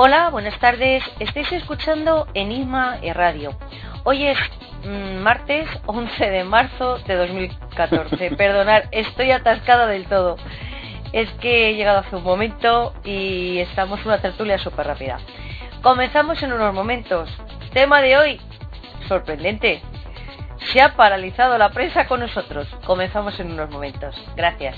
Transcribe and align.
Hola, 0.00 0.28
buenas 0.30 0.56
tardes. 0.60 1.02
Estáis 1.18 1.50
escuchando 1.50 2.28
Enigma 2.32 2.98
y 3.02 3.12
Radio. 3.12 3.58
Hoy 4.04 4.28
es 4.28 4.38
mm, 4.84 5.16
martes 5.24 5.68
11 5.86 6.30
de 6.30 6.44
marzo 6.44 6.98
de 6.98 7.16
2014. 7.16 8.30
Perdonad, 8.38 8.84
estoy 8.92 9.32
atascada 9.32 9.88
del 9.88 10.06
todo. 10.06 10.36
Es 11.12 11.28
que 11.40 11.70
he 11.70 11.74
llegado 11.74 11.98
hace 11.98 12.14
un 12.14 12.22
momento 12.22 12.94
y 13.02 13.58
estamos 13.58 13.98
en 13.98 14.06
una 14.06 14.22
tertulia 14.22 14.56
súper 14.58 14.86
rápida. 14.86 15.18
Comenzamos 15.82 16.40
en 16.44 16.52
unos 16.52 16.72
momentos. 16.72 17.28
Tema 17.72 18.00
de 18.00 18.16
hoy, 18.16 18.40
sorprendente. 19.08 19.82
Se 20.72 20.80
ha 20.80 20.94
paralizado 20.94 21.58
la 21.58 21.70
prensa 21.70 22.06
con 22.06 22.20
nosotros. 22.20 22.68
Comenzamos 22.86 23.40
en 23.40 23.50
unos 23.50 23.68
momentos. 23.68 24.14
Gracias. 24.36 24.76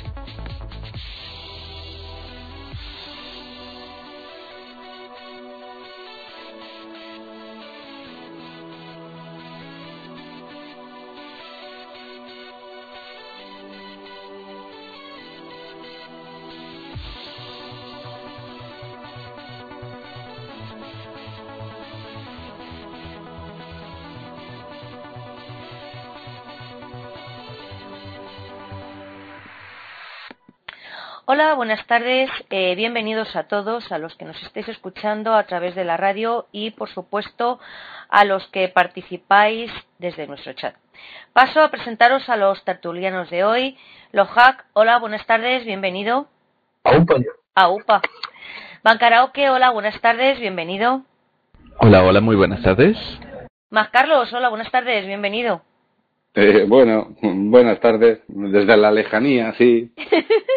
Hola, 31.33 31.55
buenas 31.55 31.87
tardes. 31.87 32.29
Eh, 32.51 32.75
bienvenidos 32.75 33.37
a 33.37 33.45
todos, 33.45 33.93
a 33.93 33.99
los 33.99 34.17
que 34.17 34.25
nos 34.25 34.43
estéis 34.43 34.67
escuchando 34.69 35.33
a 35.33 35.45
través 35.45 35.77
de 35.77 35.85
la 35.85 35.97
radio 35.97 36.49
y, 36.51 36.73
por 36.73 36.89
supuesto, 36.89 37.61
a 38.09 38.25
los 38.25 38.49
que 38.49 38.67
participáis 38.67 39.71
desde 40.01 40.27
nuestro 40.27 40.55
chat. 40.55 40.75
Paso 41.33 41.63
a 41.63 41.71
presentaros 41.71 42.29
a 42.29 42.35
los 42.35 42.65
tertulianos 42.65 43.31
de 43.31 43.45
hoy. 43.45 43.79
Lohak, 44.11 44.65
hola, 44.73 44.99
buenas 44.99 45.25
tardes, 45.25 45.65
bienvenido. 45.65 46.27
Aupa. 46.83 47.15
Aupa. 47.55 48.03
Bancaraoke, 48.83 49.51
hola, 49.51 49.71
buenas 49.71 50.01
tardes, 50.01 50.41
bienvenido. 50.41 51.05
Hola, 51.79 52.03
hola, 52.03 52.21
muy 52.21 52.35
buenas 52.35 52.61
tardes. 52.61 52.99
Más 53.71 53.91
Carlos, 53.91 54.33
hola, 54.33 54.49
buenas 54.49 54.73
tardes, 54.73 55.07
bienvenido. 55.07 55.63
Eh, 56.35 56.65
bueno, 56.69 57.17
buenas 57.23 57.81
tardes. 57.81 58.21
Desde 58.29 58.77
la 58.77 58.91
lejanía, 58.93 59.53
sí. 59.55 59.93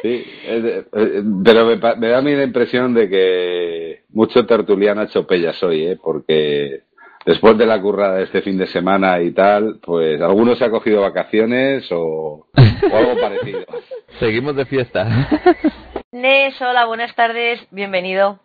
sí 0.01 0.23
eh, 0.45 0.85
eh, 0.93 1.23
pero 1.43 1.65
me, 1.65 1.77
me, 1.97 2.07
da 2.09 2.19
a 2.19 2.21
mí 2.21 2.35
la 2.35 2.43
impresión 2.43 2.93
de 2.93 3.09
que 3.09 4.03
mucho 4.09 4.45
tertuliano 4.45 5.01
ha 5.01 5.05
hecho 5.05 5.25
pellas 5.25 5.61
hoy, 5.63 5.85
¿eh? 5.85 5.97
porque 6.01 6.81
después 7.25 7.57
de 7.57 7.65
la 7.65 7.81
currada 7.81 8.17
de 8.17 8.25
este 8.25 8.41
fin 8.41 8.57
de 8.57 8.67
semana 8.67 9.19
y 9.21 9.31
tal, 9.31 9.79
pues 9.81 10.21
algunos 10.21 10.59
se 10.59 10.65
ha 10.65 10.69
cogido 10.69 11.01
vacaciones 11.01 11.91
o, 11.91 12.47
o 12.91 12.95
algo 12.95 13.19
parecido. 13.19 13.65
Seguimos 14.19 14.55
de 14.55 14.65
fiesta. 14.65 15.05
Nes, 16.11 16.61
hola, 16.61 16.85
buenas 16.85 17.15
tardes, 17.15 17.59
bienvenido. 17.71 18.42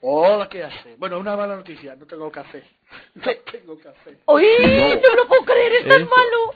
Hola, 0.00 0.48
¿qué 0.48 0.62
hace? 0.62 0.94
Bueno, 0.96 1.18
una 1.18 1.36
mala 1.36 1.56
noticia, 1.56 1.96
no 1.96 2.06
tengo 2.06 2.30
café. 2.30 2.62
No 3.14 3.32
tengo 3.50 3.78
café. 3.78 4.18
¡Uy! 4.26 4.46
No. 4.60 4.88
Yo 4.94 5.08
no 5.10 5.16
lo 5.16 5.28
puedo 5.28 5.44
creer, 5.44 5.72
es 5.72 5.88
tan 5.88 6.02
Eso. 6.02 6.10
malo. 6.10 6.54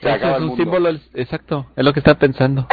Se 0.00 0.10
acaba 0.10 0.36
es 0.36 0.42
un 0.42 0.56
símbolo, 0.56 0.90
exacto, 1.14 1.66
es 1.74 1.84
lo 1.84 1.92
que 1.92 2.00
está 2.00 2.14
pensando. 2.14 2.68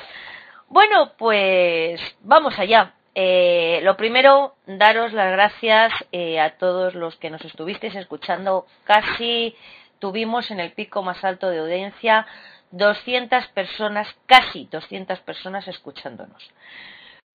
bueno, 0.68 1.12
pues 1.16 2.00
vamos 2.20 2.58
allá. 2.58 2.94
Eh, 3.14 3.80
lo 3.82 3.96
primero, 3.96 4.56
daros 4.66 5.12
las 5.12 5.32
gracias 5.32 5.92
eh, 6.12 6.38
a 6.38 6.58
todos 6.58 6.94
los 6.94 7.16
que 7.16 7.30
nos 7.30 7.42
estuvisteis 7.44 7.94
escuchando. 7.94 8.66
Casi 8.84 9.54
tuvimos 9.98 10.50
en 10.50 10.60
el 10.60 10.72
pico 10.72 11.02
más 11.02 11.24
alto 11.24 11.48
de 11.48 11.60
audiencia 11.60 12.26
200 12.72 13.46
personas, 13.48 14.14
casi 14.26 14.68
200 14.70 15.20
personas 15.20 15.66
escuchándonos. 15.68 16.50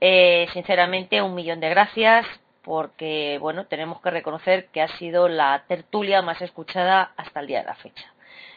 Eh, 0.03 0.47
sinceramente, 0.51 1.21
un 1.21 1.35
millón 1.35 1.59
de 1.59 1.69
gracias 1.69 2.25
porque, 2.63 3.37
bueno, 3.39 3.65
tenemos 3.67 4.01
que 4.01 4.09
reconocer 4.09 4.67
que 4.69 4.81
ha 4.81 4.87
sido 4.97 5.27
la 5.29 5.63
tertulia 5.67 6.23
más 6.23 6.41
escuchada 6.41 7.11
hasta 7.17 7.39
el 7.39 7.47
día 7.47 7.59
de 7.59 7.65
la 7.65 7.75
fecha. 7.75 8.11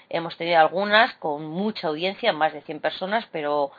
Hemos 0.09 0.37
tenido 0.39 0.59
algunas 0.59 1.13
con 1.15 1.45
mucha 1.45 1.89
audiencia, 1.89 2.33
más 2.33 2.55
de 2.55 2.63
100 2.63 2.81
personas, 2.81 3.27
pero 3.31 3.73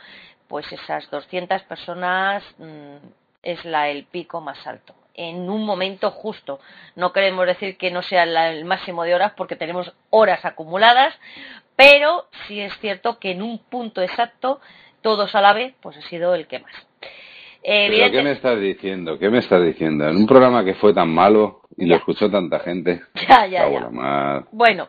pues 0.47 0.71
esas 0.71 1.09
200 1.09 1.63
personas 1.63 2.43
mmm, 2.59 2.97
es 3.41 3.65
la, 3.65 3.89
el 3.89 4.05
pico 4.05 4.41
más 4.41 4.65
alto. 4.67 4.93
En 5.15 5.49
un 5.49 5.65
momento 5.65 6.11
justo. 6.11 6.59
No 6.95 7.13
queremos 7.13 7.47
decir 7.47 7.77
que 7.77 7.89
no 7.89 8.03
sea 8.03 8.23
el 8.23 8.65
máximo 8.65 9.03
de 9.03 9.15
horas 9.15 9.33
porque 9.35 9.55
tenemos 9.55 9.91
horas 10.11 10.45
acumuladas, 10.45 11.15
pero 11.75 12.27
sí 12.47 12.61
es 12.61 12.77
cierto 12.79 13.17
que 13.17 13.31
en 13.31 13.41
un 13.41 13.57
punto 13.57 14.01
exacto, 14.01 14.59
todos 15.01 15.33
a 15.33 15.41
la 15.41 15.53
vez, 15.53 15.73
pues 15.81 15.97
ha 15.97 16.01
sido 16.01 16.35
el 16.35 16.47
que 16.47 16.59
más. 16.59 16.73
¿Pero 17.65 18.11
qué 18.11 18.21
me 18.23 18.31
estás 18.31 18.59
diciendo? 18.59 19.17
¿Qué 19.17 19.29
me 19.29 19.39
estás 19.39 19.63
diciendo? 19.63 20.07
En 20.07 20.17
un 20.17 20.27
programa 20.27 20.63
que 20.63 20.75
fue 20.75 20.93
tan 20.93 21.09
malo 21.09 21.61
y 21.77 21.85
Ya. 21.85 21.89
lo 21.89 21.95
escuchó 21.97 22.29
tanta 22.29 22.59
gente. 22.59 23.01
Ya, 23.27 23.47
ya, 23.47 23.69
ya. 23.69 24.43
Bueno, 24.51 24.87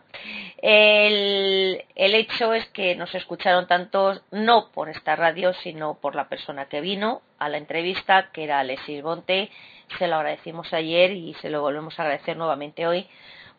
el, 0.60 1.82
el 1.94 2.14
hecho 2.14 2.52
es 2.52 2.66
que 2.70 2.94
nos 2.96 3.14
escucharon 3.14 3.66
tantos, 3.66 4.22
no 4.30 4.68
por 4.72 4.88
esta 4.88 5.16
radio, 5.16 5.52
sino 5.54 5.94
por 5.94 6.14
la 6.14 6.28
persona 6.28 6.66
que 6.66 6.80
vino 6.80 7.22
a 7.38 7.48
la 7.48 7.56
entrevista, 7.58 8.30
que 8.32 8.44
era 8.44 8.60
Alexis 8.60 9.02
Bonte. 9.02 9.50
Se 9.98 10.06
lo 10.08 10.16
agradecimos 10.16 10.72
ayer 10.74 11.12
y 11.12 11.34
se 11.34 11.48
lo 11.48 11.60
volvemos 11.62 11.98
a 11.98 12.02
agradecer 12.02 12.36
nuevamente 12.36 12.86
hoy, 12.86 13.06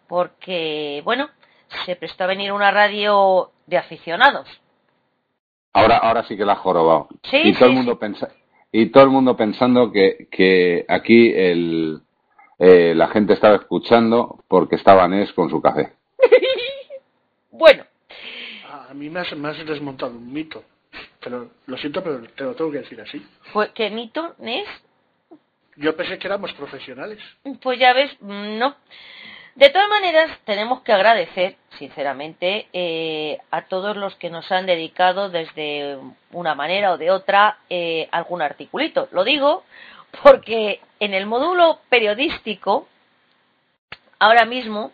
porque, 0.08 1.02
bueno, 1.06 1.30
se 1.86 1.96
prestó 1.96 2.26
a 2.26 2.28
venir 2.28 2.52
una 2.52 2.72
radio 2.72 3.52
de 3.66 3.78
aficionados. 3.78 4.48
Ahora, 5.74 5.98
ahora 5.98 6.24
sí 6.24 6.36
que 6.36 6.46
la 6.46 6.54
ha 6.54 6.58
jorobado. 6.58 7.08
Sí, 7.24 7.38
y 7.44 7.54
todo 7.54 7.66
el 7.66 7.72
sí, 7.72 7.78
mundo 7.78 8.00
pensa 8.00 8.30
y 8.72 8.88
todo 8.88 9.04
el 9.04 9.10
mundo 9.10 9.36
pensando 9.36 9.92
que, 9.92 10.28
que 10.32 10.86
aquí 10.88 11.32
el, 11.34 12.02
eh, 12.60 12.94
la 12.96 13.08
gente 13.10 13.34
estaba 13.34 13.56
escuchando 13.56 14.44
porque 14.48 14.76
estaba 14.76 15.08
Nes 15.08 15.32
con 15.34 15.50
su 15.50 15.62
café. 15.62 15.94
Bueno, 17.50 17.86
A 18.88 18.94
mí 18.94 19.10
me 19.10 19.22
has, 19.22 19.36
me 19.36 19.50
has 19.50 19.66
desmontado 19.66 20.12
un 20.12 20.32
mito. 20.32 20.64
Pero 21.20 21.50
lo 21.66 21.78
siento, 21.78 22.04
pero 22.04 22.22
te 22.22 22.44
lo 22.44 22.56
tengo 22.56 22.72
que 22.72 22.80
decir 22.80 23.02
así. 23.02 23.26
fue 23.52 23.74
que 23.74 23.90
Nito, 23.90 24.36
Nes, 24.40 24.68
Yo 25.76 25.96
pensé 25.96 26.20
que 26.20 26.28
éramos 26.28 26.54
profesionales. 26.54 27.20
Pues 27.62 27.80
ya 27.80 27.94
ves, 27.94 28.16
no. 28.22 28.76
De 29.58 29.72
todas 29.72 29.90
maneras, 29.90 30.38
tenemos 30.46 30.82
que 30.82 30.94
agradecer, 30.94 31.56
sinceramente, 31.80 32.68
eh, 32.74 33.40
a 33.50 33.64
todos 33.64 33.98
los 33.98 34.14
que 34.18 34.30
nos 34.30 34.52
han 34.52 34.68
dedicado 34.68 35.30
desde 35.30 35.98
una 36.32 36.54
manera 36.54 36.92
o 36.92 37.00
de 37.00 37.10
otra 37.10 37.58
eh, 37.68 38.08
algún 38.12 38.44
articulito. 38.44 39.08
Lo 39.12 39.24
digo 39.24 39.64
porque 40.22 40.80
en 41.00 41.16
el 41.16 41.26
módulo 41.26 41.80
periodístico, 41.90 42.88
ahora 44.20 44.46
mismo, 44.46 44.92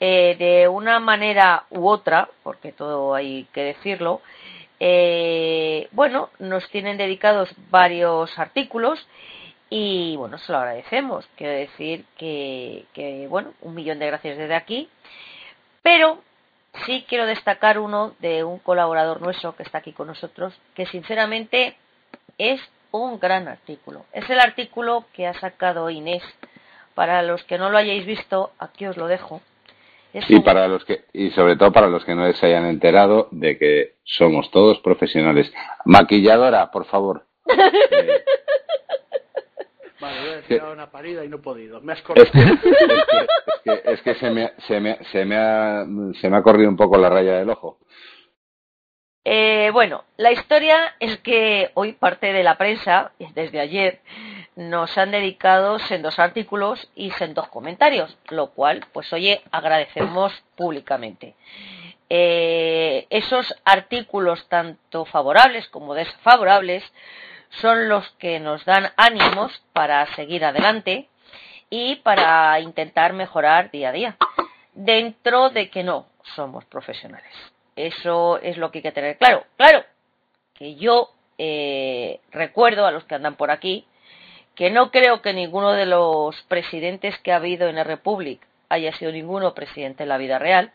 eh, 0.00 0.34
de 0.36 0.66
una 0.66 0.98
manera 0.98 1.66
u 1.70 1.86
otra, 1.86 2.28
porque 2.42 2.72
todo 2.72 3.14
hay 3.14 3.46
que 3.52 3.62
decirlo, 3.62 4.20
bueno, 5.92 6.30
nos 6.40 6.68
tienen 6.70 6.98
dedicados 6.98 7.50
varios 7.70 8.36
artículos 8.36 9.06
y 9.70 10.16
bueno, 10.16 10.38
se 10.38 10.52
lo 10.52 10.58
agradecemos. 10.58 11.28
Quiero 11.36 11.52
decir 11.52 12.04
que, 12.16 12.84
que, 12.92 13.26
bueno, 13.28 13.52
un 13.62 13.74
millón 13.74 13.98
de 13.98 14.06
gracias 14.06 14.38
desde 14.38 14.54
aquí. 14.54 14.88
Pero 15.82 16.22
sí 16.84 17.04
quiero 17.08 17.26
destacar 17.26 17.78
uno 17.78 18.14
de 18.20 18.44
un 18.44 18.58
colaborador 18.58 19.20
nuestro 19.20 19.56
que 19.56 19.62
está 19.62 19.78
aquí 19.78 19.92
con 19.92 20.08
nosotros, 20.08 20.54
que 20.74 20.86
sinceramente 20.86 21.76
es 22.38 22.60
un 22.90 23.18
gran 23.18 23.48
artículo. 23.48 24.04
Es 24.12 24.28
el 24.30 24.40
artículo 24.40 25.04
que 25.12 25.26
ha 25.26 25.34
sacado 25.34 25.90
Inés. 25.90 26.22
Para 26.94 27.22
los 27.22 27.44
que 27.44 27.58
no 27.58 27.70
lo 27.70 27.76
hayáis 27.76 28.06
visto, 28.06 28.52
aquí 28.58 28.86
os 28.86 28.96
lo 28.96 29.06
dejo. 29.06 29.42
y 30.12 30.40
para 30.40 30.66
los 30.66 30.84
que 30.84 31.04
y 31.12 31.30
sobre 31.32 31.56
todo 31.56 31.72
para 31.72 31.88
los 31.88 32.04
que 32.06 32.14
no 32.14 32.32
se 32.32 32.46
hayan 32.46 32.64
enterado 32.64 33.28
de 33.32 33.58
que 33.58 33.96
somos 34.04 34.50
todos 34.50 34.78
profesionales. 34.80 35.52
Maquilladora, 35.84 36.70
por 36.70 36.86
favor. 36.86 37.26
Vale, 40.06 40.20
voy 40.20 40.30
a 40.30 40.36
decir 40.36 40.62
una 40.62 40.90
parida 40.90 41.24
y 41.24 41.28
no 41.28 41.36
he 41.36 41.40
podido. 41.40 41.80
Me 41.80 41.92
has 41.92 42.02
Es 42.14 42.30
que, 42.30 43.82
es 43.92 44.02
que, 44.02 44.14
se, 44.14 44.30
me, 44.30 44.52
se, 44.68 44.78
me, 44.78 44.98
se, 45.10 45.24
me 45.24 45.36
ha, 45.36 45.84
se 46.20 46.30
me 46.30 46.36
ha 46.36 46.42
corrido 46.42 46.70
un 46.70 46.76
poco 46.76 46.96
la 46.96 47.08
raya 47.08 47.38
del 47.38 47.50
ojo. 47.50 47.80
Eh, 49.24 49.70
bueno, 49.72 50.04
la 50.16 50.30
historia 50.30 50.94
es 51.00 51.18
que 51.18 51.72
hoy 51.74 51.94
parte 51.94 52.32
de 52.32 52.44
la 52.44 52.56
prensa, 52.56 53.10
desde 53.34 53.58
ayer, 53.58 53.98
nos 54.54 54.96
han 54.96 55.10
dedicado 55.10 55.78
en 55.90 56.02
dos 56.02 56.20
artículos 56.20 56.88
y 56.94 57.10
en 57.18 57.34
dos 57.34 57.48
comentarios, 57.48 58.16
lo 58.28 58.52
cual, 58.52 58.86
pues 58.92 59.12
oye, 59.12 59.42
agradecemos 59.50 60.32
públicamente. 60.54 61.34
Eh, 62.08 63.08
esos 63.10 63.52
artículos, 63.64 64.48
tanto 64.48 65.04
favorables 65.06 65.66
como 65.70 65.94
desfavorables, 65.94 66.84
son 67.50 67.88
los 67.88 68.08
que 68.18 68.40
nos 68.40 68.64
dan 68.64 68.92
ánimos 68.96 69.62
para 69.72 70.06
seguir 70.14 70.44
adelante 70.44 71.08
y 71.70 71.96
para 71.96 72.58
intentar 72.60 73.12
mejorar 73.12 73.70
día 73.70 73.90
a 73.90 73.92
día, 73.92 74.16
dentro 74.74 75.50
de 75.50 75.70
que 75.70 75.82
no 75.82 76.06
somos 76.34 76.64
profesionales. 76.66 77.32
Eso 77.74 78.38
es 78.38 78.56
lo 78.56 78.70
que 78.70 78.78
hay 78.78 78.82
que 78.82 78.92
tener 78.92 79.18
claro. 79.18 79.44
Claro, 79.56 79.84
que 80.54 80.76
yo 80.76 81.10
eh, 81.38 82.20
recuerdo 82.30 82.86
a 82.86 82.90
los 82.90 83.04
que 83.04 83.14
andan 83.14 83.36
por 83.36 83.50
aquí 83.50 83.86
que 84.54 84.70
no 84.70 84.90
creo 84.90 85.20
que 85.20 85.34
ninguno 85.34 85.72
de 85.72 85.84
los 85.84 86.34
presidentes 86.48 87.18
que 87.18 87.32
ha 87.32 87.36
habido 87.36 87.68
en 87.68 87.76
la 87.76 87.84
República 87.84 88.46
haya 88.70 88.92
sido 88.92 89.12
ninguno 89.12 89.54
presidente 89.54 90.04
en 90.04 90.08
la 90.08 90.16
vida 90.16 90.38
real. 90.38 90.72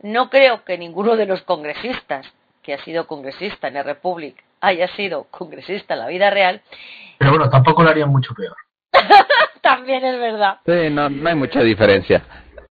No 0.00 0.30
creo 0.30 0.64
que 0.64 0.78
ninguno 0.78 1.16
de 1.16 1.26
los 1.26 1.42
congresistas 1.42 2.26
que 2.62 2.72
ha 2.72 2.84
sido 2.84 3.08
congresista 3.08 3.66
en 3.66 3.74
la 3.74 3.82
República 3.82 4.42
haya 4.62 4.88
sido 4.96 5.24
congresista 5.24 5.94
en 5.94 6.00
la 6.00 6.06
vida 6.06 6.30
real. 6.30 6.62
Pero 7.18 7.32
bueno, 7.32 7.50
tampoco 7.50 7.82
lo 7.82 7.90
haría 7.90 8.06
mucho 8.06 8.32
peor. 8.34 8.56
También 9.60 10.04
es 10.04 10.18
verdad. 10.18 10.60
Sí, 10.64 10.88
no, 10.90 11.10
no 11.10 11.28
hay 11.28 11.34
mucha 11.34 11.60
diferencia. 11.60 12.22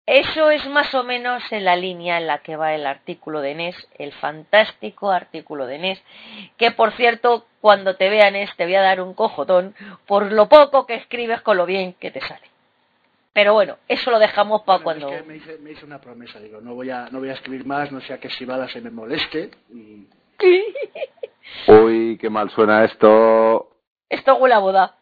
Eso 0.05 0.49
es 0.49 0.67
más 0.67 0.95
o 0.95 1.03
menos 1.03 1.43
en 1.51 1.65
la 1.65 1.75
línea 1.75 2.17
en 2.17 2.25
la 2.25 2.39
que 2.39 2.55
va 2.55 2.73
el 2.73 2.87
artículo 2.87 3.41
de 3.41 3.53
Nes, 3.53 3.75
el 3.99 4.11
fantástico 4.13 5.11
artículo 5.11 5.67
de 5.67 5.77
Nes, 5.77 6.03
que 6.57 6.71
por 6.71 6.93
cierto, 6.93 7.45
cuando 7.61 7.95
te 7.95 8.09
vea 8.09 8.31
Nes 8.31 8.49
te 8.55 8.65
voy 8.65 8.73
a 8.73 8.81
dar 8.81 9.01
un 9.01 9.13
cojotón 9.13 9.75
por 10.07 10.31
lo 10.31 10.49
poco 10.49 10.87
que 10.87 10.95
escribes 10.95 11.41
con 11.41 11.57
lo 11.57 11.67
bien 11.67 11.93
que 11.93 12.09
te 12.09 12.21
sale. 12.21 12.49
Pero 13.33 13.53
bueno, 13.53 13.77
eso 13.87 14.09
lo 14.09 14.17
dejamos 14.17 14.63
para 14.63 14.83
cuando... 14.83 15.11
me, 15.27 15.35
hice, 15.35 15.85
una 15.85 16.01
promesa, 16.01 16.39
digo, 16.39 16.59
no 16.59 16.73
voy, 16.73 16.89
a, 16.89 17.07
no 17.11 17.19
voy 17.19 17.29
a 17.29 17.33
escribir 17.33 17.65
más, 17.67 17.91
no 17.91 18.01
sea 18.01 18.17
que 18.17 18.31
si 18.31 18.45
Bada 18.45 18.67
se 18.67 18.81
me 18.81 18.89
moleste. 18.89 19.51
Uy, 21.67 22.17
qué 22.19 22.29
mal 22.29 22.49
suena 22.51 22.85
esto. 22.85 23.69
Esto 24.09 24.35
huele 24.35 24.55
a 24.55 24.59
boda. 24.59 24.95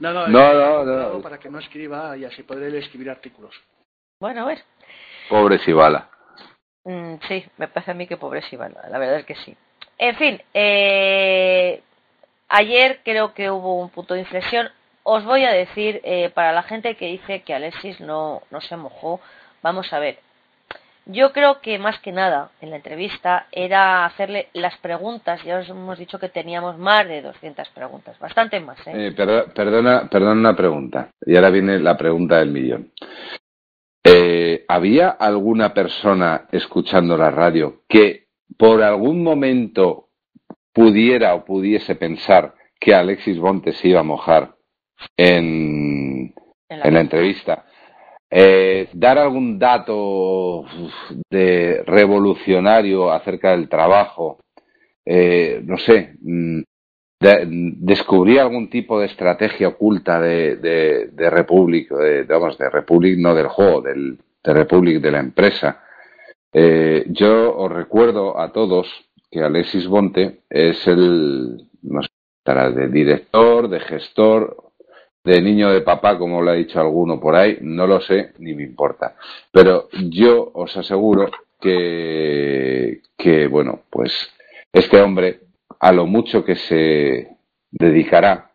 No, 0.00 0.12
no, 0.12 0.26
no, 0.26 0.84
no, 0.84 1.20
Para 1.22 1.38
que 1.38 1.48
no 1.48 1.58
escriba 1.58 2.16
y 2.16 2.24
así 2.24 2.42
podré 2.42 2.76
escribir 2.78 3.10
artículos. 3.10 3.54
Bueno, 4.20 4.42
a 4.42 4.46
ver. 4.46 4.58
Pobre 5.28 5.58
Sibala. 5.60 6.10
Mm, 6.84 7.14
sí, 7.28 7.44
me 7.56 7.68
parece 7.68 7.92
a 7.92 7.94
mí 7.94 8.06
que 8.06 8.16
pobre 8.16 8.42
Sibala, 8.42 8.88
la 8.90 8.98
verdad 8.98 9.20
es 9.20 9.24
que 9.24 9.36
sí. 9.36 9.56
En 9.98 10.16
fin, 10.16 10.42
eh, 10.52 11.82
ayer 12.48 13.00
creo 13.04 13.32
que 13.32 13.50
hubo 13.50 13.80
un 13.80 13.90
punto 13.90 14.14
de 14.14 14.20
inflexión. 14.20 14.68
Os 15.02 15.24
voy 15.24 15.44
a 15.44 15.52
decir, 15.52 16.00
eh, 16.04 16.30
para 16.30 16.52
la 16.52 16.62
gente 16.62 16.96
que 16.96 17.06
dice 17.06 17.42
que 17.42 17.54
Alexis 17.54 18.00
no, 18.00 18.42
no 18.50 18.60
se 18.60 18.76
mojó, 18.76 19.20
vamos 19.62 19.92
a 19.92 19.98
ver, 19.98 20.18
yo 21.06 21.32
creo 21.32 21.60
que 21.60 21.78
más 21.78 21.98
que 22.00 22.12
nada 22.12 22.50
en 22.60 22.70
la 22.70 22.76
entrevista 22.76 23.46
era 23.52 24.06
hacerle 24.06 24.48
las 24.54 24.76
preguntas. 24.78 25.42
Ya 25.44 25.58
os 25.58 25.68
hemos 25.68 25.98
dicho 25.98 26.18
que 26.18 26.28
teníamos 26.28 26.78
más 26.78 27.06
de 27.06 27.20
200 27.20 27.68
preguntas, 27.70 28.18
bastante 28.18 28.58
más. 28.60 28.78
¿eh? 28.86 29.08
eh 29.08 29.12
perdona, 29.12 30.08
perdona 30.08 30.32
una 30.32 30.56
pregunta. 30.56 31.10
Y 31.24 31.36
ahora 31.36 31.50
viene 31.50 31.78
la 31.78 31.96
pregunta 31.96 32.38
del 32.38 32.50
millón. 32.50 32.92
Eh, 34.02 34.64
¿Había 34.68 35.10
alguna 35.10 35.74
persona 35.74 36.46
escuchando 36.52 37.16
la 37.16 37.30
radio 37.30 37.82
que 37.88 38.28
por 38.56 38.82
algún 38.82 39.22
momento 39.22 40.08
pudiera 40.72 41.34
o 41.34 41.44
pudiese 41.44 41.96
pensar 41.96 42.54
que 42.78 42.94
Alexis 42.94 43.38
Bonte 43.38 43.72
se 43.72 43.88
iba 43.88 44.00
a 44.00 44.04
mojar 44.04 44.56
en, 45.16 46.34
en 46.68 46.94
la 46.94 47.00
entrevista? 47.00 47.66
Eh, 48.36 48.88
dar 48.94 49.16
algún 49.16 49.60
dato 49.60 50.64
de 51.30 51.84
revolucionario 51.86 53.12
acerca 53.12 53.52
del 53.52 53.68
trabajo, 53.68 54.40
eh, 55.06 55.62
no 55.64 55.78
sé, 55.78 56.16
mm, 56.20 56.62
descubrir 57.20 58.40
algún 58.40 58.68
tipo 58.68 58.98
de 58.98 59.06
estrategia 59.06 59.68
oculta 59.68 60.20
de, 60.20 60.56
de, 60.56 61.10
de 61.12 61.30
de, 61.30 62.24
vamos, 62.24 62.58
de 62.58 62.70
Republic, 62.70 63.16
no 63.18 63.36
del 63.36 63.46
juego, 63.46 63.82
de 63.82 64.18
Republic, 64.42 65.00
de 65.00 65.10
la 65.12 65.20
empresa. 65.20 65.84
Eh, 66.52 67.04
yo 67.10 67.56
os 67.56 67.70
recuerdo 67.70 68.40
a 68.40 68.52
todos 68.52 68.88
que 69.30 69.42
Alexis 69.44 69.86
Bonte 69.86 70.40
es 70.50 70.84
el, 70.88 71.68
no 71.82 72.02
sé, 72.02 72.08
de 72.74 72.88
director, 72.88 73.68
de 73.68 73.78
gestor 73.78 74.72
de 75.24 75.40
niño 75.40 75.72
de 75.72 75.80
papá, 75.80 76.18
como 76.18 76.42
lo 76.42 76.50
ha 76.50 76.54
dicho 76.54 76.78
alguno 76.78 77.18
por 77.18 77.34
ahí, 77.34 77.58
no 77.62 77.86
lo 77.86 78.00
sé 78.00 78.32
ni 78.38 78.54
me 78.54 78.62
importa. 78.62 79.16
Pero 79.50 79.88
yo 80.10 80.50
os 80.52 80.76
aseguro 80.76 81.30
que, 81.60 83.00
que 83.16 83.46
bueno, 83.46 83.80
pues 83.90 84.12
este 84.72 85.00
hombre, 85.00 85.40
a 85.80 85.92
lo 85.92 86.06
mucho 86.06 86.44
que 86.44 86.56
se 86.56 87.36
dedicará 87.70 88.50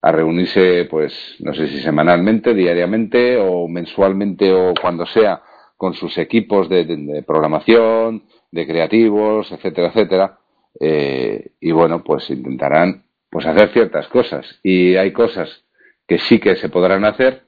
a 0.00 0.12
reunirse, 0.12 0.86
pues 0.90 1.36
no 1.40 1.54
sé 1.54 1.68
si 1.68 1.80
semanalmente, 1.80 2.54
diariamente 2.54 3.36
o 3.36 3.68
mensualmente 3.68 4.52
o 4.52 4.74
cuando 4.80 5.06
sea, 5.06 5.42
con 5.76 5.94
sus 5.94 6.16
equipos 6.18 6.68
de, 6.68 7.24
programación, 7.26 8.24
de 8.52 8.66
creativos, 8.66 9.50
etcétera, 9.50 9.88
etcétera. 9.88 10.38
Eh, 10.78 11.52
y 11.60 11.72
bueno, 11.72 12.04
pues 12.04 12.30
intentarán 12.30 13.04
pues 13.28 13.46
hacer 13.46 13.70
ciertas 13.70 14.06
cosas. 14.08 14.60
Y 14.62 14.94
hay 14.94 15.12
cosas 15.12 15.64
que 16.12 16.18
sí 16.18 16.38
que 16.38 16.56
se 16.56 16.68
podrán 16.68 17.06
hacer, 17.06 17.44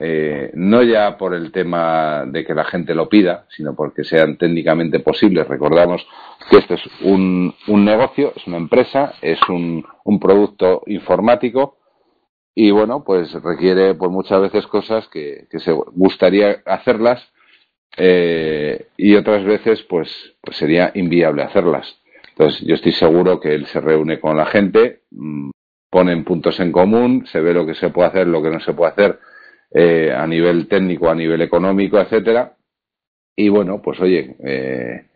eh, 0.00 0.50
no 0.54 0.82
ya 0.82 1.16
por 1.16 1.32
el 1.32 1.52
tema 1.52 2.24
de 2.26 2.44
que 2.44 2.52
la 2.52 2.64
gente 2.64 2.92
lo 2.92 3.08
pida, 3.08 3.46
sino 3.50 3.76
porque 3.76 4.02
sean 4.02 4.36
técnicamente 4.36 4.98
posibles. 4.98 5.46
Recordamos 5.46 6.04
que 6.50 6.56
esto 6.56 6.74
es 6.74 6.82
un, 7.02 7.54
un 7.68 7.84
negocio, 7.84 8.32
es 8.34 8.44
una 8.48 8.56
empresa, 8.56 9.14
es 9.22 9.38
un, 9.48 9.86
un, 10.02 10.18
producto 10.18 10.82
informático 10.86 11.78
y 12.52 12.72
bueno, 12.72 13.04
pues 13.04 13.32
requiere 13.44 13.94
pues 13.94 14.10
muchas 14.10 14.40
veces 14.40 14.66
cosas 14.66 15.06
que, 15.06 15.46
que 15.48 15.60
se 15.60 15.70
gustaría 15.70 16.62
hacerlas 16.66 17.32
eh, 17.96 18.88
y 18.96 19.14
otras 19.14 19.44
veces 19.44 19.84
pues, 19.84 20.34
pues 20.40 20.56
sería 20.56 20.90
inviable 20.96 21.44
hacerlas. 21.44 22.02
Entonces 22.30 22.60
yo 22.66 22.74
estoy 22.74 22.90
seguro 22.90 23.38
que 23.38 23.54
él 23.54 23.66
se 23.66 23.80
reúne 23.80 24.18
con 24.18 24.36
la 24.36 24.46
gente, 24.46 25.02
mm, 25.12 25.50
ponen 25.90 26.24
puntos 26.24 26.58
en 26.60 26.72
común, 26.72 27.26
se 27.26 27.40
ve 27.40 27.54
lo 27.54 27.66
que 27.66 27.74
se 27.74 27.90
puede 27.90 28.08
hacer, 28.08 28.26
lo 28.26 28.42
que 28.42 28.50
no 28.50 28.60
se 28.60 28.72
puede 28.72 28.92
hacer 28.92 29.18
eh, 29.70 30.12
a 30.14 30.26
nivel 30.26 30.68
técnico, 30.68 31.08
a 31.08 31.14
nivel 31.14 31.42
económico, 31.42 32.00
etcétera. 32.00 32.56
Y 33.36 33.48
bueno, 33.48 33.80
pues 33.82 34.00
oye, 34.00 34.36
eh, 34.44 35.06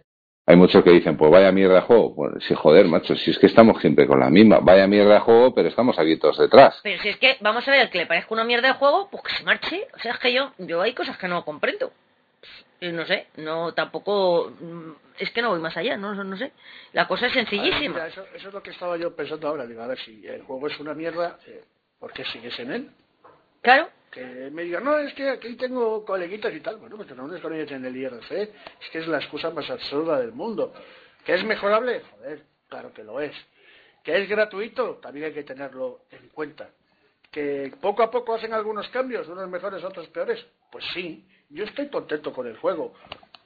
hay 0.47 0.57
muchos 0.57 0.83
que 0.85 0.91
dicen, 0.91 1.17
pues 1.17 1.31
vaya 1.31 1.53
mierda 1.53 1.77
de 1.77 1.81
juego. 1.83 2.15
Pues 2.15 2.45
sí, 2.47 2.55
joder, 2.55 2.87
macho, 2.87 3.17
si 3.17 3.31
es 3.31 3.39
que 3.39 3.47
estamos 3.47 3.81
siempre 3.81 4.07
con 4.07 4.21
la 4.21 4.31
misma. 4.31 4.59
Vaya 4.61 4.87
mierda 4.87 5.15
de 5.15 5.21
juego, 5.21 5.55
pero 5.55 5.69
estamos 5.69 5.99
aquí 5.99 6.17
todos 6.19 6.39
detrás. 6.39 6.79
Pero 6.83 7.01
si 7.03 7.09
es 7.09 7.17
que, 7.17 7.37
vamos 7.41 7.67
a 7.67 7.71
ver, 7.71 7.91
que 7.91 7.99
le 7.99 8.07
parezca 8.07 8.35
una 8.35 8.45
mierda 8.45 8.69
de 8.69 8.75
juego, 8.75 9.09
pues 9.11 9.23
que 9.25 9.35
se 9.35 9.45
marche. 9.45 9.87
O 9.95 9.99
sea, 9.99 10.13
es 10.13 10.19
que 10.19 10.33
yo, 10.33 10.53
yo 10.59 10.83
hay 10.83 10.95
cosas 10.95 11.17
que 11.19 11.29
no 11.29 11.45
comprendo 11.45 11.93
no 12.81 13.07
sé, 13.07 13.29
no 13.37 13.73
tampoco 13.75 14.53
es 15.19 15.31
que 15.31 15.43
no 15.43 15.51
voy 15.51 15.61
más 15.61 15.77
allá, 15.77 15.97
no, 15.97 16.15
no 16.15 16.37
sé. 16.37 16.53
La 16.93 17.07
cosa 17.07 17.27
es 17.27 17.33
sencillísima. 17.33 18.07
eso, 18.07 18.27
es 18.35 18.45
lo 18.45 18.63
que 18.63 18.71
estaba 18.71 18.97
yo 18.97 19.15
pensando 19.15 19.49
ahora, 19.49 19.67
digo, 19.67 19.83
a 19.83 19.87
ver 19.87 19.99
si 19.99 20.27
el 20.27 20.43
juego 20.43 20.67
es 20.67 20.79
una 20.81 20.95
mierda, 20.95 21.39
eh, 21.47 21.65
¿por 21.99 22.13
qué 22.13 22.25
sigues 22.25 22.59
en 22.59 22.73
él? 22.73 22.91
Claro. 23.61 23.89
Que 24.11 24.51
me 24.51 24.65
digan, 24.65 24.85
no, 24.85 24.99
es 24.99 25.15
que 25.15 25.31
aquí 25.31 25.55
tengo 25.57 26.05
coleguitas 26.05 26.53
y 26.53 26.61
tal. 26.61 26.77
Bueno, 26.77 26.97
pues 26.97 27.09
te 27.09 27.15
reúnes 27.15 27.41
con 27.41 27.55
ellos 27.55 27.71
en 27.71 27.85
el 27.85 27.97
IRC. 27.97 28.31
Es 28.33 28.91
que 28.91 28.99
es 28.99 29.07
la 29.07 29.19
excusa 29.19 29.51
más 29.51 29.71
absurda 29.71 30.19
del 30.19 30.33
mundo. 30.33 30.75
¿Que 31.25 31.35
es 31.35 31.45
mejorable? 31.45 32.03
Joder, 32.11 32.43
claro 32.69 32.93
que 32.93 33.05
lo 33.05 33.21
es. 33.21 33.33
¿Que 34.05 34.21
es 34.21 34.29
gratuito? 34.29 34.97
También 34.97 35.27
hay 35.27 35.33
que 35.33 35.45
tenerlo 35.45 36.01
en 36.11 36.29
cuenta. 36.29 36.69
¿Que 37.31 37.73
poco 37.81 38.03
a 38.03 38.11
poco 38.11 38.35
hacen 38.35 38.53
algunos 38.53 38.87
cambios, 38.91 39.27
unos 39.29 39.49
mejores, 39.49 39.83
otros 39.83 40.09
peores? 40.09 40.45
Pues 40.71 40.85
sí 40.93 41.27
yo 41.53 41.65
estoy 41.65 41.89
contento 41.89 42.33
con 42.33 42.47
el 42.47 42.57
juego. 42.57 42.95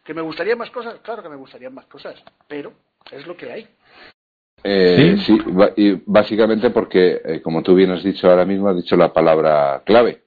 ¿Que 0.05 0.15
me 0.15 0.23
gustaría 0.23 0.55
más 0.55 0.71
cosas? 0.71 1.01
Claro 1.01 1.23
que 1.23 1.29
me 1.29 1.37
gustarían 1.37 1.75
más 1.75 1.87
cosas, 1.87 2.23
pero 2.47 2.73
es 3.11 3.27
lo 3.27 3.37
que 3.37 3.51
hay. 3.51 3.69
Eh, 4.63 5.17
¿Sí? 5.19 5.39
y 5.77 6.03
básicamente 6.07 6.71
porque, 6.71 7.21
eh, 7.25 7.43
como 7.43 7.63
tú 7.63 7.75
bien 7.75 7.91
has 7.91 8.03
dicho 8.03 8.29
ahora 8.29 8.45
mismo, 8.45 8.69
has 8.69 8.77
dicho 8.77 8.97
la 8.97 9.13
palabra 9.13 9.83
clave. 9.85 10.23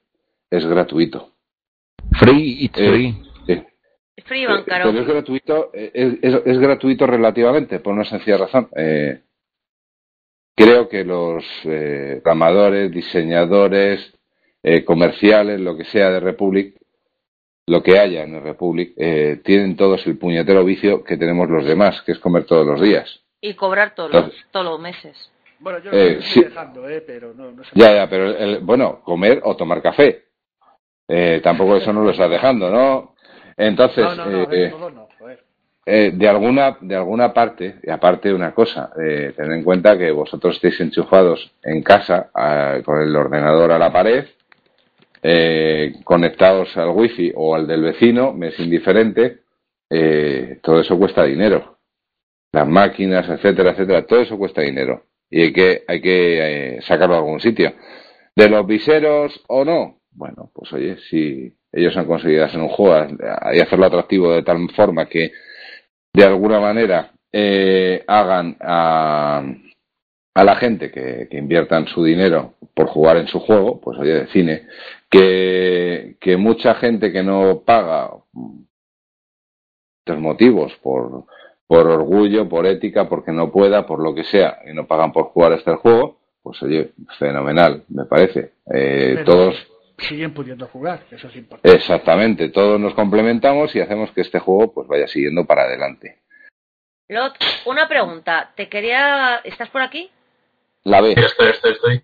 Es 0.50 0.66
gratuito. 0.66 1.34
Free, 2.20 2.66
it's 2.66 2.80
eh, 2.80 2.90
free. 2.90 3.24
Free, 4.26 4.46
pero 4.66 4.90
es 4.90 5.08
gratuito, 5.08 5.72
es, 5.74 6.18
es, 6.22 6.60
gratuito 6.60 7.08
relativamente, 7.08 7.80
por 7.80 7.94
una 7.94 8.04
sencilla 8.04 8.38
razón. 8.38 8.70
creo 10.56 10.90
que 10.90 11.04
los 11.04 11.44
amadores, 12.26 12.92
diseñadores, 12.92 14.14
comerciales, 14.86 15.62
lo 15.62 15.76
que 15.76 15.86
sea 15.86 16.12
de 16.12 16.20
Republic, 16.20 16.79
lo 17.70 17.84
que 17.84 18.00
haya 18.00 18.24
en 18.24 18.36
el 18.36 18.42
Republic, 18.42 18.94
eh, 18.98 19.42
tienen 19.44 19.76
todos 19.76 20.06
el 20.08 20.18
puñetero 20.18 20.66
vicio 20.66 21.04
que 21.04 21.18
tenemos 21.18 21.50
los 21.50 21.66
demás, 21.66 22.02
que 22.02 22.14
es 22.14 22.20
comer 22.20 22.46
todos 22.46 22.66
los 22.66 22.82
días. 22.82 23.22
Y 23.42 23.54
cobrar 23.54 23.94
todos, 23.96 24.12
los, 24.12 24.32
todos 24.52 24.66
los 24.66 24.80
meses. 24.80 25.32
Bueno, 25.60 25.80
yo 25.80 25.92
eh, 25.92 26.18
estoy 26.20 26.46
dejando, 26.46 26.90
eh, 26.90 27.02
pero 27.06 27.34
no. 27.34 27.52
Ya, 27.74 27.94
ya, 27.94 28.10
pero 28.10 28.36
el, 28.36 28.60
bueno, 28.60 29.02
comer 29.04 29.42
o 29.44 29.56
tomar 29.56 29.82
café. 29.82 30.26
Eh, 31.08 31.42
tampoco 31.44 31.76
eso 31.76 31.94
no 31.94 32.04
lo 32.04 32.12
está 32.12 32.28
dejando, 32.28 32.70
¿no? 32.70 33.16
Entonces, 33.58 34.06
no, 34.16 34.26
no, 34.26 34.52
eh, 34.52 34.74
eh, 35.86 36.12
de 36.14 36.28
alguna 36.30 36.78
de 36.80 36.96
alguna 36.96 37.34
parte 37.34 37.80
y 37.84 37.90
aparte 37.90 38.34
una 38.34 38.54
cosa 38.54 38.92
eh, 39.02 39.34
tened 39.36 39.58
en 39.58 39.64
cuenta 39.64 39.98
que 39.98 40.12
vosotros 40.12 40.56
estáis 40.56 40.80
enchufados 40.80 41.52
en 41.64 41.84
casa 41.84 42.30
con 42.86 43.02
el 43.02 43.16
ordenador 43.16 43.72
a 43.72 43.80
la 43.80 43.92
pared 43.92 44.26
eh, 45.22 45.96
conectados 46.04 46.76
al 46.78 46.90
wifi 46.90 47.32
o 47.36 47.56
al 47.56 47.68
del 47.68 47.82
vecino, 47.82 48.34
me 48.34 48.50
es 48.50 48.60
indiferente, 48.60 49.40
eh, 49.90 50.60
todo 50.62 50.80
eso 50.80 50.98
cuesta 50.98 51.24
dinero. 51.24 51.78
Las 52.52 52.68
máquinas, 52.68 53.28
etcétera, 53.30 53.72
etcétera, 53.72 54.06
todo 54.06 54.22
eso 54.22 54.38
cuesta 54.38 54.62
dinero. 54.62 55.04
Y 55.30 55.42
hay 55.42 55.54
que, 55.54 55.84
hay 55.88 56.02
que 56.02 56.78
eh, 56.78 56.82
sacarlo 56.84 57.16
a 57.16 57.18
algún 57.20 57.40
sitio. 57.40 57.74
De 58.36 58.50
los 58.50 58.66
viseros 58.66 59.44
o 59.48 59.66
no, 59.66 60.00
bueno, 60.12 60.50
pues 60.54 60.72
oye, 60.74 60.98
si 61.10 61.54
ellos 61.72 61.96
han 61.98 62.06
conseguido 62.06 62.46
hacer 62.46 62.60
un 62.60 62.70
juego 62.70 63.08
y 63.54 63.60
hacerlo 63.60 63.86
atractivo 63.86 64.34
de 64.34 64.44
tal 64.44 64.70
forma 64.76 65.08
que 65.08 65.32
de 66.14 66.24
alguna 66.24 66.60
manera 66.60 67.12
hagan 68.08 68.58
a, 68.60 69.44
a 70.34 70.44
la 70.44 70.56
gente 70.56 70.90
que, 70.90 71.28
que, 71.30 71.38
inviertan 71.38 71.88
su 71.88 72.04
dinero 72.04 72.56
por 72.74 72.88
jugar 72.88 73.18
en 73.18 73.28
su 73.28 73.40
juego, 73.40 73.80
pues 73.82 74.00
oye, 74.00 74.14
de 74.14 74.28
cine, 74.28 74.68
que, 75.10 76.18
que 76.20 76.38
mucha 76.38 76.76
gente 76.76 77.12
que 77.12 77.24
no 77.24 77.64
paga 77.66 78.12
los 80.06 80.20
motivos 80.20 80.76
por, 80.82 81.26
por 81.68 81.88
orgullo, 81.88 82.50
por 82.50 82.66
ética, 82.66 83.08
porque 83.08 83.32
no 83.32 83.52
pueda, 83.52 83.86
por 83.86 84.02
lo 84.02 84.14
que 84.14 84.24
sea, 84.24 84.60
y 84.70 84.74
no 84.74 84.88
pagan 84.88 85.12
por 85.12 85.26
jugar 85.26 85.54
este 85.54 85.76
juego, 85.76 86.18
pues 86.42 86.62
oye, 86.64 86.92
fenomenal, 87.18 87.84
me 87.90 88.06
parece. 88.06 88.54
Eh, 88.74 89.24
todos 89.26 89.56
siguen 90.00 90.34
pudiendo 90.34 90.68
jugar, 90.68 91.04
eso 91.12 91.28
es 91.28 91.36
importante. 91.36 91.76
Exactamente, 91.76 92.50
todos 92.50 92.80
nos 92.80 92.94
complementamos 92.94 93.76
y 93.76 93.82
hacemos 93.82 94.12
que 94.12 94.22
este 94.22 94.40
juego 94.40 94.74
pues 94.74 94.88
vaya 94.88 95.08
siguiendo 95.08 95.46
para 95.46 95.64
adelante. 95.64 96.20
Lot, 97.08 97.34
una 97.66 97.88
pregunta, 97.88 98.52
te 98.56 98.70
quería, 98.70 99.42
¿estás 99.44 99.70
por 99.70 99.82
aquí? 99.82 100.10
La 100.84 101.02
ve. 101.02 101.14
Estoy, 101.18 101.50
estoy, 101.50 101.72
estoy. 101.74 102.02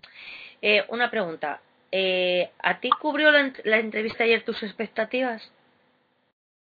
Eh, 0.60 0.84
una 0.88 1.10
pregunta, 1.10 1.60
eh, 1.98 2.50
¿a 2.62 2.78
ti 2.78 2.90
cubrió 2.90 3.30
la, 3.30 3.50
la, 3.64 3.78
entrevista 3.78 4.24
ayer 4.24 4.44
tus 4.44 4.62
expectativas? 4.62 5.50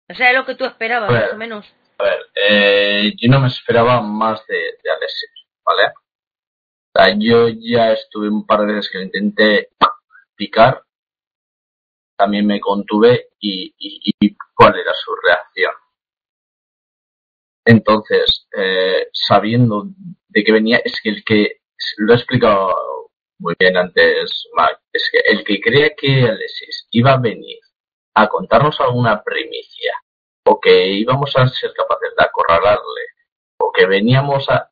O 0.09 0.13
sea, 0.13 0.31
lo 0.31 0.45
que 0.45 0.55
tú 0.55 0.63
esperabas, 0.63 1.11
más 1.11 1.33
o 1.33 1.37
menos. 1.37 1.65
A 1.97 2.03
ver, 2.03 2.19
eh, 2.33 3.13
yo 3.17 3.29
no 3.29 3.41
me 3.41 3.47
esperaba 3.47 4.01
más 4.01 4.47
de, 4.47 4.55
de 4.55 4.89
Alexis, 4.89 5.29
¿vale? 5.65 5.87
O 5.87 6.97
sea, 6.97 7.13
yo 7.19 7.49
ya 7.49 7.91
estuve 7.91 8.29
un 8.29 8.45
par 8.45 8.61
de 8.61 8.73
veces 8.73 8.89
que 8.89 8.99
lo 8.99 9.03
intenté 9.03 9.69
picar, 10.37 10.81
también 12.15 12.47
me 12.47 12.61
contuve 12.61 13.27
y, 13.37 13.75
y, 13.77 14.15
y 14.21 14.37
cuál 14.55 14.79
era 14.79 14.93
su 14.93 15.13
reacción. 15.13 15.73
Entonces, 17.65 18.47
eh, 18.57 19.09
sabiendo 19.11 19.89
de 20.29 20.43
que 20.45 20.53
venía, 20.53 20.77
es 20.85 21.01
que 21.01 21.09
el 21.09 21.25
que 21.25 21.59
lo 21.97 22.13
he 22.13 22.15
explicado 22.15 23.06
muy 23.39 23.55
bien 23.59 23.77
antes, 23.77 24.47
Mac, 24.53 24.79
es 24.91 25.09
que 25.11 25.19
el 25.31 25.43
que 25.43 25.59
crea 25.61 25.91
que 25.95 26.23
Alexis 26.23 26.87
iba 26.91 27.13
a 27.13 27.17
venir 27.17 27.59
a 28.15 28.27
contarnos 28.27 28.79
alguna 28.81 29.23
primicia, 29.23 29.93
o 30.45 30.59
que 30.59 30.87
íbamos 30.87 31.35
a 31.35 31.47
ser 31.47 31.71
capaces 31.73 32.13
de 32.17 32.25
acorralarle, 32.25 33.01
o 33.59 33.71
que 33.71 33.85
veníamos 33.85 34.49
a... 34.49 34.71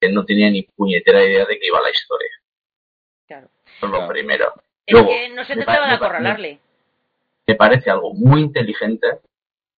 que 0.00 0.10
no 0.10 0.24
tenía 0.24 0.50
ni 0.50 0.62
puñetera 0.62 1.24
idea 1.24 1.46
de 1.46 1.58
que 1.58 1.66
iba 1.66 1.80
la 1.80 1.90
historia. 1.90 2.30
Claro. 3.26 3.48
Eso 3.64 3.86
es 3.86 3.92
lo 3.92 4.08
primero. 4.08 4.52
Es 4.84 5.02
que 5.02 5.28
no 5.30 5.44
se 5.44 5.54
trataba 5.54 5.88
de 5.88 5.94
acorralarle. 5.94 6.60
Me 7.46 7.54
parece 7.54 7.90
algo 7.90 8.12
muy 8.12 8.40
inteligente 8.42 9.20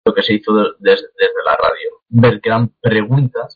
lo 0.06 0.14
que 0.14 0.24
se 0.24 0.34
hizo 0.34 0.54
desde, 0.80 1.08
desde 1.20 1.44
la 1.46 1.56
radio. 1.56 2.02
Ver 2.10 2.42
que 2.42 2.50
eran 2.50 2.70
preguntas 2.82 3.56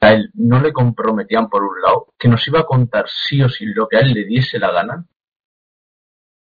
a 0.00 0.12
él 0.12 0.30
no 0.34 0.60
le 0.60 0.72
comprometían 0.72 1.48
por 1.48 1.64
un 1.64 1.80
lado, 1.80 2.14
que 2.18 2.28
nos 2.28 2.46
iba 2.46 2.60
a 2.60 2.66
contar 2.66 3.06
sí 3.08 3.42
o 3.42 3.48
sí 3.48 3.66
lo 3.66 3.88
que 3.88 3.96
a 3.96 4.00
él 4.00 4.12
le 4.12 4.24
diese 4.24 4.58
la 4.58 4.70
gana, 4.70 5.06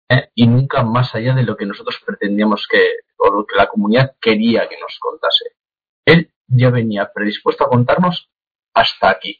¿eh? 0.09 0.29
y 0.35 0.47
nunca 0.47 0.83
más 0.83 1.13
allá 1.15 1.33
de 1.35 1.43
lo 1.43 1.55
que 1.55 1.65
nosotros 1.65 2.01
pretendíamos 2.05 2.67
que, 2.69 2.83
o 3.17 3.29
lo 3.29 3.45
que 3.45 3.55
la 3.55 3.67
comunidad 3.67 4.15
quería 4.19 4.67
que 4.67 4.79
nos 4.79 4.97
contase. 4.99 5.45
Él 6.05 6.31
ya 6.47 6.69
venía 6.69 7.11
predispuesto 7.13 7.65
a 7.65 7.69
contarnos 7.69 8.29
hasta 8.73 9.09
aquí. 9.09 9.39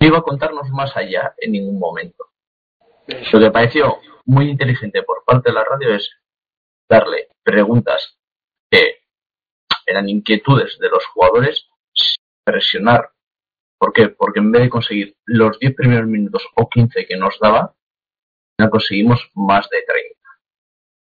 No 0.00 0.06
iba 0.06 0.18
a 0.18 0.22
contarnos 0.22 0.70
más 0.70 0.96
allá 0.96 1.34
en 1.38 1.52
ningún 1.52 1.78
momento. 1.78 2.26
Lo 3.32 3.40
que 3.40 3.50
pareció 3.50 3.98
muy 4.24 4.48
inteligente 4.48 5.02
por 5.02 5.24
parte 5.24 5.50
de 5.50 5.54
la 5.54 5.64
radio 5.64 5.94
es 5.94 6.10
darle 6.88 7.28
preguntas 7.42 8.18
que 8.70 9.00
eran 9.86 10.08
inquietudes 10.08 10.78
de 10.78 10.88
los 10.88 11.04
jugadores 11.06 11.69
presionar. 12.44 13.10
¿Por 13.78 13.92
qué? 13.92 14.08
Porque 14.08 14.40
en 14.40 14.52
vez 14.52 14.62
de 14.62 14.70
conseguir 14.70 15.16
los 15.24 15.58
10 15.58 15.74
primeros 15.74 16.06
minutos 16.06 16.46
o 16.54 16.68
15 16.68 17.06
que 17.06 17.16
nos 17.16 17.38
daba, 17.40 17.74
ya 18.58 18.68
conseguimos 18.68 19.30
más 19.34 19.68
de 19.70 19.82
30. 19.86 20.20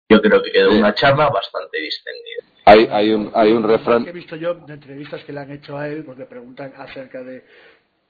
Yo 0.08 0.20
creo 0.20 0.42
que 0.42 0.52
quedó 0.52 0.72
una 0.72 0.94
charla 0.94 1.28
bastante 1.28 1.78
distendida. 1.78 2.44
Hay, 2.64 2.88
hay 2.90 3.12
un, 3.12 3.30
hay 3.34 3.52
un 3.52 3.62
refrán. 3.62 4.04
Que 4.04 4.10
he 4.10 4.12
visto 4.12 4.36
yo 4.36 4.54
de 4.54 4.74
entrevistas 4.74 5.22
que 5.24 5.32
le 5.32 5.40
han 5.40 5.52
hecho 5.52 5.78
a 5.78 5.88
él, 5.88 6.04
pues 6.04 6.18
le 6.18 6.26
preguntan 6.26 6.72
acerca 6.76 7.22
de 7.22 7.44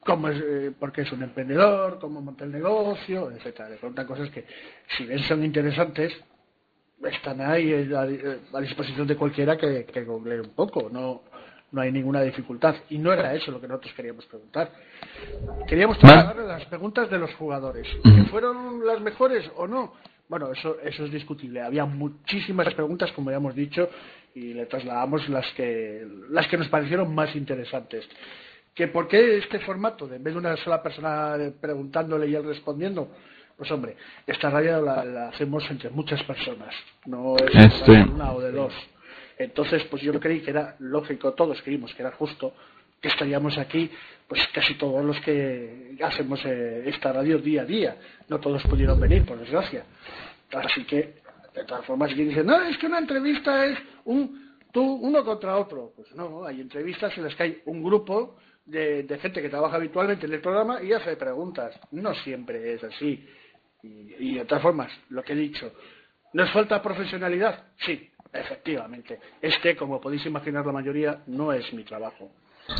cómo 0.00 0.28
es, 0.28 0.40
eh, 0.40 0.72
por 0.78 0.92
qué 0.92 1.02
es 1.02 1.12
un 1.12 1.22
emprendedor, 1.22 1.98
cómo 1.98 2.22
monta 2.22 2.44
el 2.44 2.52
negocio, 2.52 3.30
etcétera. 3.30 3.68
Le 3.68 3.76
preguntan 3.76 4.06
cosas 4.06 4.30
que, 4.30 4.46
si 4.96 5.04
bien 5.04 5.18
son 5.20 5.44
interesantes, 5.44 6.14
están 7.04 7.42
ahí 7.42 7.92
a, 7.94 8.60
disposición 8.60 9.06
de 9.06 9.16
cualquiera 9.16 9.58
que, 9.58 9.84
que 9.84 10.04
google 10.04 10.40
un 10.40 10.54
poco. 10.54 10.88
No, 10.90 11.24
no 11.76 11.82
hay 11.82 11.92
ninguna 11.92 12.22
dificultad. 12.22 12.74
Y 12.88 12.96
no 12.96 13.12
era 13.12 13.34
eso 13.34 13.50
lo 13.50 13.60
que 13.60 13.68
nosotros 13.68 13.92
queríamos 13.94 14.24
preguntar. 14.24 14.70
Queríamos 15.68 15.98
tratar 15.98 16.36
las 16.36 16.64
preguntas 16.64 17.10
de 17.10 17.18
los 17.18 17.32
jugadores. 17.34 17.86
¿Que 18.02 18.24
fueron 18.30 18.84
las 18.84 18.98
mejores 19.02 19.48
o 19.56 19.66
no? 19.68 19.92
Bueno, 20.26 20.50
eso, 20.50 20.78
eso 20.82 21.04
es 21.04 21.12
discutible. 21.12 21.60
Había 21.60 21.84
muchísimas 21.84 22.72
preguntas, 22.72 23.12
como 23.12 23.30
ya 23.30 23.36
hemos 23.36 23.54
dicho, 23.54 23.90
y 24.34 24.54
le 24.54 24.64
trasladamos 24.64 25.28
las 25.28 25.46
que, 25.52 26.04
las 26.30 26.48
que 26.48 26.56
nos 26.56 26.68
parecieron 26.68 27.14
más 27.14 27.36
interesantes. 27.36 28.08
¿Que 28.74 28.88
¿Por 28.88 29.06
qué 29.06 29.36
este 29.36 29.60
formato, 29.60 30.08
de 30.08 30.16
en 30.16 30.24
vez 30.24 30.32
de 30.32 30.40
una 30.40 30.56
sola 30.56 30.82
persona 30.82 31.36
preguntándole 31.60 32.26
y 32.26 32.34
él 32.34 32.44
respondiendo? 32.44 33.10
Pues 33.56 33.70
hombre, 33.70 33.96
esta 34.26 34.48
radio 34.48 34.80
la, 34.80 35.28
hacemos 35.28 35.70
entre 35.70 35.90
muchas 35.90 36.22
personas, 36.24 36.74
no 37.04 37.36
es 37.36 37.54
este. 37.54 38.02
una 38.02 38.32
o 38.32 38.40
de 38.40 38.52
dos. 38.52 38.74
Entonces, 39.38 39.84
pues 39.84 40.02
yo 40.02 40.18
creí 40.18 40.40
que 40.40 40.50
era 40.50 40.76
lógico, 40.78 41.34
todos 41.34 41.60
creímos 41.62 41.94
que 41.94 42.02
era 42.02 42.12
justo 42.12 42.54
que 43.00 43.08
estaríamos 43.08 43.58
aquí, 43.58 43.90
pues 44.26 44.40
casi 44.52 44.74
todos 44.74 45.04
los 45.04 45.20
que 45.20 45.96
hacemos 46.02 46.40
eh, 46.44 46.84
esta 46.86 47.12
radio 47.12 47.38
día 47.38 47.62
a 47.62 47.64
día. 47.64 47.96
No 48.28 48.40
todos 48.40 48.62
pudieron 48.64 48.98
venir, 48.98 49.24
por 49.24 49.38
desgracia. 49.38 49.84
Así 50.52 50.84
que, 50.84 51.16
de 51.54 51.64
todas 51.64 51.84
formas, 51.84 52.12
quien 52.14 52.28
dice, 52.28 52.42
no, 52.42 52.62
es 52.62 52.78
que 52.78 52.86
una 52.86 52.98
entrevista 52.98 53.66
es 53.66 53.78
un 54.04 54.46
tú 54.72 54.82
uno 54.82 55.24
contra 55.24 55.56
otro. 55.56 55.92
Pues 55.94 56.14
no, 56.14 56.44
hay 56.44 56.60
entrevistas 56.60 57.16
en 57.16 57.24
las 57.24 57.34
que 57.34 57.42
hay 57.42 57.62
un 57.66 57.82
grupo 57.82 58.36
de, 58.64 59.02
de 59.02 59.18
gente 59.18 59.42
que 59.42 59.48
trabaja 59.48 59.76
habitualmente 59.76 60.26
en 60.26 60.32
el 60.32 60.40
programa 60.40 60.82
y 60.82 60.92
hace 60.92 61.16
preguntas. 61.16 61.78
No 61.92 62.14
siempre 62.14 62.74
es 62.74 62.84
así. 62.84 63.26
Y, 63.82 64.14
y 64.18 64.34
de 64.36 64.44
todas 64.46 64.62
formas, 64.62 64.90
lo 65.10 65.22
que 65.22 65.34
he 65.34 65.36
dicho, 65.36 65.72
¿nos 66.32 66.50
falta 66.52 66.82
profesionalidad? 66.82 67.66
Sí, 67.78 68.10
Efectivamente. 68.38 69.18
Este, 69.40 69.76
como 69.76 70.00
podéis 70.00 70.24
imaginar 70.26 70.64
la 70.66 70.72
mayoría, 70.72 71.22
no 71.26 71.52
es 71.52 71.72
mi 71.72 71.84
trabajo. 71.84 72.30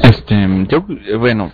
Este, 0.03 0.35
yo, 0.69 0.85
bueno, 1.19 1.53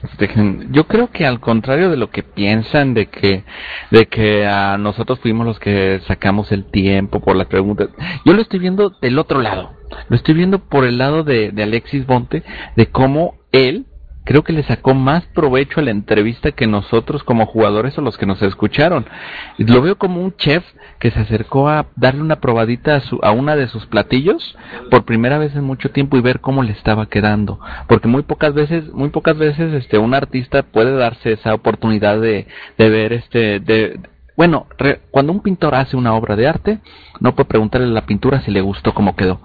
yo 0.70 0.84
creo 0.84 1.10
que 1.10 1.26
al 1.26 1.38
contrario 1.38 1.90
de 1.90 1.98
lo 1.98 2.10
que 2.10 2.22
piensan 2.22 2.94
de 2.94 3.06
que, 3.06 3.44
de 3.90 4.06
que 4.06 4.46
a 4.46 4.78
nosotros 4.78 5.20
fuimos 5.20 5.46
los 5.46 5.60
que 5.60 6.00
sacamos 6.06 6.50
el 6.50 6.64
tiempo 6.64 7.20
por 7.20 7.36
las 7.36 7.46
preguntas, 7.48 7.90
yo 8.24 8.32
lo 8.32 8.40
estoy 8.40 8.58
viendo 8.58 8.88
del 9.02 9.18
otro 9.18 9.42
lado, 9.42 9.72
lo 10.08 10.16
estoy 10.16 10.34
viendo 10.34 10.60
por 10.60 10.86
el 10.86 10.96
lado 10.96 11.24
de, 11.24 11.50
de 11.50 11.62
Alexis 11.62 12.06
Bonte, 12.06 12.42
de 12.74 12.86
cómo 12.86 13.34
él 13.52 13.84
creo 14.24 14.42
que 14.42 14.52
le 14.52 14.62
sacó 14.62 14.94
más 14.94 15.24
provecho 15.26 15.80
a 15.80 15.82
la 15.82 15.90
entrevista 15.90 16.52
que 16.52 16.66
nosotros 16.66 17.22
como 17.24 17.46
jugadores 17.46 17.96
o 17.98 18.02
los 18.02 18.16
que 18.18 18.26
nos 18.26 18.40
escucharon. 18.42 19.06
Lo 19.58 19.82
veo 19.82 19.96
como 19.96 20.20
un 20.20 20.34
chef 20.36 20.64
que 20.98 21.10
se 21.10 21.20
acercó 21.20 21.68
a 21.68 21.86
darle 21.96 22.22
una 22.22 22.40
probadita 22.40 22.96
a, 22.96 23.00
su, 23.00 23.18
a 23.22 23.32
una 23.32 23.56
de 23.56 23.68
sus 23.68 23.86
platillos 23.86 24.56
por 24.90 25.04
primera 25.04 25.38
vez 25.38 25.54
en 25.54 25.64
mucho 25.64 25.90
tiempo 25.90 26.16
y 26.16 26.20
ver 26.20 26.40
cómo 26.40 26.62
le 26.62 26.72
estaba 26.72 27.06
quedando, 27.06 27.58
porque 27.88 28.08
muy 28.08 28.22
pocas 28.22 28.54
veces, 28.54 28.92
muy 28.92 29.10
pocas 29.10 29.36
veces, 29.36 29.72
este, 29.74 29.98
un 29.98 30.14
artista 30.14 30.62
puede 30.62 30.94
darse 30.96 31.32
esa 31.32 31.54
oportunidad 31.54 32.20
de, 32.20 32.46
de 32.78 32.88
ver, 32.88 33.12
este, 33.12 33.60
de, 33.60 34.00
bueno, 34.36 34.66
cuando 35.10 35.32
un 35.32 35.40
pintor 35.40 35.74
hace 35.74 35.96
una 35.96 36.14
obra 36.14 36.36
de 36.36 36.46
arte, 36.46 36.78
no 37.20 37.34
puede 37.34 37.48
preguntarle 37.48 37.88
a 37.88 37.90
la 37.90 38.06
pintura 38.06 38.40
si 38.42 38.50
le 38.50 38.60
gustó 38.60 38.94
cómo 38.94 39.14
quedó. 39.16 39.40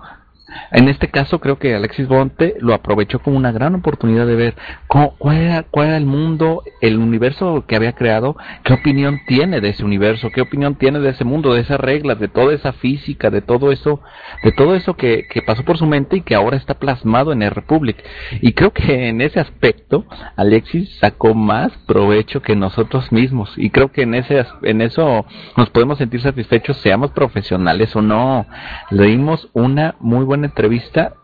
En 0.71 0.87
este 0.87 1.09
caso 1.09 1.39
creo 1.39 1.59
que 1.59 1.75
Alexis 1.75 2.07
Bonte 2.07 2.55
lo 2.59 2.73
aprovechó 2.73 3.19
como 3.19 3.37
una 3.37 3.51
gran 3.51 3.75
oportunidad 3.75 4.25
de 4.25 4.35
ver 4.35 4.55
cuál, 4.87 5.37
era, 5.37 5.97
el 5.97 6.05
mundo, 6.05 6.63
el 6.81 6.97
universo 6.97 7.65
que 7.67 7.75
había 7.75 7.93
creado, 7.93 8.37
qué 8.63 8.73
opinión 8.73 9.19
tiene 9.27 9.59
de 9.59 9.69
ese 9.69 9.83
universo, 9.83 10.29
qué 10.33 10.41
opinión 10.41 10.75
tiene 10.75 10.99
de 10.99 11.09
ese 11.09 11.25
mundo, 11.25 11.53
de 11.53 11.61
esas 11.61 11.79
reglas, 11.79 12.19
de 12.19 12.27
toda 12.27 12.53
esa 12.53 12.73
física, 12.73 13.29
de 13.29 13.41
todo 13.41 13.71
eso, 13.71 14.01
de 14.43 14.51
todo 14.51 14.75
eso 14.75 14.95
que, 14.95 15.27
que 15.29 15.41
pasó 15.41 15.63
por 15.63 15.77
su 15.77 15.85
mente 15.85 16.17
y 16.17 16.21
que 16.21 16.35
ahora 16.35 16.57
está 16.57 16.75
plasmado 16.75 17.33
en 17.33 17.41
el 17.41 17.51
Republic. 17.51 17.97
Y 18.41 18.53
creo 18.53 18.71
que 18.71 19.09
en 19.09 19.21
ese 19.21 19.39
aspecto 19.39 20.05
Alexis 20.35 20.97
sacó 20.99 21.33
más 21.33 21.73
provecho 21.87 22.41
que 22.41 22.55
nosotros 22.55 23.11
mismos 23.11 23.53
y 23.57 23.69
creo 23.69 23.91
que 23.91 24.03
en 24.03 24.13
ese 24.13 24.45
en 24.63 24.81
eso 24.81 25.25
nos 25.55 25.69
podemos 25.69 25.97
sentir 25.97 26.21
satisfechos 26.21 26.77
seamos 26.77 27.11
profesionales 27.11 27.95
o 27.95 28.01
no. 28.01 28.45
Le 28.91 29.07
dimos 29.07 29.49
una 29.53 29.95
muy 29.99 30.23
buena 30.23 30.36
entrevista 30.45 31.15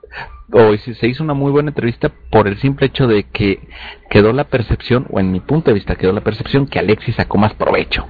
o 0.52 0.76
si 0.78 0.94
se 0.96 1.08
hizo 1.08 1.24
una 1.24 1.34
muy 1.34 1.52
buena 1.52 1.70
entrevista 1.70 2.12
por 2.32 2.48
el 2.48 2.60
simple 2.60 2.88
hecho 2.88 3.08
de 3.08 3.30
que 3.30 3.60
quedó 4.10 4.34
la 4.34 4.46
percepción, 4.46 5.08
o 5.12 5.20
en 5.20 5.32
mi 5.32 5.40
punto 5.40 5.72
de 5.72 5.76
vista 5.76 5.96
quedó 5.96 6.12
la 6.12 6.24
percepción 6.24 6.68
que 6.68 6.80
Alexis 6.80 7.16
sacó 7.16 7.38
más 7.38 7.54
provecho. 7.56 8.08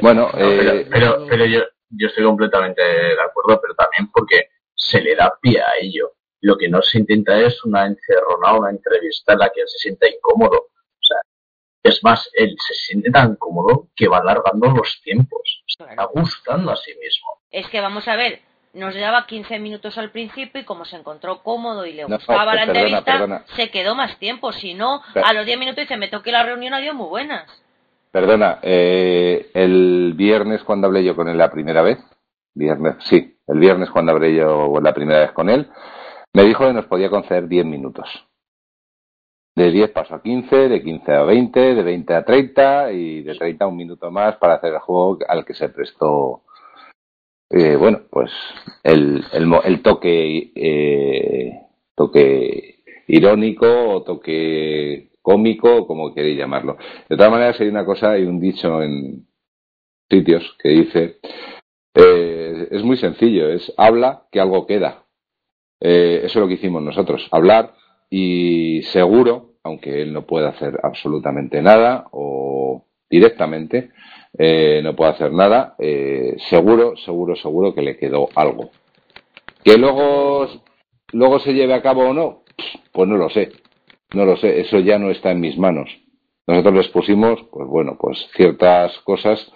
Bueno, 0.00 0.30
eh, 0.36 0.86
pero, 0.90 1.26
pero, 1.28 1.44
yo, 1.44 1.60
yo 1.90 2.06
estoy 2.06 2.24
completamente 2.24 2.82
de 2.82 3.12
acuerdo, 3.14 3.60
pero 3.60 3.74
también 3.74 4.10
porque 4.12 4.50
se 4.74 5.00
le 5.00 5.16
da 5.16 5.36
pie 5.40 5.60
a 5.60 5.72
ello. 5.80 6.12
Lo 6.40 6.56
que 6.56 6.68
no 6.68 6.82
se 6.82 6.98
intenta 6.98 7.40
es 7.40 7.64
una 7.64 7.86
encerrona, 7.86 8.52
una 8.54 8.70
entrevista 8.70 9.32
en 9.32 9.38
la 9.40 9.50
que 9.50 9.62
él 9.62 9.68
se 9.68 9.78
sienta 9.78 10.06
incómodo. 10.08 10.56
O 10.56 11.02
sea, 11.02 11.18
es 11.82 12.04
más, 12.04 12.30
él 12.34 12.54
se 12.68 12.74
siente 12.74 13.10
tan 13.10 13.34
cómodo 13.36 13.88
que 13.96 14.06
va 14.06 14.18
alargando 14.18 14.70
los 14.70 15.00
tiempos. 15.02 15.64
Se 15.66 15.82
está 15.82 16.04
gustando 16.04 16.70
a 16.70 16.76
sí 16.76 16.92
mismo. 17.00 17.40
Es 17.50 17.68
que 17.68 17.80
vamos 17.80 18.06
a 18.06 18.14
ver, 18.14 18.40
nos 18.72 18.94
llevaba 18.94 19.26
15 19.26 19.58
minutos 19.58 19.96
al 19.98 20.10
principio 20.10 20.60
y 20.60 20.64
como 20.64 20.84
se 20.84 20.96
encontró 20.96 21.42
cómodo 21.42 21.86
y 21.86 21.92
le 21.92 22.04
gustaba 22.04 22.54
la 22.54 22.64
entrevista, 22.64 23.44
se 23.56 23.70
quedó 23.70 23.94
más 23.94 24.18
tiempo. 24.18 24.52
Si 24.52 24.74
no, 24.74 25.02
a 25.14 25.32
los 25.32 25.46
10 25.46 25.58
minutos 25.58 25.82
dice, 25.82 25.96
me 25.96 26.08
toqué 26.08 26.32
la 26.32 26.42
reunión, 26.42 26.74
adiós, 26.74 26.94
muy 26.94 27.08
buenas. 27.08 27.44
Perdona, 28.10 28.60
eh, 28.62 29.50
el 29.54 30.14
viernes 30.16 30.62
cuando 30.62 30.86
hablé 30.86 31.04
yo 31.04 31.14
con 31.14 31.28
él 31.28 31.36
la 31.36 31.50
primera 31.50 31.82
vez, 31.82 31.98
viernes, 32.54 32.96
sí, 33.00 33.38
el 33.46 33.58
viernes 33.58 33.90
cuando 33.90 34.12
hablé 34.12 34.34
yo 34.34 34.72
la 34.82 34.94
primera 34.94 35.20
vez 35.20 35.32
con 35.32 35.50
él, 35.50 35.68
me 36.32 36.44
dijo 36.44 36.66
que 36.66 36.72
nos 36.72 36.86
podía 36.86 37.10
conceder 37.10 37.48
10 37.48 37.66
minutos. 37.66 38.08
De 39.54 39.70
10 39.70 39.90
paso 39.90 40.14
a 40.14 40.22
15, 40.22 40.68
de 40.68 40.82
15 40.82 41.12
a 41.12 41.22
20, 41.22 41.74
de 41.74 41.82
20 41.82 42.14
a 42.14 42.24
30 42.24 42.92
y 42.92 43.22
de 43.22 43.34
30 43.34 43.64
a 43.64 43.68
un 43.68 43.76
minuto 43.76 44.10
más 44.10 44.36
para 44.36 44.54
hacer 44.54 44.74
el 44.74 44.80
juego 44.80 45.18
al 45.26 45.44
que 45.44 45.54
se 45.54 45.70
prestó 45.70 46.42
eh, 47.50 47.76
bueno, 47.76 48.02
pues 48.10 48.30
el, 48.82 49.24
el, 49.32 49.52
el 49.64 49.82
toque, 49.82 50.52
eh, 50.54 51.52
toque 51.94 52.76
irónico 53.08 53.66
o 53.66 54.02
toque 54.02 55.10
cómico, 55.22 55.86
como 55.86 56.14
queréis 56.14 56.38
llamarlo. 56.38 56.76
De 57.08 57.16
todas 57.16 57.32
maneras, 57.32 57.60
hay 57.60 57.68
una 57.68 57.84
cosa, 57.84 58.12
hay 58.12 58.24
un 58.24 58.40
dicho 58.40 58.82
en 58.82 59.26
sitios 60.08 60.56
que 60.62 60.68
dice, 60.68 61.18
eh, 61.94 62.68
es 62.70 62.82
muy 62.82 62.96
sencillo, 62.96 63.48
es 63.48 63.72
habla 63.76 64.26
que 64.30 64.40
algo 64.40 64.66
queda. 64.66 65.04
Eh, 65.80 66.20
eso 66.24 66.38
es 66.38 66.42
lo 66.42 66.48
que 66.48 66.54
hicimos 66.54 66.82
nosotros, 66.82 67.28
hablar 67.30 67.74
y 68.08 68.82
seguro, 68.92 69.54
aunque 69.62 70.02
él 70.02 70.12
no 70.12 70.26
pueda 70.26 70.50
hacer 70.50 70.78
absolutamente 70.82 71.60
nada 71.60 72.06
o 72.12 72.86
directamente, 73.08 73.90
eh, 74.38 74.80
no 74.82 74.94
puede 74.94 75.12
hacer 75.12 75.32
nada, 75.32 75.74
eh, 75.78 76.36
seguro, 76.48 76.96
seguro, 76.96 77.36
seguro 77.36 77.74
que 77.74 77.82
le 77.82 77.96
quedó 77.96 78.28
algo. 78.34 78.70
Que 79.64 79.78
luego, 79.78 80.48
luego 81.12 81.38
se 81.40 81.54
lleve 81.54 81.74
a 81.74 81.82
cabo 81.82 82.10
o 82.10 82.14
no, 82.14 82.42
pues 82.92 83.08
no 83.08 83.16
lo 83.16 83.30
sé, 83.30 83.50
no 84.14 84.24
lo 84.24 84.36
sé, 84.36 84.60
eso 84.60 84.78
ya 84.80 84.98
no 84.98 85.10
está 85.10 85.30
en 85.30 85.40
mis 85.40 85.58
manos. 85.58 85.90
Nosotros 86.46 86.74
les 86.74 86.88
pusimos, 86.88 87.42
pues 87.50 87.66
bueno, 87.66 87.96
pues 87.98 88.28
ciertas 88.36 88.96
cosas, 89.00 89.50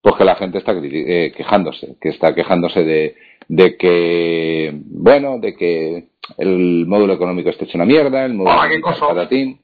pues 0.00 0.16
que 0.16 0.24
la 0.24 0.34
gente 0.34 0.58
está 0.58 0.72
eh, 0.72 1.32
quejándose, 1.36 1.96
que 2.00 2.08
está 2.08 2.34
quejándose 2.34 2.82
de, 2.82 3.16
de 3.48 3.76
que, 3.76 4.72
bueno, 4.74 5.38
de 5.38 5.54
que 5.54 6.08
el 6.38 6.86
módulo 6.86 7.12
económico 7.12 7.50
esté 7.50 7.64
hecho 7.64 7.78
una 7.78 7.84
mierda, 7.84 8.24
el 8.24 8.34
módulo 8.34 8.56
patatín, 8.98 9.60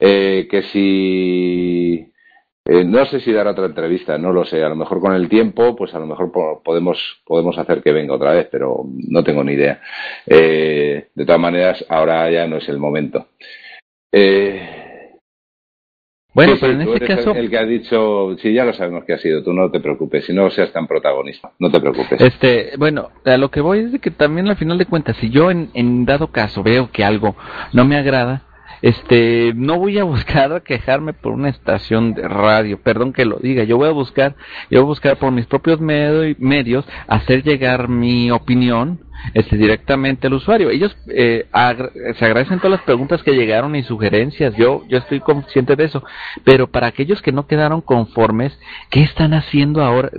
eh, 0.00 0.48
que 0.50 0.62
si 0.62 1.81
eh, 2.64 2.84
no 2.84 3.04
sé 3.06 3.20
si 3.20 3.32
dar 3.32 3.48
otra 3.48 3.66
entrevista, 3.66 4.16
no 4.18 4.32
lo 4.32 4.44
sé. 4.44 4.62
A 4.62 4.68
lo 4.68 4.76
mejor 4.76 5.00
con 5.00 5.14
el 5.14 5.28
tiempo, 5.28 5.74
pues 5.74 5.92
a 5.94 5.98
lo 5.98 6.06
mejor 6.06 6.30
podemos, 6.62 6.98
podemos 7.26 7.58
hacer 7.58 7.82
que 7.82 7.92
venga 7.92 8.14
otra 8.14 8.32
vez, 8.32 8.48
pero 8.50 8.84
no 9.08 9.24
tengo 9.24 9.42
ni 9.42 9.54
idea. 9.54 9.80
Eh, 10.26 11.08
de 11.14 11.26
todas 11.26 11.40
maneras, 11.40 11.84
ahora 11.88 12.30
ya 12.30 12.46
no 12.46 12.58
es 12.58 12.68
el 12.68 12.78
momento. 12.78 13.26
Eh, 14.12 15.18
bueno, 16.34 16.54
pero 16.60 16.72
en 16.72 16.82
este 16.82 17.06
caso. 17.06 17.34
El, 17.34 17.50
que 17.50 17.58
ha 17.58 17.64
dicho, 17.64 18.36
sí, 18.38 18.54
ya 18.54 18.64
lo 18.64 18.72
sabemos 18.72 19.04
que 19.04 19.14
ha 19.14 19.18
sido, 19.18 19.42
tú 19.42 19.52
no 19.52 19.70
te 19.70 19.80
preocupes, 19.80 20.24
si 20.24 20.32
no 20.32 20.48
seas 20.50 20.72
tan 20.72 20.86
protagonista, 20.86 21.50
no 21.58 21.70
te 21.70 21.80
preocupes. 21.80 22.20
Este, 22.20 22.72
bueno, 22.78 23.10
a 23.24 23.36
lo 23.36 23.50
que 23.50 23.60
voy 23.60 23.80
es 23.80 23.92
de 23.92 23.98
que 23.98 24.10
también 24.12 24.48
al 24.48 24.56
final 24.56 24.78
de 24.78 24.86
cuentas, 24.86 25.16
si 25.16 25.30
yo 25.30 25.50
en, 25.50 25.70
en 25.74 26.06
dado 26.06 26.28
caso 26.28 26.62
veo 26.62 26.90
que 26.90 27.04
algo 27.04 27.36
no 27.72 27.84
me 27.84 27.96
agrada, 27.96 28.44
este, 28.82 29.52
no 29.54 29.78
voy 29.78 29.98
a 29.98 30.04
buscar 30.12 30.62
quejarme 30.62 31.12
por 31.12 31.32
una 31.32 31.48
estación 31.48 32.14
de 32.14 32.28
radio, 32.28 32.80
perdón 32.82 33.12
que 33.12 33.24
lo 33.24 33.38
diga, 33.38 33.64
yo 33.64 33.78
voy 33.78 33.88
a 33.88 33.92
buscar, 33.92 34.36
yo 34.70 34.80
voy 34.80 34.86
a 34.86 34.88
buscar 34.88 35.18
por 35.18 35.32
mis 35.32 35.46
propios 35.46 35.80
medios 35.80 36.84
hacer 37.06 37.42
llegar 37.42 37.88
mi 37.88 38.30
opinión 38.30 39.00
este, 39.34 39.56
directamente 39.56 40.26
al 40.26 40.34
usuario. 40.34 40.70
Ellos 40.70 40.96
eh, 41.08 41.46
se 42.18 42.24
agradecen 42.24 42.58
todas 42.58 42.78
las 42.78 42.82
preguntas 42.82 43.22
que 43.22 43.32
llegaron 43.32 43.74
y 43.76 43.82
sugerencias, 43.82 44.54
yo, 44.56 44.82
yo 44.88 44.98
estoy 44.98 45.20
consciente 45.20 45.76
de 45.76 45.84
eso, 45.84 46.04
pero 46.44 46.68
para 46.68 46.86
aquellos 46.86 47.22
que 47.22 47.32
no 47.32 47.46
quedaron 47.46 47.80
conformes, 47.80 48.58
¿qué 48.90 49.02
están 49.02 49.34
haciendo 49.34 49.82
ahora? 49.82 50.10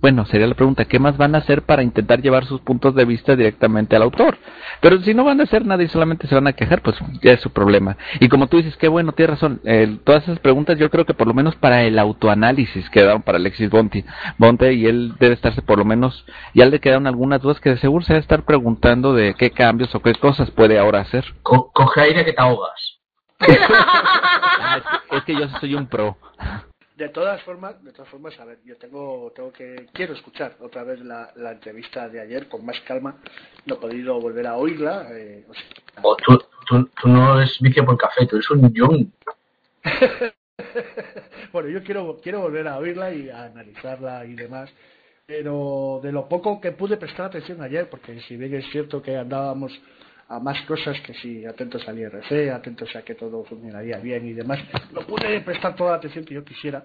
bueno, 0.00 0.24
sería 0.26 0.46
la 0.46 0.54
pregunta, 0.54 0.84
¿qué 0.84 0.98
más 0.98 1.16
van 1.16 1.34
a 1.34 1.38
hacer 1.38 1.62
para 1.62 1.82
intentar 1.82 2.22
llevar 2.22 2.44
sus 2.44 2.60
puntos 2.60 2.94
de 2.94 3.04
vista 3.04 3.36
directamente 3.36 3.96
al 3.96 4.02
autor? 4.02 4.38
Pero 4.80 5.00
si 5.02 5.14
no 5.14 5.24
van 5.24 5.40
a 5.40 5.44
hacer 5.44 5.66
nada 5.66 5.82
y 5.82 5.88
solamente 5.88 6.26
se 6.26 6.34
van 6.34 6.46
a 6.46 6.52
quejar, 6.52 6.82
pues 6.82 6.96
ya 7.22 7.32
es 7.32 7.40
su 7.40 7.50
problema. 7.50 7.96
Y 8.18 8.28
como 8.28 8.46
tú 8.46 8.56
dices, 8.56 8.76
qué 8.76 8.88
bueno, 8.88 9.12
tienes 9.12 9.30
razón, 9.30 9.60
eh, 9.64 9.98
todas 10.04 10.22
esas 10.24 10.38
preguntas 10.38 10.78
yo 10.78 10.90
creo 10.90 11.04
que 11.04 11.14
por 11.14 11.26
lo 11.26 11.34
menos 11.34 11.56
para 11.56 11.82
el 11.82 11.98
autoanálisis 11.98 12.88
quedaron 12.90 13.22
para 13.22 13.38
Alexis 13.38 13.70
Bonte, 13.70 14.04
Bonte 14.38 14.72
y 14.72 14.86
él 14.86 15.14
debe 15.18 15.34
estarse 15.34 15.62
por 15.62 15.78
lo 15.78 15.84
menos, 15.84 16.24
ya 16.54 16.66
le 16.66 16.80
quedaron 16.80 17.06
algunas 17.06 17.40
dudas 17.42 17.60
que 17.60 17.70
de 17.70 17.78
seguro 17.78 18.04
se 18.04 18.12
va 18.12 18.18
a 18.18 18.20
estar 18.20 18.44
preguntando 18.50 19.14
de 19.14 19.34
qué 19.34 19.52
cambios 19.52 19.94
o 19.94 20.00
qué 20.00 20.12
cosas 20.14 20.50
puede 20.50 20.76
ahora 20.76 21.02
hacer. 21.02 21.24
coge 21.44 22.00
aire 22.00 22.24
que 22.24 22.32
te 22.32 22.40
ahogas. 22.40 22.98
Ah, 23.38 24.80
es, 25.12 25.22
que, 25.22 25.34
yo 25.34 25.48
soy 25.60 25.76
un 25.76 25.86
pro. 25.86 26.16
De 26.96 27.08
todas 27.10 27.40
formas, 27.42 27.80
de 27.84 27.92
todas 27.92 28.08
formas, 28.08 28.36
a 28.40 28.44
ver, 28.44 28.58
yo 28.64 28.76
tengo, 28.76 29.32
tengo 29.36 29.52
que, 29.52 29.86
quiero 29.92 30.14
escuchar 30.14 30.56
otra 30.58 30.82
vez 30.82 30.98
la, 30.98 31.30
la 31.36 31.52
entrevista 31.52 32.08
de 32.08 32.20
ayer 32.20 32.48
con 32.48 32.66
más 32.66 32.80
calma. 32.80 33.18
No 33.66 33.76
he 33.76 33.78
podido 33.78 34.20
volver 34.20 34.48
a 34.48 34.56
oírla. 34.56 35.06
Eh, 35.12 35.46
o 36.02 36.16
tú, 36.16 36.36
tú, 36.66 37.08
no 37.08 37.38
eres 37.38 37.56
vicio 37.60 37.84
por 37.84 37.96
café, 37.96 38.26
tú 38.26 38.34
eres 38.34 38.50
un 38.50 38.72
young. 38.72 39.06
bueno, 41.52 41.68
yo 41.68 41.84
quiero, 41.84 42.18
quiero 42.20 42.40
volver 42.40 42.66
a 42.66 42.78
oírla 42.78 43.12
y 43.12 43.30
a 43.30 43.44
analizarla 43.44 44.24
y 44.24 44.34
demás 44.34 44.72
pero 45.30 46.00
de 46.02 46.10
lo 46.10 46.28
poco 46.28 46.60
que 46.60 46.72
pude 46.72 46.96
prestar 46.96 47.26
atención 47.26 47.62
ayer, 47.62 47.88
porque 47.88 48.20
si 48.22 48.36
bien 48.36 48.52
es 48.52 48.68
cierto 48.72 49.00
que 49.00 49.16
andábamos 49.16 49.72
a 50.26 50.40
más 50.40 50.60
cosas 50.62 51.00
que 51.02 51.14
si 51.14 51.46
atentos 51.46 51.86
al 51.86 52.00
IRC, 52.00 52.50
atentos 52.50 52.96
a 52.96 53.02
que 53.02 53.14
todo 53.14 53.44
funcionaría 53.44 53.98
bien 53.98 54.26
y 54.26 54.32
demás, 54.32 54.58
no 54.92 55.02
pude 55.02 55.40
prestar 55.42 55.76
toda 55.76 55.92
la 55.92 55.96
atención 55.98 56.24
que 56.24 56.34
yo 56.34 56.44
quisiera 56.44 56.84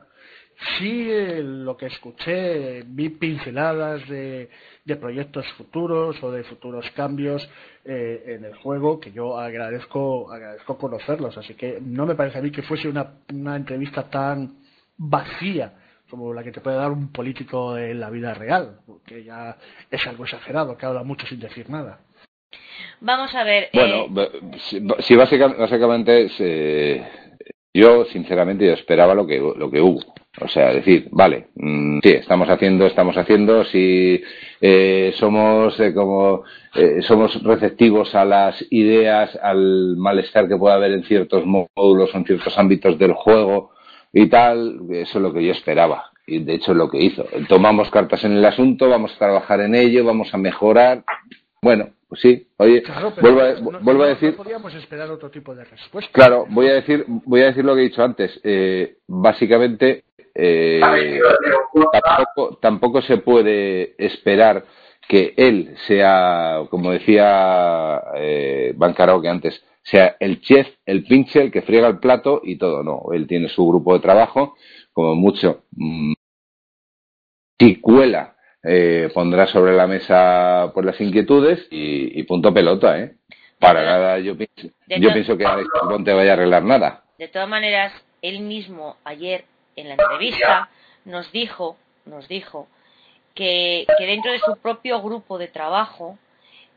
sí 0.78 1.10
eh, 1.10 1.42
lo 1.44 1.76
que 1.76 1.88
escuché, 1.88 2.84
vi 2.86 3.10
pinceladas 3.10 4.08
de, 4.08 4.52
de 4.86 4.96
proyectos 4.96 5.52
futuros 5.54 6.22
o 6.24 6.32
de 6.32 6.44
futuros 6.44 6.86
cambios 6.92 7.50
eh, 7.84 8.24
en 8.28 8.46
el 8.46 8.54
juego 8.58 9.00
que 9.00 9.12
yo 9.12 9.40
agradezco, 9.40 10.32
agradezco 10.32 10.78
conocerlos. 10.78 11.36
Así 11.38 11.56
que 11.56 11.80
no 11.82 12.06
me 12.06 12.14
parece 12.14 12.38
a 12.38 12.42
mí 12.42 12.52
que 12.52 12.62
fuese 12.62 12.88
una, 12.88 13.16
una 13.34 13.56
entrevista 13.56 14.10
tan 14.10 14.60
vacía 14.98 15.74
como 16.10 16.34
la 16.34 16.44
que 16.44 16.52
te 16.52 16.62
puede 16.62 16.78
dar 16.78 16.92
un 16.92 17.12
político 17.12 17.78
en 17.78 18.00
la 18.00 18.10
vida 18.10 18.34
real, 18.34 18.80
que 19.06 19.24
ya 19.24 19.58
es 19.90 20.06
algo 20.08 20.26
exagerado, 20.26 20.78
que 20.78 20.86
habla 20.86 21.04
mucho 21.04 21.26
sin 21.28 21.40
decir 21.40 21.70
nada. 21.70 22.00
Vamos 23.02 23.34
a 23.36 23.44
ver. 23.44 23.70
Bueno, 23.74 24.08
eh, 24.22 24.30
sí, 25.00 25.16
básicamente, 25.16 25.62
básicamente 25.62 26.28
eh, 26.40 27.08
yo 27.74 28.06
sinceramente 28.06 28.66
yo 28.66 28.74
esperaba 28.74 29.14
lo 29.14 29.28
que 29.28 29.40
lo 29.40 29.70
que 29.70 29.82
hubo. 29.82 30.02
O 30.42 30.48
sea, 30.50 30.74
decir, 30.74 31.08
vale, 31.12 31.48
mm, 31.56 32.00
sí, 32.04 32.10
estamos 32.10 32.50
haciendo, 32.50 32.86
estamos 32.86 33.16
haciendo, 33.16 33.64
si 33.64 34.22
eh, 34.60 35.14
somos 35.16 35.80
eh, 35.80 35.94
como 35.94 36.44
eh, 36.76 37.02
somos 37.04 37.42
receptivos 37.42 38.14
a 38.16 38.26
las 38.26 38.66
ideas, 38.70 39.38
al 39.42 39.96
malestar 39.96 40.50
que 40.50 40.58
pueda 40.58 40.76
haber 40.76 40.92
en 40.92 41.04
ciertos 41.06 41.46
módulos 41.46 42.14
o 42.14 42.18
en 42.18 42.26
ciertos 42.26 42.58
ámbitos 42.58 43.00
del 43.00 43.14
juego 43.14 43.72
y 44.18 44.28
tal, 44.28 44.80
eso 44.92 45.18
es 45.18 45.22
lo 45.22 45.34
que 45.34 45.46
yo 45.46 45.52
esperaba. 45.52 46.12
Y 46.26 46.40
de 46.40 46.56
hecho 46.56 46.72
es 46.72 46.78
lo 46.78 46.90
que 46.90 47.04
hizo. 47.04 47.26
Tomamos 47.50 47.92
cartas 47.92 48.24
en 48.24 48.32
el 48.32 48.46
asunto, 48.46 48.90
vamos 48.90 49.14
a 49.14 49.18
trabajar 49.20 49.60
en 49.60 49.76
ello, 49.76 50.06
vamos 50.06 50.34
a 50.34 50.38
mejorar. 50.38 51.04
Bueno, 51.62 51.90
pues 52.08 52.22
sí, 52.22 52.48
oye, 52.56 52.82
vuelvo, 53.22 53.42
a, 53.42 53.52
no, 53.56 53.80
vuelvo 53.82 54.04
a 54.04 54.08
no 54.08 54.14
decir. 54.14 54.38
podíamos 54.38 54.74
esperar 54.74 55.12
otro 55.12 55.30
tipo 55.30 55.54
de 55.54 55.66
respuesta. 55.66 56.10
Claro, 56.14 56.46
voy 56.50 56.68
a 56.68 56.76
decir, 56.76 57.04
voy 57.08 57.42
a 57.42 57.48
decir 57.48 57.66
lo 57.66 57.76
que 57.76 57.82
he 57.82 57.90
dicho 57.90 58.04
antes. 58.06 58.40
Eh, 58.42 59.00
básicamente, 59.06 60.06
eh, 60.34 60.80
tampoco, 62.02 62.58
tampoco 62.62 63.02
se 63.02 63.18
puede 63.18 63.96
esperar 63.98 64.64
que 65.10 65.34
él 65.36 65.76
sea, 65.88 66.62
como 66.70 66.92
decía 66.92 68.02
eh, 68.16 68.74
Van 68.78 68.94
Karaoke 68.94 69.28
antes, 69.28 69.62
sea 69.86 70.18
el 70.20 70.42
chef, 70.42 70.68
el 70.86 71.04
pinche, 71.04 71.42
el 71.42 71.52
que 71.52 71.62
friega 71.62 71.88
el 71.88 72.00
plato 72.00 72.42
y 72.44 72.58
todo. 72.58 72.84
No, 72.84 73.04
él 73.14 73.28
tiene 73.28 73.48
su 73.50 73.68
grupo 73.68 73.94
de 73.94 74.00
trabajo, 74.00 74.56
como 74.92 75.14
mucho. 75.16 75.66
Mmm, 75.72 76.14
si 77.60 77.80
cuela, 77.80 78.36
eh, 78.64 79.10
pondrá 79.14 79.46
sobre 79.48 79.74
la 79.76 79.88
mesa 79.88 80.72
pues 80.74 80.86
las 80.86 81.00
inquietudes 81.00 81.68
y, 81.70 82.20
y 82.20 82.24
punto 82.24 82.54
pelota, 82.54 83.00
¿eh? 83.00 83.16
Para 83.60 83.82
De- 83.82 83.86
nada, 83.86 84.20
yo 84.20 84.36
pienso, 84.36 84.76
yo 84.88 85.14
pienso 85.14 85.38
que 85.38 85.46
Alex 85.46 85.70
no 85.88 86.04
te 86.04 86.14
vaya 86.14 86.32
a 86.32 86.34
arreglar 86.34 86.64
nada. 86.64 87.04
De 87.18 87.28
todas 87.28 87.48
maneras, 87.48 87.94
él 88.22 88.42
mismo 88.42 88.98
ayer 89.04 89.46
en 89.76 89.88
la 89.90 89.94
entrevista 89.94 90.70
nos 91.06 91.32
dijo, 91.32 91.78
nos 92.06 92.28
dijo 92.28 92.68
que, 93.36 93.86
que 93.98 94.06
dentro 94.06 94.32
de 94.32 94.40
su 94.40 94.58
propio 94.58 95.02
grupo 95.02 95.38
de 95.38 95.48
trabajo 95.48 96.18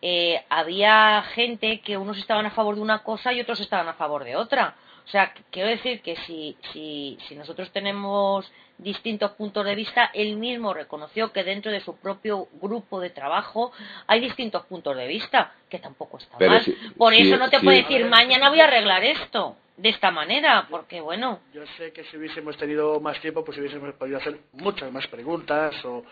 eh, 0.03 0.43
había 0.49 1.23
gente 1.35 1.81
que 1.81 1.97
unos 1.97 2.19
estaban 2.19 2.47
a 2.47 2.51
favor 2.51 2.75
de 2.77 2.81
una 2.83 3.03
cosa 3.03 3.33
y 3.33 3.41
otros 3.41 3.61
estaban 3.61 3.89
a 3.89 3.95
favor 3.95 4.25
de 4.25 4.37
otra. 4.37 4.77
O 5.07 5.11
sea, 5.11 5.33
que- 5.33 5.43
quiero 5.51 5.69
decir 5.71 6.03
que 6.03 6.17
si, 6.27 6.57
si, 6.73 7.19
si 7.27 7.35
nosotros 7.35 7.71
tenemos 7.73 8.51
distintos 8.77 9.33
puntos 9.33 9.65
de 9.65 9.75
vista, 9.75 10.11
él 10.15 10.37
mismo 10.37 10.73
reconoció 10.75 11.33
que 11.33 11.43
dentro 11.43 11.73
de 11.73 11.81
su 11.81 11.97
propio 11.97 12.47
grupo 12.61 13.01
de 13.01 13.11
trabajo 13.11 13.73
hay 14.07 14.21
distintos 14.21 14.65
puntos 14.67 14.97
de 14.97 15.07
vista, 15.09 15.53
que 15.69 15.79
tampoco 15.79 16.19
está 16.19 16.37
Pero 16.39 16.53
mal. 16.53 16.61
si- 16.63 16.73
Por 16.97 17.15
si- 17.15 17.23
eso 17.23 17.37
no 17.39 17.49
te 17.51 17.59
si- 17.59 17.65
puede 17.65 17.79
decir 17.83 18.05
mañana 18.07 18.51
voy 18.51 18.61
a 18.61 18.65
arreglar 18.65 19.03
esto 19.03 19.57
de 19.79 19.89
esta 19.89 20.11
manera, 20.11 20.67
porque 20.71 21.01
bueno, 21.01 21.41
Yo 21.55 21.63
sé 21.79 21.93
que 21.93 22.05
si 22.05 22.17
hubiésemos 22.19 22.57
tenido 22.57 23.01
más 23.01 23.19
tiempo, 23.21 23.45
pues 23.45 23.57
hubiésemos 23.59 23.95
podido 23.95 24.19
hacer 24.19 24.39
muchas 24.53 24.93
más 24.93 25.07
preguntas 25.09 25.75
o, 25.85 26.05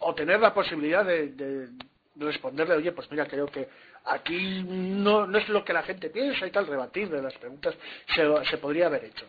o 0.00 0.14
tener 0.14 0.40
la 0.40 0.52
posibilidad 0.52 1.04
de, 1.04 1.28
de 1.28 1.68
responderle, 2.16 2.74
oye, 2.74 2.92
pues 2.92 3.10
mira, 3.10 3.26
creo 3.26 3.46
que 3.46 3.68
aquí 4.04 4.64
no, 4.66 5.26
no 5.26 5.38
es 5.38 5.48
lo 5.48 5.64
que 5.64 5.72
la 5.72 5.82
gente 5.82 6.10
piensa 6.10 6.46
y 6.46 6.50
tal, 6.50 6.66
rebatir 6.66 7.08
de 7.08 7.22
las 7.22 7.34
preguntas 7.34 7.74
se, 8.14 8.22
se 8.50 8.58
podría 8.58 8.86
haber 8.86 9.04
hecho. 9.04 9.26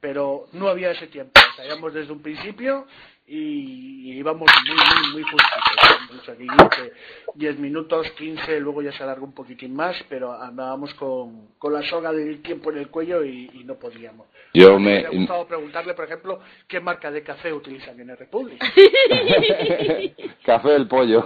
Pero 0.00 0.46
no 0.52 0.68
había 0.68 0.90
ese 0.90 1.06
tiempo, 1.06 1.40
sabíamos 1.56 1.94
desde 1.94 2.12
un 2.12 2.22
principio 2.22 2.86
y, 3.26 4.10
y 4.10 4.18
íbamos 4.18 4.48
muy, 4.66 4.76
muy, 4.76 5.12
muy 5.12 5.22
justitos. 5.22 6.20
O 6.20 6.24
sea, 6.24 6.36
que 6.36 6.42
digo 6.42 6.68
que 6.68 6.92
10 7.34 7.58
minutos, 7.58 8.10
15, 8.12 8.60
luego 8.60 8.82
ya 8.82 8.92
se 8.92 9.02
alargó 9.02 9.24
un 9.24 9.34
poquitín 9.34 9.74
más, 9.74 9.96
pero 10.08 10.32
andábamos 10.32 10.94
con, 10.94 11.48
con 11.58 11.72
la 11.72 11.82
soga 11.82 12.12
del 12.12 12.40
tiempo 12.42 12.70
en 12.70 12.78
el 12.78 12.88
cuello 12.88 13.24
y, 13.24 13.50
y 13.54 13.64
no 13.64 13.74
podíamos. 13.74 14.26
Yo 14.54 14.78
Me 14.78 15.06
gustado 15.08 15.46
preguntarle, 15.46 15.94
por 15.94 16.04
ejemplo, 16.04 16.40
qué 16.68 16.80
marca 16.80 17.10
de 17.10 17.22
café 17.22 17.52
utilizan 17.52 17.98
en 18.00 18.10
el 18.10 18.16
Republic. 18.16 18.62
Café 20.44 20.68
del 20.70 20.86
pollo. 20.86 21.24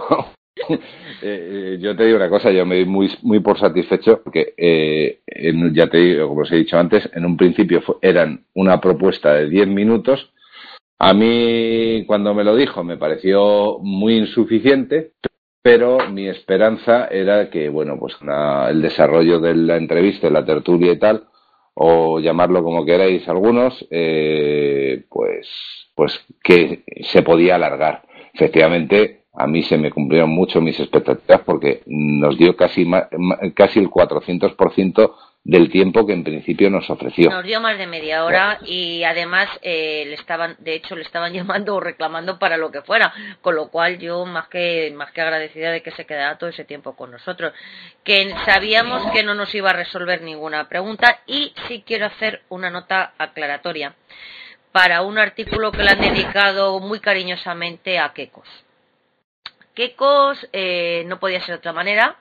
Eh, 1.23 1.75
eh, 1.75 1.77
yo 1.79 1.95
te 1.95 2.05
digo 2.05 2.17
una 2.17 2.29
cosa, 2.29 2.49
yo 2.51 2.65
me 2.65 2.75
doy 2.77 2.85
muy, 2.85 3.11
muy 3.21 3.39
por 3.41 3.59
satisfecho 3.59 4.21
porque, 4.23 4.53
eh, 4.57 5.19
en- 5.27 5.73
ya 5.73 5.87
te 5.87 5.97
digo, 5.99 6.27
como 6.29 6.41
os 6.41 6.51
he 6.51 6.55
dicho 6.55 6.79
antes, 6.79 7.07
en 7.13 7.25
un 7.25 7.37
principio 7.37 7.81
fue- 7.81 7.95
eran 8.01 8.45
una 8.55 8.81
propuesta 8.81 9.33
de 9.35 9.47
10 9.47 9.67
minutos. 9.67 10.31
A 10.99 11.13
mí, 11.13 12.03
cuando 12.07 12.33
me 12.33 12.43
lo 12.43 12.55
dijo, 12.55 12.83
me 12.83 12.97
pareció 12.97 13.79
muy 13.81 14.17
insuficiente, 14.17 15.13
pero 15.61 16.09
mi 16.09 16.27
esperanza 16.27 17.07
era 17.07 17.49
que, 17.51 17.69
bueno, 17.69 17.97
pues 17.99 18.17
el 18.69 18.81
desarrollo 18.81 19.39
de 19.39 19.55
la 19.55 19.77
entrevista, 19.77 20.29
la 20.29 20.45
tertulia 20.45 20.93
y 20.93 20.99
tal, 20.99 21.25
o 21.75 22.19
llamarlo 22.19 22.63
como 22.63 22.85
queráis 22.85 23.27
algunos, 23.29 23.85
eh, 23.91 25.05
pues, 25.09 25.47
pues 25.95 26.19
que 26.43 26.83
se 27.03 27.21
podía 27.23 27.55
alargar. 27.55 28.03
Efectivamente, 28.33 29.20
a 29.33 29.47
mí 29.47 29.63
se 29.63 29.77
me 29.77 29.91
cumplieron 29.91 30.29
mucho 30.29 30.59
mis 30.59 30.79
expectativas 30.79 31.41
porque 31.45 31.83
nos 31.85 32.37
dio 32.37 32.55
casi, 32.57 32.85
casi 33.55 33.79
el 33.79 33.89
400% 33.89 35.15
del 35.43 35.71
tiempo 35.71 36.05
que 36.05 36.13
en 36.13 36.23
principio 36.23 36.69
nos 36.69 36.89
ofreció. 36.89 37.29
nos 37.31 37.43
dio 37.43 37.59
más 37.61 37.77
de 37.77 37.87
media 37.87 38.25
hora 38.25 38.59
y 38.63 39.03
además 39.03 39.49
eh, 39.63 40.03
le 40.05 40.13
estaban, 40.13 40.55
de 40.59 40.75
hecho, 40.75 40.95
le 40.95 41.01
estaban 41.01 41.33
llamando 41.33 41.75
o 41.75 41.79
reclamando 41.79 42.37
para 42.37 42.57
lo 42.57 42.71
que 42.71 42.81
fuera, 42.81 43.13
con 43.41 43.55
lo 43.55 43.69
cual 43.69 43.97
yo 43.99 44.25
más 44.25 44.49
que 44.49 44.93
más 44.95 45.11
que 45.11 45.21
agradecida 45.21 45.71
de 45.71 45.81
que 45.81 45.91
se 45.91 46.05
quedara 46.05 46.37
todo 46.37 46.49
ese 46.49 46.65
tiempo 46.65 46.95
con 46.95 47.11
nosotros, 47.11 47.53
que 48.03 48.33
sabíamos 48.45 49.11
que 49.13 49.23
no 49.23 49.33
nos 49.33 49.53
iba 49.55 49.69
a 49.71 49.73
resolver 49.73 50.21
ninguna 50.21 50.67
pregunta 50.67 51.21
y 51.25 51.53
sí 51.67 51.83
quiero 51.87 52.05
hacer 52.05 52.41
una 52.49 52.69
nota 52.69 53.13
aclaratoria 53.17 53.95
para 54.71 55.01
un 55.01 55.17
artículo 55.17 55.71
que 55.71 55.83
le 55.83 55.89
han 55.89 56.01
dedicado 56.01 56.79
muy 56.79 56.99
cariñosamente 56.99 57.97
a 57.97 58.13
Kekos. 58.13 58.47
Kekos 59.73 60.47
eh, 60.53 61.03
no 61.07 61.19
podía 61.19 61.39
ser 61.39 61.55
de 61.55 61.59
otra 61.59 61.73
manera, 61.73 62.17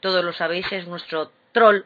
todos 0.00 0.24
lo 0.24 0.32
sabéis, 0.32 0.70
es 0.72 0.86
nuestro 0.86 1.30
troll 1.52 1.84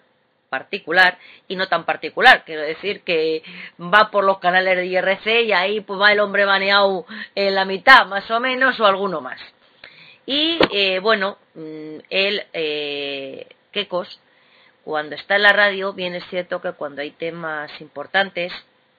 particular 0.48 1.18
y 1.46 1.56
no 1.56 1.68
tan 1.68 1.84
particular. 1.84 2.44
Quiero 2.44 2.62
decir 2.62 3.02
que 3.02 3.42
va 3.80 4.10
por 4.10 4.24
los 4.24 4.38
canales 4.38 4.76
de 4.76 4.86
IRC 4.86 5.44
y 5.44 5.52
ahí 5.52 5.80
pues 5.80 6.00
va 6.00 6.12
el 6.12 6.20
hombre 6.20 6.44
baneado 6.44 7.06
en 7.34 7.54
la 7.54 7.64
mitad, 7.64 8.06
más 8.06 8.30
o 8.30 8.40
menos, 8.40 8.78
o 8.80 8.86
alguno 8.86 9.20
más. 9.20 9.40
Y 10.26 10.58
eh, 10.72 10.98
bueno, 11.00 11.38
mm, 11.54 11.98
él, 12.10 12.46
eh, 12.52 13.46
cuando 14.84 15.14
está 15.14 15.36
en 15.36 15.42
la 15.42 15.52
radio, 15.52 15.92
bien 15.92 16.14
es 16.14 16.24
cierto 16.28 16.60
que 16.60 16.72
cuando 16.72 17.02
hay 17.02 17.12
temas 17.12 17.70
importantes, 17.80 18.52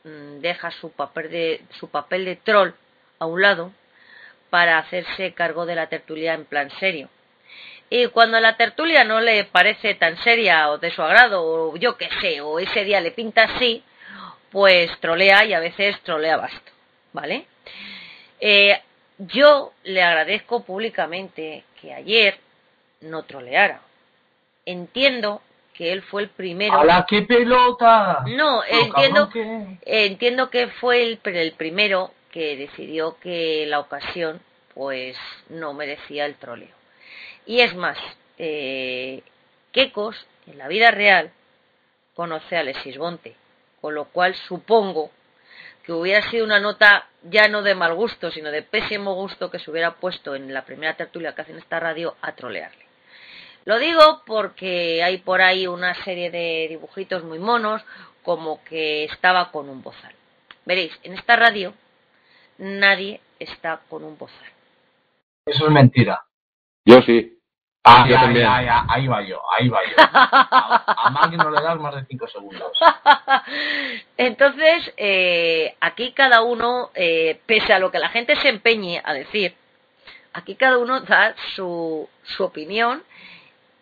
mm, 0.04 0.40
deja 0.40 0.72
su 0.72 0.92
papel 0.92 1.30
de, 1.30 1.62
su 1.80 1.90
papel 1.90 2.26
de 2.26 2.36
troll 2.38 2.72
a 3.20 3.26
un 3.26 3.42
lado 3.42 3.72
para 4.50 4.78
hacerse 4.78 5.34
cargo 5.34 5.66
de 5.66 5.76
la 5.76 5.88
tertulia 5.88 6.34
en 6.34 6.46
plan 6.46 6.70
serio. 6.80 7.10
Y 7.90 8.08
cuando 8.08 8.40
la 8.40 8.56
tertulia 8.56 9.04
no 9.04 9.20
le 9.20 9.46
parece 9.46 9.96
tan 9.96 10.18
seria 10.18 10.70
o 10.70 10.78
de 10.78 10.92
su 10.92 11.02
agrado, 11.02 11.44
o 11.44 11.76
yo 11.78 11.98
qué 11.98 12.10
sé, 12.22 12.42
o 12.42 12.60
ese 12.60 12.84
día 12.84 13.02
le 13.02 13.12
pinta 13.12 13.44
así, 13.44 13.84
pues 14.52 14.92
trolea 15.00 15.46
y 15.46 15.54
a 15.54 15.60
veces 15.60 16.00
trolea 16.02 16.38
basto, 16.38 16.72
¿vale? 17.14 17.48
Eh, 18.40 18.80
yo 19.18 19.74
le 19.84 20.04
agradezco 20.04 20.64
públicamente 20.64 21.64
que 21.82 21.94
ayer 21.94 22.40
no 23.02 23.24
troleara. 23.24 23.82
Entiendo 24.66 25.42
que 25.74 25.92
él 25.92 26.04
fue 26.04 26.24
el 26.24 26.30
primero. 26.30 26.80
¡A 26.80 26.84
la 26.84 27.06
que 27.06 27.24
pelota! 27.24 28.24
No, 28.28 28.64
entiendo, 28.64 29.30
entiendo 29.82 30.50
que 30.50 30.68
fue 30.68 31.04
el, 31.04 31.20
el 31.24 31.54
primero 31.54 32.12
que 32.32 32.58
decidió 32.58 33.18
que 33.20 33.66
la 33.68 33.80
ocasión 33.80 34.42
pues 34.74 35.18
no 35.50 35.74
merecía 35.74 36.26
el 36.26 36.36
troleo. 36.36 36.76
Y 37.46 37.62
es 37.62 37.76
más, 37.76 37.98
eh, 38.38 39.24
Kekos 39.72 40.28
en 40.48 40.58
la 40.58 40.68
vida 40.68 40.92
real 40.92 41.32
conoce 42.14 42.58
a 42.58 42.62
Alexis 42.62 42.98
Bonte, 42.98 43.36
con 43.82 43.96
lo 43.96 44.06
cual 44.06 44.36
supongo 44.36 45.12
que 45.84 45.94
hubiera 45.94 46.30
sido 46.30 46.46
una 46.46 46.60
nota 46.60 47.08
ya 47.24 47.48
no 47.48 47.62
de 47.62 47.76
mal 47.76 47.94
gusto, 47.96 48.32
sino 48.32 48.52
de 48.52 48.62
pésimo 48.62 49.16
gusto 49.16 49.50
que 49.50 49.60
se 49.60 49.72
hubiera 49.72 49.96
puesto 49.96 50.36
en 50.36 50.54
la 50.54 50.66
primera 50.66 50.96
tertulia 50.96 51.34
que 51.34 51.42
hace 51.42 51.52
en 51.52 51.60
esta 51.60 51.80
radio 51.80 52.16
a 52.22 52.34
trolearle. 52.34 52.86
Lo 53.66 53.78
digo 53.80 54.22
porque 54.26 55.04
hay 55.04 55.18
por 55.18 55.42
ahí 55.42 55.68
una 55.68 55.94
serie 56.04 56.32
de 56.32 56.68
dibujitos 56.70 57.24
muy 57.24 57.40
monos, 57.40 57.82
como 58.24 58.64
que 58.64 59.06
estaba 59.06 59.52
con 59.52 59.70
un 59.70 59.82
bozal. 59.82 60.14
Veréis, 60.66 60.98
en 61.04 61.14
esta 61.14 61.36
radio 61.36 61.74
nadie 62.60 63.22
está 63.40 63.82
con 63.90 64.04
un 64.04 64.18
bozal. 64.18 64.48
Eso 65.46 65.66
es 65.66 65.72
mentira. 65.72 66.24
Yo 66.86 67.02
sí. 67.02 67.36
Ah, 67.84 68.06
Yo 68.08 68.16
también. 68.16 68.46
ahí 68.48 69.08
va 69.08 69.22
yo, 69.24 69.42
ahí 69.58 69.70
va 69.70 69.80
yo. 69.84 69.96
A, 69.98 71.24
a 71.24 71.28
no 71.28 71.50
le 71.50 71.62
das 71.62 71.80
más 71.80 71.96
de 71.96 72.06
5 72.06 72.28
segundos. 72.28 72.72
Entonces, 74.18 74.94
eh, 74.98 75.76
aquí 75.80 76.12
cada 76.12 76.42
uno, 76.42 76.92
eh, 76.94 77.40
pese 77.46 77.74
a 77.74 77.80
lo 77.80 77.90
que 77.90 78.00
la 78.00 78.10
gente 78.10 78.36
se 78.36 78.50
empeñe 78.50 79.02
a 79.04 79.14
decir, 79.14 79.56
aquí 80.34 80.56
cada 80.56 80.78
uno 80.78 81.00
da 81.02 81.34
su, 81.56 82.08
su 82.24 82.44
opinión 82.44 83.02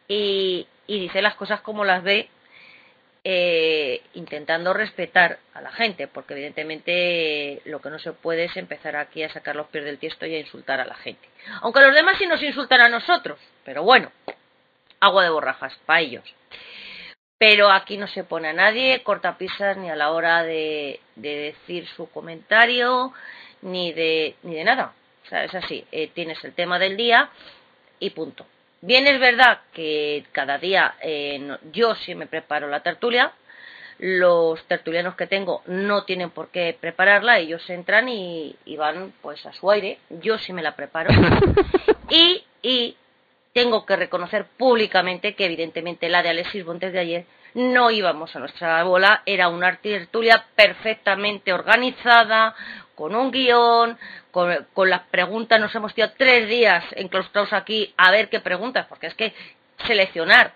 y, 0.07 0.67
y 0.85 0.99
dice 0.99 1.21
las 1.21 1.35
cosas 1.35 1.61
como 1.61 1.83
las 1.83 2.03
ve, 2.03 2.29
eh, 3.29 4.03
intentando 4.13 4.71
respetar 4.71 5.39
a 5.53 5.59
la 5.59 5.69
gente, 5.73 6.07
porque 6.07 6.33
evidentemente 6.33 7.61
lo 7.65 7.81
que 7.81 7.89
no 7.89 7.99
se 7.99 8.13
puede 8.13 8.45
es 8.45 8.55
empezar 8.55 8.95
aquí 8.95 9.21
a 9.21 9.29
sacar 9.29 9.57
los 9.57 9.67
pies 9.67 9.83
del 9.83 9.97
tiesto 9.97 10.25
y 10.25 10.33
a 10.33 10.39
insultar 10.39 10.79
a 10.79 10.85
la 10.85 10.95
gente. 10.95 11.27
Aunque 11.59 11.81
los 11.81 11.93
demás 11.93 12.17
sí 12.17 12.25
nos 12.25 12.41
insultan 12.41 12.79
a 12.79 12.87
nosotros, 12.87 13.37
pero 13.65 13.83
bueno, 13.83 14.13
agua 15.01 15.23
de 15.23 15.29
borrajas 15.29 15.77
para 15.85 15.99
ellos. 15.99 16.23
Pero 17.37 17.69
aquí 17.69 17.97
no 17.97 18.07
se 18.07 18.23
pone 18.23 18.47
a 18.47 18.53
nadie 18.53 19.03
cortapisas 19.03 19.75
ni 19.75 19.89
a 19.89 19.97
la 19.97 20.11
hora 20.11 20.43
de, 20.43 21.01
de 21.17 21.35
decir 21.35 21.85
su 21.97 22.09
comentario 22.09 23.11
ni 23.61 23.91
de 23.91 24.35
ni 24.43 24.55
de 24.55 24.63
nada. 24.63 24.93
O 25.25 25.27
sea 25.27 25.43
es 25.43 25.53
así 25.53 25.85
eh, 25.91 26.07
tienes 26.13 26.41
el 26.45 26.53
tema 26.53 26.79
del 26.79 26.95
día 26.95 27.29
y 27.99 28.11
punto 28.11 28.45
bien 28.81 29.07
es 29.07 29.19
verdad 29.19 29.61
que 29.73 30.25
cada 30.31 30.57
día 30.57 30.95
eh, 31.01 31.57
yo 31.71 31.95
sí 31.95 32.15
me 32.15 32.27
preparo 32.27 32.67
la 32.67 32.81
tertulia. 32.81 33.31
Los 33.99 34.63
tertulianos 34.67 35.15
que 35.15 35.25
tengo 35.25 35.63
no 35.65 36.03
tienen 36.03 36.29
por 36.29 36.49
qué 36.49 36.77
prepararla 36.79 37.39
ellos 37.39 37.67
entran 37.69 38.07
y, 38.09 38.55
y 38.65 38.77
van 38.77 39.13
pues 39.21 39.43
a 39.45 39.53
su 39.53 39.71
aire. 39.71 39.97
Yo 40.09 40.37
sí 40.37 40.53
me 40.53 40.61
la 40.61 40.75
preparo. 40.75 41.09
Y, 42.09 42.41
y 42.61 42.95
tengo 43.51 43.85
que 43.85 43.97
reconocer 43.97 44.45
públicamente 44.57 45.35
que 45.35 45.45
evidentemente 45.45 46.07
la 46.07 46.23
de 46.23 46.29
Alexis 46.29 46.65
Montes 46.65 46.93
de 46.93 46.99
ayer 46.99 47.25
no 47.53 47.89
íbamos 47.89 48.35
a 48.35 48.39
nuestra 48.39 48.83
bola, 48.83 49.23
era 49.25 49.47
una 49.49 49.75
tertulia 49.77 50.45
perfectamente 50.55 51.51
organizada, 51.51 52.55
con 52.97 53.15
un 53.15 53.29
guion, 53.29 53.95
con, 54.31 54.89
las 54.89 55.01
preguntas, 55.03 55.59
nos 55.59 55.73
hemos 55.75 55.93
tirado 55.93 56.13
tres 56.17 56.49
días 56.49 56.83
enclaustrados 56.95 57.53
aquí 57.53 57.93
a 57.95 58.09
ver 58.09 58.27
qué 58.27 58.39
preguntas, 58.39 58.87
porque 58.89 59.05
es 59.05 59.13
que 59.13 59.35
seleccionar 59.85 60.53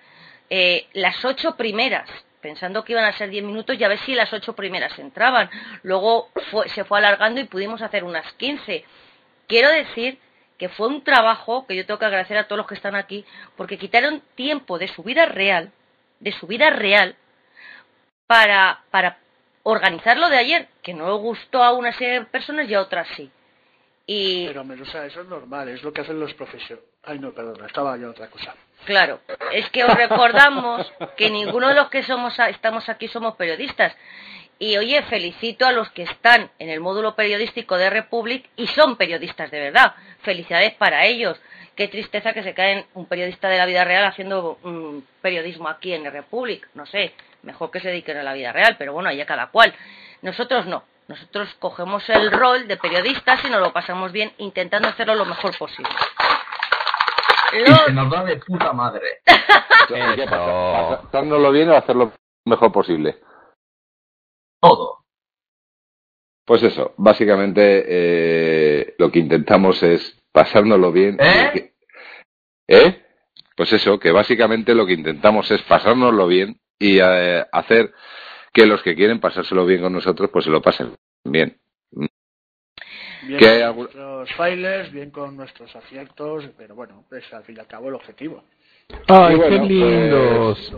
eh, 0.49 0.87
las 0.93 1.23
ocho 1.23 1.55
primeras, 1.55 2.09
pensando 2.41 2.83
que 2.83 2.93
iban 2.93 3.05
a 3.05 3.13
ser 3.13 3.29
diez 3.29 3.43
minutos 3.43 3.77
y 3.77 3.83
a 3.83 3.87
ver 3.87 3.99
si 3.99 4.15
las 4.15 4.33
ocho 4.33 4.53
primeras 4.53 4.97
entraban. 4.97 5.51
Luego 5.83 6.29
se 6.65 6.83
fue 6.83 6.97
alargando 6.97 7.39
y 7.39 7.43
pudimos 7.43 7.83
hacer 7.83 8.03
unas 8.03 8.33
quince. 8.33 8.85
Quiero 9.45 9.69
decir 9.69 10.17
que 10.57 10.67
fue 10.67 10.87
un 10.87 11.03
trabajo 11.03 11.67
que 11.67 11.75
yo 11.75 11.85
tengo 11.85 11.99
que 11.99 12.05
agradecer 12.05 12.37
a 12.39 12.45
todos 12.45 12.57
los 12.57 12.67
que 12.67 12.73
están 12.73 12.95
aquí, 12.95 13.23
porque 13.55 13.77
quitaron 13.77 14.23
tiempo 14.33 14.79
de 14.79 14.87
su 14.87 15.03
vida 15.03 15.27
real, 15.27 15.71
de 16.19 16.31
su 16.31 16.47
vida 16.47 16.71
real, 16.71 17.15
para, 18.25 18.81
para 18.89 19.19
organizar 19.63 20.17
lo 20.17 20.29
de 20.29 20.37
ayer, 20.37 20.67
que 20.81 20.93
no 20.93 21.15
gustó 21.17 21.63
a 21.63 21.73
una 21.73 21.91
serie 21.93 22.19
de 22.19 22.25
personas 22.25 22.69
y 22.69 22.73
a 22.73 22.81
otras 22.81 23.07
sí. 23.15 23.31
Y 24.05 24.47
Pero, 24.47 24.63
Medusa, 24.63 25.05
eso 25.05 25.21
es 25.21 25.27
normal, 25.27 25.69
es 25.69 25.83
lo 25.83 25.93
que 25.93 26.01
hacen 26.01 26.19
los 26.19 26.33
profesores. 26.33 26.83
Ay, 27.03 27.19
no, 27.19 27.31
perdona, 27.31 27.65
estaba 27.65 27.97
yo 27.97 28.09
otra 28.09 28.27
cosa. 28.27 28.55
Claro, 28.85 29.19
es 29.51 29.69
que 29.69 29.83
os 29.83 29.93
recordamos 29.95 30.91
que 31.17 31.29
ninguno 31.29 31.69
de 31.69 31.75
los 31.75 31.89
que 31.89 32.03
somos 32.03 32.37
estamos 32.39 32.89
aquí 32.89 33.07
somos 33.07 33.35
periodistas. 33.35 33.95
Y 34.59 34.77
oye, 34.77 35.01
felicito 35.03 35.65
a 35.65 35.71
los 35.71 35.89
que 35.91 36.03
están 36.03 36.51
en 36.59 36.69
el 36.69 36.79
módulo 36.79 37.15
periodístico 37.15 37.77
de 37.77 37.89
Republic 37.89 38.47
y 38.55 38.67
son 38.67 38.95
periodistas 38.95 39.49
de 39.49 39.59
verdad. 39.59 39.95
Felicidades 40.21 40.73
para 40.73 41.05
ellos. 41.05 41.39
Qué 41.75 41.87
tristeza 41.87 42.33
que 42.33 42.43
se 42.43 42.53
caen 42.53 42.85
un 42.93 43.07
periodista 43.07 43.49
de 43.49 43.57
la 43.57 43.65
vida 43.65 43.83
real 43.83 44.05
haciendo 44.05 44.59
mm, 44.61 44.99
periodismo 45.21 45.67
aquí 45.67 45.93
en 45.93 46.05
Republic. 46.11 46.67
No 46.75 46.85
sé, 46.85 47.13
mejor 47.43 47.71
que 47.71 47.79
se 47.79 47.89
dediquen 47.89 48.17
a 48.17 48.23
la 48.23 48.33
vida 48.33 48.51
real, 48.51 48.75
pero 48.77 48.93
bueno, 48.93 49.09
allá 49.09 49.25
cada 49.25 49.47
cual. 49.47 49.73
Nosotros 50.21 50.65
no. 50.65 50.83
Nosotros 51.07 51.53
cogemos 51.59 52.07
el 52.09 52.31
rol 52.31 52.67
de 52.67 52.77
periodistas 52.77 53.43
y 53.43 53.49
nos 53.49 53.59
lo 53.59 53.73
pasamos 53.73 54.11
bien 54.11 54.31
intentando 54.37 54.87
hacerlo 54.87 55.15
lo 55.15 55.25
mejor 55.25 55.57
posible. 55.57 55.91
Y 57.53 57.65
se 57.65 57.91
nos 57.91 58.09
da 58.09 58.23
de 58.23 58.37
puta 58.37 58.71
madre. 58.71 59.21
¿Qué 59.87 60.25
pasa? 60.29 61.01
¿Pasándolo 61.03 61.51
bien 61.51 61.69
o 61.69 61.75
hacerlo 61.75 62.13
lo 62.45 62.49
mejor 62.49 62.71
posible? 62.71 63.19
Todo. 64.61 64.99
Pues 66.45 66.63
eso, 66.63 66.93
básicamente 66.97 67.85
eh, 67.87 68.95
lo 68.97 69.11
que 69.11 69.19
intentamos 69.19 69.83
es 69.83 70.17
pasárnoslo 70.31 70.91
bien. 70.91 71.17
¿Eh? 71.19 71.73
¿Eh? 72.67 73.05
Pues 73.55 73.73
eso, 73.73 73.99
que 73.99 74.11
básicamente 74.11 74.73
lo 74.73 74.85
que 74.85 74.93
intentamos 74.93 75.51
es 75.51 75.61
pasárnoslo 75.63 76.27
bien 76.27 76.61
y 76.81 76.99
eh, 77.01 77.45
hacer 77.51 77.93
que 78.51 78.65
los 78.65 78.81
que 78.81 78.95
quieren 78.95 79.19
pasárselo 79.19 79.65
bien 79.65 79.81
con 79.81 79.93
nosotros, 79.93 80.29
pues 80.33 80.45
se 80.45 80.51
lo 80.51 80.61
pasen 80.61 80.93
bien. 81.23 81.57
Bien 81.91 83.39
Que 83.39 83.45
con 83.45 83.47
hay 83.55 83.61
algún- 83.61 83.83
nuestros 83.85 84.31
failers, 84.33 84.91
bien 84.91 85.11
con 85.11 85.37
nuestros 85.37 85.75
aciertos, 85.75 86.49
pero 86.57 86.73
bueno, 86.75 87.05
es 87.11 87.31
al 87.33 87.43
fin 87.43 87.55
y 87.57 87.59
al 87.59 87.67
cabo 87.67 87.89
el 87.89 87.95
objetivo. 87.95 88.43
Ay, 89.07 89.35
bueno, 89.35 89.67
qué 89.67 89.73
lindos. 89.73 90.73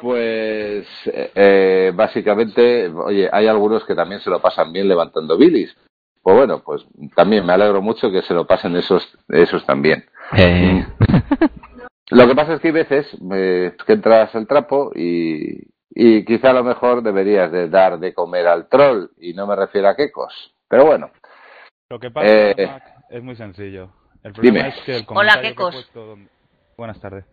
Pues 0.00 0.86
eh, 1.06 1.30
eh, 1.34 1.92
básicamente, 1.94 2.88
oye, 2.88 3.28
hay 3.30 3.46
algunos 3.46 3.84
que 3.84 3.94
también 3.94 4.20
se 4.22 4.30
lo 4.30 4.40
pasan 4.40 4.72
bien 4.72 4.88
levantando 4.88 5.36
bilis. 5.36 5.76
Pues 6.22 6.36
bueno, 6.36 6.62
pues 6.64 6.84
también 7.14 7.44
me 7.44 7.52
alegro 7.52 7.82
mucho 7.82 8.10
que 8.10 8.22
se 8.22 8.32
lo 8.34 8.46
pasen 8.46 8.74
esos, 8.76 9.06
esos 9.28 9.64
también. 9.66 10.04
Eh. 10.36 10.84
Lo 12.14 12.26
que 12.28 12.34
pasa 12.34 12.54
es 12.54 12.60
que 12.60 12.68
hay 12.68 12.74
veces 12.74 13.06
eh, 13.32 13.74
que 13.86 13.92
entras 13.94 14.34
al 14.34 14.46
trapo 14.46 14.92
y, 14.94 15.66
y 15.90 16.24
quizá 16.24 16.50
a 16.50 16.54
lo 16.54 16.64
mejor 16.64 17.02
deberías 17.02 17.50
de 17.50 17.68
dar 17.68 17.98
de 17.98 18.12
comer 18.12 18.46
al 18.46 18.68
troll 18.68 19.08
y 19.18 19.32
no 19.34 19.46
me 19.46 19.56
refiero 19.56 19.88
a 19.88 19.96
quecos. 19.96 20.54
Pero 20.68 20.84
bueno, 20.86 21.10
Lo 21.90 21.98
que 21.98 22.10
pasa, 22.10 22.26
Eh, 22.26 22.66
Mac, 22.66 22.82
es 23.10 23.22
muy 23.22 23.36
sencillo. 23.36 23.90
El 24.22 24.32
problema 24.32 24.58
dime. 24.58 24.68
es 24.70 24.80
que 24.84 24.92
el 24.96 25.02
Hola, 25.02 25.04
comentario 25.06 25.42
que 25.42 25.48
he 25.48 25.50
Kekos. 25.52 25.74
puesto 25.74 26.06
donde- 26.06 26.30
Buenas 26.76 27.00
tardes. 27.00 27.24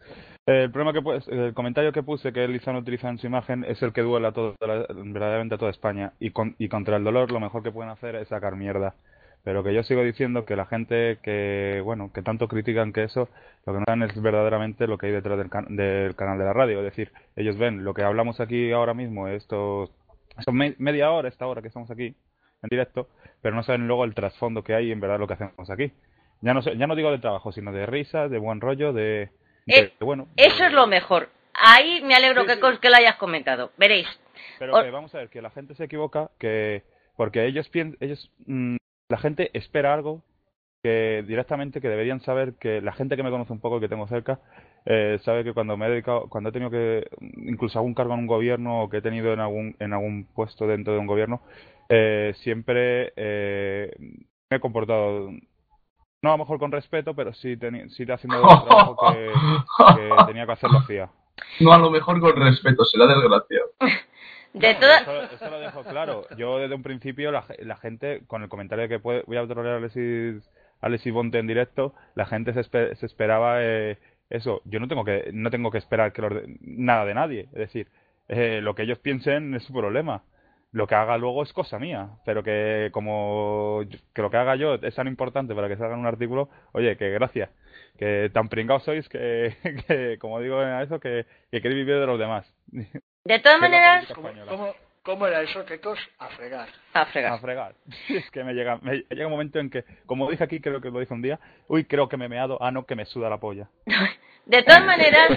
Eh, 0.46 0.64
El 0.64 0.72
problema 0.72 0.92
que 0.94 1.02
pues, 1.02 1.28
el 1.30 1.54
comentario 1.54 1.92
que 1.94 2.04
puse 2.04 2.34
que 2.34 2.48
Lizano 2.48 2.80
utiliza 2.80 3.10
en 3.10 3.18
su 3.18 3.28
imagen 3.28 3.64
es 3.64 3.82
el 3.82 3.94
que 3.94 4.02
duela 4.02 4.28
a 4.30 4.32
todo, 4.34 4.56
verdaderamente 4.60 5.56
a 5.56 5.58
toda 5.58 5.72
España 5.72 6.12
y, 6.20 6.32
con- 6.32 6.56
y 6.60 6.68
contra 6.68 6.98
el 6.98 7.04
dolor 7.04 7.32
lo 7.32 7.40
mejor 7.40 7.64
que 7.64 7.72
pueden 7.72 7.90
hacer 7.92 8.16
es 8.16 8.28
sacar 8.28 8.56
mierda. 8.58 8.96
Pero 9.44 9.64
que 9.64 9.74
yo 9.74 9.84
sigo 9.84 10.04
diciendo 10.04 10.46
que 10.46 10.56
la 10.56 10.66
gente 10.66 11.18
que 11.24 11.82
bueno 11.84 12.12
que 12.14 12.22
tanto 12.22 12.48
critican 12.48 12.92
que 12.94 13.04
eso 13.04 13.30
lo 13.66 13.74
que 13.74 13.80
no 13.80 13.86
saben 13.88 14.04
es 14.04 14.22
verdaderamente 14.22 14.86
lo 14.88 14.98
que 14.98 15.08
hay 15.08 15.12
detrás 15.14 15.38
del, 15.38 15.50
can- 15.50 15.76
del 15.76 16.16
canal 16.16 16.38
de 16.38 16.46
la 16.46 16.54
radio. 16.54 16.80
Es 16.80 16.86
decir, 16.86 17.12
ellos 17.36 17.58
ven 17.58 17.84
lo 17.84 17.94
que 17.94 18.04
hablamos 18.04 18.40
aquí 18.40 18.72
ahora 18.72 18.94
mismo, 18.94 19.28
estos 19.28 19.92
son 20.44 20.56
me- 20.56 20.76
media 20.78 21.12
hora, 21.12 21.30
esta 21.30 21.48
hora 21.48 21.62
que 21.62 21.68
estamos 21.70 21.90
aquí 21.92 22.08
en 22.62 22.70
directo, 22.70 23.08
pero 23.42 23.56
no 23.56 23.64
saben 23.64 23.88
luego 23.88 24.04
el 24.04 24.14
trasfondo 24.14 24.64
que 24.64 24.74
hay 24.76 24.92
en 24.92 25.00
verdad 25.00 25.20
lo 25.20 25.28
que 25.28 25.34
hacemos 25.36 25.70
aquí. 25.70 25.92
Ya 26.42 26.54
no 26.54 26.62
ya 26.62 26.88
no 26.88 26.96
digo 26.96 27.12
de 27.12 27.20
trabajo, 27.20 27.52
sino 27.52 27.72
de 27.72 27.86
risas, 27.86 28.30
de 28.32 28.38
buen 28.38 28.60
rollo, 28.62 28.92
de, 28.94 29.30
de- 29.66 29.78
Eh, 29.80 29.94
de 30.00 30.06
bueno. 30.06 30.28
Eso 30.36 30.64
de- 30.64 30.68
es 30.68 30.74
lo 30.74 30.86
mejor. 30.88 31.30
Ahí 31.54 32.02
me 32.04 32.16
alegro 32.16 32.42
Sí, 32.42 32.48
que, 32.48 32.54
sí. 32.56 32.78
que 32.82 32.90
lo 32.90 32.96
hayas 32.96 33.16
comentado. 33.18 33.72
Veréis. 33.78 34.08
Pero 34.58 34.76
O- 34.78 34.82
que 34.84 34.90
vamos 34.92 35.14
a 35.16 35.20
ver 35.20 35.30
que 35.30 35.42
la 35.42 35.50
gente 35.52 35.76
se 35.76 35.84
equivoca, 35.86 36.30
que 36.40 36.84
porque 37.18 37.46
ellos 37.46 37.70
ellos 38.00 38.32
mm, 38.46 38.78
la 39.10 39.18
gente 39.18 39.50
espera 39.54 39.94
algo 39.94 40.22
que 40.82 41.26
directamente 41.28 41.82
que 41.82 41.90
deberían 41.90 42.22
saber 42.22 42.54
que 42.54 42.80
la 42.82 42.94
gente 42.94 43.18
que 43.18 43.24
me 43.24 43.32
conoce 43.32 43.52
un 43.52 43.60
poco 43.60 43.82
que 43.82 43.90
tengo 43.90 44.08
cerca 44.08 44.40
eh, 44.86 45.20
sabe 45.26 45.44
que 45.44 45.54
cuando 45.54 45.76
me 45.76 45.88
he 45.88 45.90
dedicado 45.90 46.30
cuando 46.30 46.50
he 46.50 46.54
tenido 46.54 46.72
que 46.72 47.10
incluso 47.38 47.80
algún 47.80 47.94
cargo 47.94 48.14
en 48.14 48.22
un 48.22 48.28
gobierno 48.28 48.84
o 48.84 48.90
que 48.90 48.98
he 48.98 49.02
tenido 49.02 49.34
en 49.34 49.42
algún 49.42 49.76
en 49.80 49.92
algún 49.92 50.26
puesto 50.34 50.68
dentro 50.68 50.94
de 50.94 51.00
un 51.00 51.08
gobierno 51.08 51.42
eh, 51.90 52.34
siempre 52.38 53.12
eh, 53.18 53.94
me 54.50 54.58
he 54.58 54.60
comportado 54.62 55.32
no 56.22 56.30
a 56.30 56.34
lo 56.34 56.38
mejor 56.38 56.60
con 56.60 56.72
respeto 56.72 57.14
pero 57.14 57.34
sí 57.34 57.58
sí 57.90 58.04
haciendo 58.10 58.38
el 58.38 58.66
trabajo 58.66 58.96
que, 59.12 59.34
que 59.96 60.10
tenía 60.28 60.46
que 60.46 60.52
hacer 60.54 60.72
lo 60.72 60.80
hacía 60.80 61.10
No, 61.60 61.74
a 61.74 61.78
lo 61.78 61.90
mejor 61.90 62.20
con 62.20 62.36
respeto, 62.36 62.84
será 62.86 63.08
desgraciado. 63.08 63.72
De 64.54 64.74
No, 64.74 64.80
todas. 64.80 65.02
eso, 65.04 65.22
eso 65.36 65.50
lo 65.50 65.60
dejo 65.60 65.84
claro. 65.84 66.26
Yo 66.38 66.58
desde 66.60 66.76
un 66.76 66.84
principio, 66.84 67.32
la, 67.32 67.46
la 67.60 67.78
gente, 67.78 68.24
con 68.28 68.42
el 68.44 68.50
comentario 68.50 68.84
de 68.84 68.90
que 68.90 69.00
puede, 69.00 69.24
voy 69.28 69.38
a 69.38 69.48
trolear 69.48 69.76
a 69.76 69.78
Alexis, 69.78 70.50
Alexis 70.82 71.14
Bonte 71.14 71.38
en 71.40 71.48
directo, 71.48 71.94
la 72.16 72.26
gente 72.26 72.54
se, 72.54 72.62
espe- 72.62 72.96
se 72.96 73.06
esperaba 73.06 73.58
eh, 73.64 73.98
eso. 74.30 74.62
Yo 74.66 74.80
no 74.80 74.88
tengo 74.88 75.04
que 75.06 75.30
no 75.34 75.52
tengo 75.52 75.70
que 75.72 75.78
esperar 75.78 76.14
que 76.14 76.22
de- 76.22 76.58
nada 76.62 77.06
de 77.06 77.14
nadie. 77.14 77.42
Es 77.54 77.60
decir, 77.60 77.88
eh, 78.28 78.60
lo 78.62 78.74
que 78.76 78.84
ellos 78.84 79.00
piensen 79.00 79.54
es 79.56 79.64
su 79.64 79.74
problema. 79.74 80.24
Lo 80.72 80.86
que 80.88 80.96
haga 80.96 81.18
luego 81.18 81.44
es 81.44 81.52
cosa 81.54 81.78
mía. 81.80 82.10
Pero 82.26 82.44
que 82.44 82.90
como 82.92 83.82
que 84.14 84.22
lo 84.22 84.30
que 84.32 84.38
haga 84.38 84.56
yo 84.56 84.76
es 84.76 84.96
tan 84.96 85.08
importante 85.08 85.54
para 85.56 85.68
que 85.68 85.78
salga 85.78 85.94
en 85.96 86.00
un 86.02 86.06
artículo, 86.08 86.50
oye, 86.74 86.96
que 86.98 87.10
gracias. 87.12 87.50
Que 87.98 88.30
tan 88.34 88.50
pringados 88.50 88.84
sois 88.84 89.08
que, 89.10 89.56
que 89.88 90.18
como 90.20 90.40
digo 90.40 90.62
en 90.64 90.80
eso, 90.82 91.00
que, 91.00 91.26
que 91.52 91.62
queréis 91.62 91.86
vivir 91.86 92.00
de 92.00 92.06
los 92.08 92.20
demás. 92.20 92.46
De 93.24 93.40
todas 93.40 93.60
maneras, 93.60 94.06
¿Cómo 95.04 95.26
era 95.26 95.42
eso, 95.42 95.66
Quecos? 95.66 95.98
A 96.20 96.28
fregar. 96.30 96.68
A 96.94 97.06
fregar. 97.06 97.34
A 97.34 97.40
fregar. 97.40 97.74
Es 98.10 98.30
que 98.32 98.44
me 98.44 98.54
llega, 98.54 98.78
me 98.82 99.06
llega 99.10 99.26
un 99.26 99.32
momento 99.32 99.60
en 99.60 99.70
que, 99.70 99.84
como 100.06 100.30
dije 100.30 100.44
aquí, 100.44 100.60
creo 100.60 100.82
que 100.82 100.92
lo 100.92 101.00
dije 101.00 101.14
un 101.14 101.22
día, 101.22 101.40
uy, 101.68 101.86
creo 101.86 102.10
que 102.10 102.18
me 102.18 102.26
he 102.26 102.30
meado, 102.30 102.58
ah, 102.62 102.72
no, 102.72 102.86
que 102.86 102.96
me 102.96 103.06
suda 103.06 103.30
la 103.30 103.40
polla. 103.40 103.68
De 104.46 104.64
todas 104.64 104.84
maneras, 104.84 105.30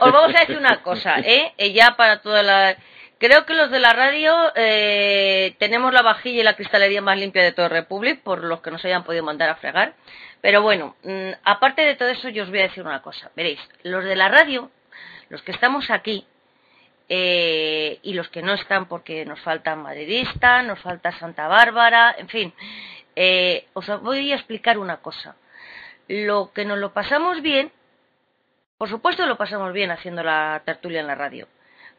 os 0.00 0.12
vamos 0.12 0.34
a 0.34 0.40
decir 0.40 0.56
una 0.56 0.82
cosa, 0.82 1.18
¿eh? 1.20 1.52
Eh, 1.58 1.72
Ya 1.72 1.96
para 1.96 2.22
toda 2.22 2.42
la... 2.42 2.76
Creo 3.18 3.44
que 3.46 3.54
los 3.54 3.70
de 3.70 3.78
la 3.78 3.92
radio 3.92 4.34
eh, 4.56 5.54
tenemos 5.58 5.92
la 5.92 6.02
vajilla 6.02 6.40
y 6.40 6.44
la 6.44 6.56
cristalería 6.56 7.02
más 7.02 7.18
limpia 7.18 7.42
de 7.42 7.52
todo 7.52 7.68
Republic, 7.68 8.22
por 8.22 8.42
los 8.42 8.60
que 8.62 8.70
nos 8.70 8.84
hayan 8.84 9.04
podido 9.04 9.22
mandar 9.22 9.50
a 9.50 9.56
fregar. 9.56 9.94
Pero 10.40 10.62
bueno, 10.62 10.96
mm, 11.02 11.30
aparte 11.44 11.82
de 11.82 11.94
todo 11.94 12.08
eso, 12.08 12.28
yo 12.30 12.44
os 12.44 12.50
voy 12.50 12.60
a 12.60 12.68
decir 12.68 12.84
una 12.84 13.02
cosa. 13.02 13.30
Veréis, 13.36 13.60
los 13.82 14.04
de 14.04 14.16
la 14.16 14.28
radio, 14.28 14.70
los 15.28 15.42
que 15.42 15.52
estamos 15.52 15.90
aquí, 15.90 16.26
eh, 17.08 17.98
y 18.02 18.14
los 18.14 18.28
que 18.28 18.42
no 18.42 18.54
están 18.54 18.86
porque 18.86 19.24
nos 19.24 19.40
falta 19.40 19.76
Madridista, 19.76 20.62
nos 20.62 20.80
falta 20.80 21.12
Santa 21.12 21.48
Bárbara, 21.48 22.14
en 22.16 22.28
fin, 22.28 22.54
eh, 23.16 23.66
os 23.74 23.86
voy 24.02 24.32
a 24.32 24.36
explicar 24.36 24.78
una 24.78 24.98
cosa. 24.98 25.36
Lo 26.08 26.52
que 26.52 26.64
nos 26.64 26.78
lo 26.78 26.92
pasamos 26.92 27.42
bien, 27.42 27.72
por 28.78 28.88
supuesto 28.88 29.26
lo 29.26 29.36
pasamos 29.36 29.72
bien 29.72 29.90
haciendo 29.90 30.22
la 30.22 30.62
tertulia 30.64 31.00
en 31.00 31.06
la 31.06 31.14
radio, 31.14 31.48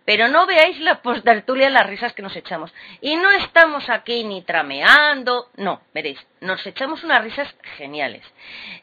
pero 0.05 0.27
no 0.27 0.45
veáis 0.45 0.79
la 0.79 1.01
post-tertulia, 1.01 1.69
las 1.71 1.87
risas 1.87 2.13
que 2.13 2.21
nos 2.21 2.35
echamos. 2.35 2.71
Y 3.01 3.15
no 3.15 3.31
estamos 3.31 3.89
aquí 3.89 4.23
ni 4.23 4.43
trameando, 4.43 5.49
no, 5.57 5.81
veréis, 5.93 6.19
nos 6.41 6.65
echamos 6.67 7.03
unas 7.03 7.23
risas 7.23 7.55
geniales. 7.77 8.23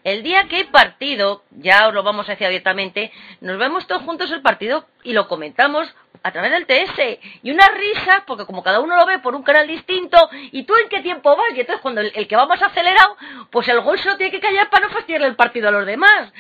El 0.03 0.25
día 0.25 0.49
que 0.49 0.57
hay 0.57 0.65
partido, 0.65 1.45
ya 1.51 1.87
os 1.87 1.95
lo 1.95 2.03
vamos 2.03 2.29
a 2.29 2.33
decir 2.33 2.47
abiertamente, 2.49 3.13
nos 3.41 3.59
vemos 3.59 3.87
todos 3.87 4.03
juntos 4.03 4.33
el 4.33 4.43
partido 4.43 4.87
y 5.05 5.13
lo 5.13 5.29
comentamos 5.29 5.95
a 6.23 6.31
través 6.33 6.51
del 6.53 6.67
TS. 6.67 7.19
Y 7.43 7.51
una 7.51 7.69
risa, 7.69 8.25
porque 8.27 8.47
como 8.47 8.63
cada 8.63 8.81
uno 8.81 8.97
lo 8.97 9.07
ve 9.07 9.19
por 9.19 9.35
un 9.35 9.43
canal 9.43 9.67
distinto, 9.67 10.17
y 10.53 10.65
tú 10.65 10.75
en 10.83 10.89
qué 10.89 11.01
tiempo 11.01 11.31
vas, 11.37 11.55
y 11.57 11.61
entonces 11.61 11.81
cuando 11.83 12.01
el, 12.01 12.13
el 12.15 12.27
que 12.29 12.37
va 12.37 12.47
más 12.47 12.63
acelerado, 12.63 13.17
pues 13.51 13.69
el 13.69 13.81
gol 13.81 13.99
se 13.99 14.09
lo 14.09 14.17
tiene 14.17 14.31
que 14.33 14.41
callar 14.41 14.71
para 14.71 14.87
no 14.87 14.93
fastidiarle 14.95 15.29
el 15.29 15.37
partido 15.37 15.69
a 15.69 15.73
los 15.73 15.87
demás. 15.87 16.33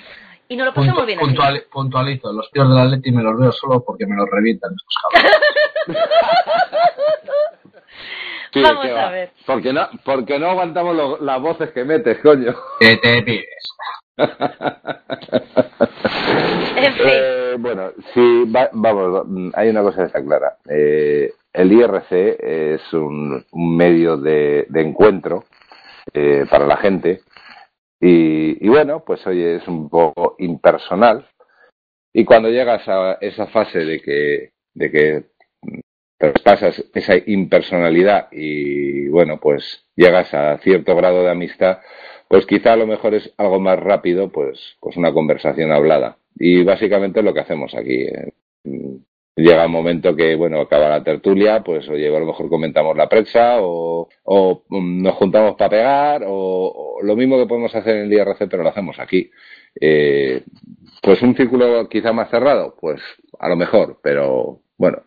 Y 0.48 0.56
nos 0.56 0.66
lo 0.66 0.74
pasamos 0.74 1.02
Puntu- 1.02 1.06
bien 1.06 1.18
así. 1.18 1.28
puntuali- 1.28 1.64
puntualizo, 1.70 2.32
los 2.32 2.50
tíos 2.50 2.68
del 2.68 2.78
Atleti 2.78 3.10
me 3.12 3.22
los 3.22 3.38
veo 3.38 3.52
solo 3.52 3.82
porque 3.86 4.04
me 4.06 4.14
los 4.16 4.28
revientan 4.30 4.70
estos 4.74 4.96
cabrones. 5.02 6.08
Sí, 8.52 8.60
Vamos 8.62 8.84
¿qué 8.84 8.90
a 8.90 8.94
va? 8.94 9.10
ver. 9.10 9.30
Porque 9.46 9.72
no, 9.72 9.88
porque 10.04 10.38
no 10.38 10.50
aguantamos 10.50 10.94
lo- 10.94 11.18
las 11.20 11.40
voces 11.40 11.70
que 11.70 11.84
metes, 11.84 12.18
coño. 12.20 12.54
Que 12.78 12.96
te 12.98 13.22
pides. 13.22 13.46
Eh, 17.04 17.56
bueno, 17.58 17.90
sí, 18.14 18.44
va- 18.54 18.70
vamos, 18.72 19.26
hay 19.54 19.68
una 19.70 19.82
cosa 19.82 19.98
que 20.02 20.06
está 20.06 20.22
clara. 20.24 20.56
Eh, 20.68 21.32
el 21.52 21.72
IRC 21.72 22.38
es 22.40 22.92
un, 22.92 23.44
un 23.52 23.76
medio 23.76 24.16
de, 24.16 24.66
encuentro 24.74 25.44
eh, 26.12 26.46
para 26.50 26.66
la 26.66 26.76
gente. 26.76 27.22
Y, 28.00 28.64
y 28.64 28.68
bueno, 28.68 29.04
pues 29.04 29.26
oye, 29.26 29.56
es 29.56 29.68
un 29.68 29.88
poco 29.88 30.36
impersonal. 30.38 31.26
Y 32.12 32.24
cuando 32.24 32.50
llegas 32.50 32.86
a 32.88 33.14
esa 33.20 33.46
fase 33.46 33.80
de 33.80 34.00
que, 34.00 34.50
de 34.74 34.90
que 34.90 35.24
traspasas 36.18 36.84
esa 36.94 37.14
impersonalidad 37.26 38.28
y 38.32 39.08
bueno, 39.08 39.38
pues 39.40 39.86
llegas 39.96 40.32
a 40.34 40.58
cierto 40.58 40.94
grado 40.96 41.22
de 41.24 41.30
amistad, 41.30 41.78
pues 42.32 42.46
quizá 42.46 42.72
a 42.72 42.76
lo 42.76 42.86
mejor 42.86 43.12
es 43.12 43.30
algo 43.36 43.60
más 43.60 43.78
rápido, 43.78 44.30
pues, 44.30 44.58
pues 44.80 44.96
una 44.96 45.12
conversación 45.12 45.70
hablada. 45.70 46.16
Y 46.38 46.64
básicamente 46.64 47.18
es 47.20 47.26
lo 47.26 47.34
que 47.34 47.40
hacemos 47.40 47.74
aquí. 47.74 48.04
eh. 48.04 48.32
Mm, 48.64 48.96
Llega 49.36 49.66
un 49.66 49.72
momento 49.72 50.16
que, 50.16 50.34
bueno, 50.34 50.58
acaba 50.62 50.88
la 50.88 51.04
tertulia, 51.04 51.62
pues 51.62 51.86
oye, 51.90 52.08
a 52.08 52.18
lo 52.18 52.24
mejor 52.26 52.48
comentamos 52.48 52.96
la 52.96 53.06
prensa 53.08 53.56
o, 53.60 54.08
o 54.24 54.62
mm, 54.66 55.02
nos 55.02 55.14
juntamos 55.16 55.56
para 55.56 55.68
pegar 55.70 56.22
o, 56.26 56.96
o 56.98 57.02
lo 57.02 57.16
mismo 57.16 57.36
que 57.36 57.46
podemos 57.46 57.74
hacer 57.74 57.96
en 57.96 58.04
el 58.06 58.12
IRC, 58.14 58.48
pero 58.48 58.62
lo 58.62 58.70
hacemos 58.70 58.98
aquí. 58.98 59.30
Eh, 59.78 60.42
pues 61.02 61.20
un 61.20 61.36
círculo 61.36 61.86
quizá 61.90 62.14
más 62.14 62.30
cerrado, 62.30 62.76
pues 62.80 63.02
a 63.38 63.48
lo 63.50 63.56
mejor, 63.56 64.00
pero 64.02 64.60
bueno, 64.78 65.02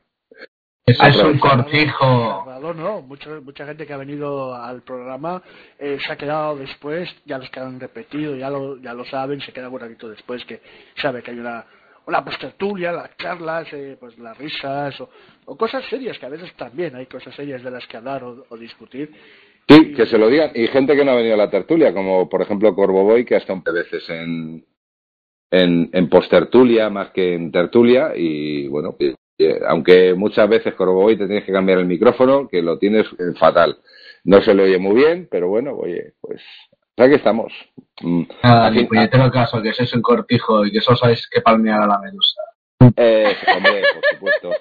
Eso 0.86 1.04
es 1.08 1.24
un 1.24 1.40
cortijo. 1.40 2.45
No. 2.60 3.02
Mucha, 3.02 3.30
mucha 3.42 3.66
gente 3.66 3.86
que 3.86 3.94
ha 3.94 3.98
venido 3.98 4.54
al 4.56 4.82
programa 4.82 5.42
eh, 5.78 5.98
se 6.06 6.12
ha 6.12 6.18
quedado 6.18 6.56
después, 6.58 7.10
ya 7.26 7.38
los 7.38 7.50
que 7.50 7.60
han 7.60 7.80
repetido, 7.80 8.36
ya 8.36 8.50
lo, 8.50 8.78
ya 8.78 8.94
lo 8.94 9.06
saben, 9.06 9.42
se 9.42 9.52
queda 9.52 9.70
un 9.70 9.80
ratito 9.80 10.10
después 10.10 10.44
que 10.46 10.62
sabe 11.02 11.22
que 11.22 11.32
hay 11.32 11.40
una, 11.40 11.66
una 12.08 12.24
postertulia, 12.24 12.92
las 12.92 13.18
charlas, 13.18 13.68
eh, 13.74 13.98
pues 14.00 14.18
las 14.18 14.38
risas 14.38 15.00
o, 15.02 15.10
o 15.46 15.58
cosas 15.58 15.84
serias, 15.90 16.18
que 16.18 16.26
a 16.26 16.30
veces 16.30 16.54
también 16.56 16.96
hay 16.96 17.08
cosas 17.08 17.36
serias 17.36 17.64
de 17.64 17.72
las 17.72 17.86
que 17.88 17.98
hablar 17.98 18.24
o, 18.24 18.58
discutir. 18.58 19.12
Sí, 19.68 19.94
que 19.94 20.06
se 20.06 20.18
lo 20.18 20.30
digan. 20.30 20.52
Y 20.54 20.68
gente 20.68 20.96
que 20.96 21.04
no 21.04 21.12
ha 21.12 21.16
venido 21.16 21.34
a 21.34 21.38
la 21.38 21.50
tertulia, 21.50 21.94
como 21.94 22.30
por 22.30 22.42
ejemplo 22.42 22.76
Corboboy, 22.76 23.26
que 23.26 23.36
ha 23.36 23.40
estado 23.40 23.62
un 23.66 23.74
veces 23.74 24.08
en, 24.10 24.64
en, 25.50 25.90
en 25.92 26.10
postertulia 26.10 26.90
más 26.90 27.10
que 27.10 27.34
en 27.34 27.52
tertulia. 27.52 28.12
Y 28.16 28.68
bueno, 28.68 28.96
aunque 29.68 30.14
muchas 30.14 30.48
veces 30.50 30.74
Corboboy 30.76 31.18
te 31.18 31.28
tienes 31.28 31.44
que 31.46 31.52
cambiar 31.52 31.80
el 31.80 31.86
micrófono, 31.86 32.48
que 32.48 32.62
lo 32.62 32.78
tienes 32.78 33.06
eh, 33.20 33.34
fatal. 33.38 33.78
No 34.24 34.42
se 34.42 34.54
le 34.54 34.64
oye 34.64 34.78
muy 34.78 34.96
bien, 34.96 35.28
pero 35.30 35.50
bueno, 35.50 35.74
oye, 35.76 36.14
pues 36.22 36.42
aquí 36.98 37.16
estamos. 37.16 37.54
Mm, 38.02 38.24
Nada, 38.44 38.68
aquí- 38.68 38.86
puñetero 38.86 39.30
caso, 39.32 39.62
que 39.62 39.74
sois 39.74 39.94
un 39.94 40.02
cortijo 40.02 40.66
y 40.66 40.72
que 40.72 40.82
solo 40.82 40.98
sabéis 40.98 41.28
que 41.30 41.42
palmear 41.42 41.82
a 41.84 41.88
la 41.88 42.00
medusa. 42.00 42.42
Eh, 42.98 43.36
hombre, 43.56 43.82
por 43.94 44.04
supuesto. 44.14 44.52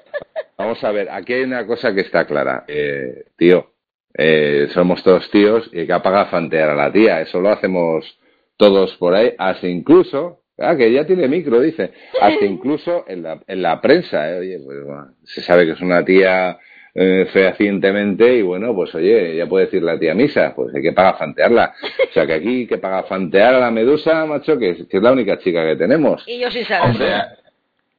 Vamos 0.58 0.82
a 0.84 0.90
ver, 0.92 1.08
aquí 1.10 1.32
hay 1.34 1.42
una 1.42 1.66
cosa 1.66 1.94
que 1.94 2.02
está 2.02 2.26
clara. 2.26 2.64
Eh, 2.68 3.24
tío, 3.36 3.72
eh, 4.16 4.68
somos 4.72 5.02
todos 5.02 5.30
tíos 5.30 5.68
y 5.72 5.86
que 5.86 5.92
apagar 5.92 6.30
fantear 6.30 6.70
a 6.70 6.74
la 6.76 6.92
tía. 6.92 7.20
Eso 7.20 7.40
lo 7.40 7.50
hacemos 7.50 8.18
todos 8.56 8.94
por 8.96 9.14
ahí, 9.14 9.34
hasta 9.38 9.66
incluso, 9.66 10.40
ah, 10.58 10.76
que 10.76 10.92
ya 10.92 11.06
tiene 11.06 11.28
micro, 11.28 11.60
dice, 11.60 11.92
hasta 12.20 12.44
incluso 12.44 13.04
en 13.08 13.22
la, 13.22 13.40
en 13.46 13.62
la 13.62 13.80
prensa. 13.80 14.30
eh, 14.30 14.38
oye, 14.38 14.60
pues, 14.64 14.84
bueno, 14.84 15.06
se 15.24 15.40
sabe 15.40 15.64
que 15.66 15.72
es 15.72 15.80
una 15.80 16.04
tía 16.04 16.58
eh, 16.94 17.26
fehacientemente 17.32 18.36
y 18.36 18.42
bueno, 18.42 18.72
pues 18.72 18.94
oye, 18.94 19.34
ya 19.36 19.46
puede 19.46 19.64
decir 19.64 19.82
la 19.82 19.98
tía 19.98 20.14
misa, 20.14 20.52
pues 20.54 20.72
hay 20.74 20.82
que 20.82 20.92
pagar 20.92 21.18
fantearla. 21.18 21.74
O 22.08 22.12
sea 22.12 22.24
que 22.26 22.34
aquí 22.34 22.48
hay 22.48 22.66
que 22.68 22.78
pagar 22.78 23.06
fantear 23.08 23.54
a 23.54 23.60
la 23.60 23.70
medusa, 23.72 24.24
macho, 24.26 24.56
que 24.58 24.70
es, 24.70 24.86
que 24.88 24.98
es 24.98 25.02
la 25.02 25.10
única 25.12 25.36
chica 25.38 25.66
que 25.66 25.74
tenemos. 25.74 26.22
Y 26.28 26.38
yo 26.38 26.48
sí 26.52 26.62
saber. 26.64 26.90
Hombre, 26.90 27.14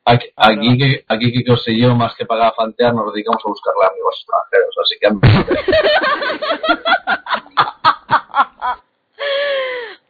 aquí, 0.05 0.27
aquí, 0.35 0.77
que, 0.77 1.03
aquí 1.09 1.43
que 1.43 1.51
os 1.51 1.65
yo, 1.65 1.93
más 1.93 2.15
que 2.15 2.25
para 2.25 2.53
fantear, 2.53 2.93
nos 2.93 3.13
dedicamos 3.13 3.41
a 3.43 3.49
buscarle 3.49 3.85
amigos 3.91 4.15
extranjeros. 4.21 4.77
Así 4.81 4.95
que 5.01 5.09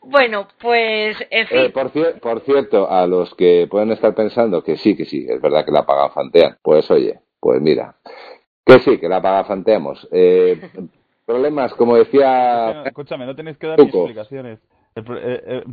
Bueno, 0.05 0.47
pues, 0.61 1.17
en 1.31 1.47
fin. 1.47 1.57
Eh, 1.57 1.69
por, 1.71 1.91
cier- 1.91 2.19
por 2.19 2.41
cierto, 2.41 2.89
a 2.89 3.07
los 3.07 3.33
que 3.35 3.67
pueden 3.69 3.91
estar 3.91 4.13
pensando 4.13 4.63
que 4.63 4.77
sí, 4.77 4.95
que 4.95 5.05
sí, 5.05 5.25
es 5.27 5.41
verdad 5.41 5.65
que 5.65 5.71
la 5.71 5.85
pagan 5.85 6.11
fantean, 6.11 6.57
pues 6.61 6.89
oye, 6.91 7.19
pues 7.39 7.61
mira, 7.61 7.95
que 8.65 8.79
sí, 8.79 8.97
que 8.99 9.09
la 9.09 9.21
paga 9.21 9.43
fanteamos. 9.45 10.07
Eh, 10.11 10.59
problemas, 11.25 11.73
como 11.73 11.97
decía... 11.97 12.83
Escúchame, 12.85 13.25
no 13.25 13.35
tenéis 13.35 13.57
que 13.57 13.67
dar 13.67 13.77
explicaciones. 13.79 14.59
Eh, 14.95 15.03
eh, 15.45 15.63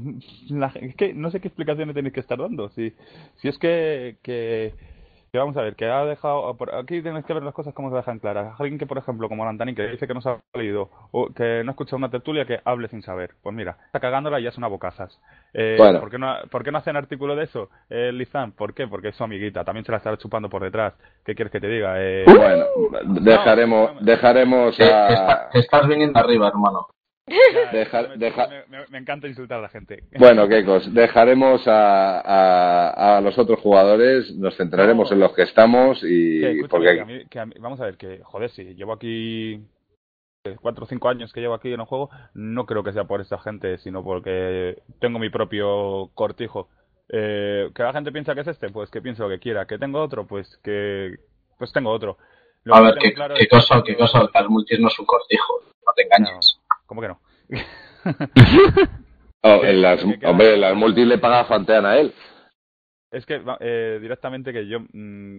la- 0.48 0.72
es 0.80 0.96
que 0.96 1.12
no 1.14 1.30
sé 1.30 1.40
qué 1.40 1.48
explicaciones 1.48 1.94
tenéis 1.94 2.14
que 2.14 2.20
estar 2.20 2.38
dando. 2.38 2.70
Si, 2.70 2.92
si 3.36 3.48
es 3.48 3.58
que, 3.58 4.16
que, 4.22 4.72
que 5.32 5.38
vamos 5.38 5.56
a 5.56 5.62
ver, 5.62 5.76
que 5.76 5.86
ha 5.86 6.04
dejado. 6.04 6.54
por- 6.58 6.74
Aquí 6.74 7.00
tenéis 7.00 7.24
que 7.24 7.32
ver 7.32 7.42
las 7.42 7.54
cosas 7.54 7.72
como 7.72 7.88
se 7.88 7.96
dejan 7.96 8.18
claras. 8.18 8.54
Alguien 8.60 8.78
que, 8.78 8.84
por 8.86 8.98
ejemplo, 8.98 9.30
como 9.30 9.46
Lantani, 9.46 9.74
que 9.74 9.86
dice 9.88 10.06
que 10.06 10.12
no 10.12 10.20
se 10.20 10.28
ha 10.28 10.36
leído 10.52 10.90
o 11.10 11.28
que 11.32 11.62
no 11.64 11.70
ha 11.70 11.72
escuchado 11.72 11.96
una 11.96 12.10
tertulia, 12.10 12.44
que 12.44 12.60
hable 12.62 12.88
sin 12.88 13.00
saber. 13.02 13.30
Pues 13.42 13.56
mira, 13.56 13.78
está 13.86 13.98
cagándola 13.98 14.38
y 14.38 14.42
ya 14.42 14.50
es 14.50 14.58
una 14.58 14.66
bocazas. 14.68 15.18
Eh, 15.54 15.76
Bueno. 15.78 16.00
¿por, 16.00 16.10
qué 16.10 16.18
no, 16.18 16.34
¿Por 16.50 16.62
qué 16.62 16.70
no 16.70 16.76
hacen 16.78 16.96
artículo 16.96 17.34
de 17.34 17.44
eso, 17.44 17.70
eh, 17.88 18.12
Lizán? 18.12 18.52
¿Por 18.52 18.74
qué? 18.74 18.86
Porque 18.86 19.08
es 19.08 19.16
su 19.16 19.24
amiguita. 19.24 19.64
También 19.64 19.86
se 19.86 19.92
la 19.92 19.98
estará 19.98 20.18
chupando 20.18 20.50
por 20.50 20.62
detrás. 20.62 20.92
¿Qué 21.24 21.34
quieres 21.34 21.50
que 21.50 21.60
te 21.60 21.68
diga? 21.68 21.94
Eh, 21.96 22.26
Bueno, 22.26 22.66
dejaremos, 23.22 24.04
dejaremos 24.04 24.76
te 24.76 24.84
a... 24.84 25.08
está- 25.08 25.48
estás 25.54 25.88
viniendo 25.88 26.18
arriba, 26.20 26.48
hermano. 26.48 26.88
deja- 27.72 28.02
me, 28.08 28.16
deja- 28.18 28.48
me- 28.48 28.66
me- 28.78 28.86
me 28.90 28.98
encanta 28.98 29.28
insultar 29.28 29.60
a 29.60 29.62
la 29.62 29.68
gente. 29.70 30.02
Bueno, 30.18 30.46
Kekos, 30.48 30.92
dejaremos 30.92 31.66
a, 31.68 32.20
a, 32.20 32.81
a 32.81 32.81
los 33.24 33.38
otros 33.38 33.61
jugadores, 33.61 34.35
nos 34.37 34.56
centraremos 34.56 35.11
No. 35.11 35.14
en 35.14 35.20
los 35.20 35.32
que 35.32 35.42
estamos 35.42 36.00
Que, 36.00 36.08
y... 36.08 36.44
escúchame, 36.44 36.68
porque 36.68 36.94
que 36.94 37.00
a 37.00 37.04
mí- 37.04 37.24
que 37.28 37.38
a 37.40 37.46
mí- 37.46 37.54
vamos 37.61 37.80
a 37.80 37.85
ver, 37.87 37.96
que 37.96 38.20
joder, 38.22 38.50
si 38.50 38.74
llevo 38.74 38.92
aquí 38.92 39.61
eh, 40.44 40.56
cuatro 40.61 40.85
o 40.85 40.88
cinco 40.88 41.08
años 41.08 41.32
que 41.32 41.40
llevo 41.40 41.54
aquí 41.54 41.72
en 41.72 41.80
el 41.80 41.87
juego, 41.87 42.11
no 42.35 42.66
creo 42.66 42.82
que 42.82 42.92
sea 42.92 43.04
por 43.04 43.20
esta 43.20 43.38
gente, 43.38 43.78
sino 43.78 44.02
porque 44.02 44.82
tengo 45.00 45.18
mi 45.18 45.31
propio 45.31 46.10
cortijo. 46.14 46.68
Eh, 47.08 47.70
que 47.75 47.83
la 47.83 47.92
gente 47.92 48.10
piensa 48.10 48.35
que 48.35 48.40
es 48.40 48.48
este, 48.48 48.70
pues 48.70 48.90
que 48.90 49.02
piense 49.02 49.23
lo 49.23 49.29
que 49.29 49.38
quiera. 49.38 49.66
Que 49.66 49.79
tengo 49.79 50.00
otro, 50.00 50.27
pues 50.27 50.58
que 50.64 51.14
pues 51.58 51.73
tengo 51.73 51.90
otro. 51.90 52.16
Lo 52.64 52.75
A 52.75 52.79
que 52.79 52.85
ver, 52.85 52.92
tengo 52.94 53.02
qué, 53.04 53.14
claro 53.14 53.35
qué 53.37 53.42
es 53.44 53.48
cosa, 53.48 53.83
que- 53.85 53.92
qué 53.92 53.98
cosa, 53.98 54.29
que 54.33 54.38
al 54.38 54.48
multis 54.48 54.81
no 54.81 54.88
es 54.88 54.98
un 54.98 55.06
cortijo, 55.06 55.52
no 55.87 55.92
te 55.94 56.02
engañes. 56.04 56.58
¿Cómo 56.87 57.00
que 57.02 57.08
no? 57.08 57.20
oh, 59.42 59.60
en 59.64 59.83
las, 59.83 60.02
que 60.02 60.18
queda- 60.18 60.31
hombre, 60.31 60.54
en 60.54 60.60
las 60.60 60.75
multis 60.75 61.06
le 61.06 61.18
paga 61.18 61.44
fantean 61.44 61.87
a 61.87 61.98
él. 61.98 62.12
Es 63.13 63.27
que 63.27 63.40
eh, 63.60 63.98
directamente 64.00 64.52
que 64.52 64.67
yo 64.67 64.81
mm, 64.92 65.38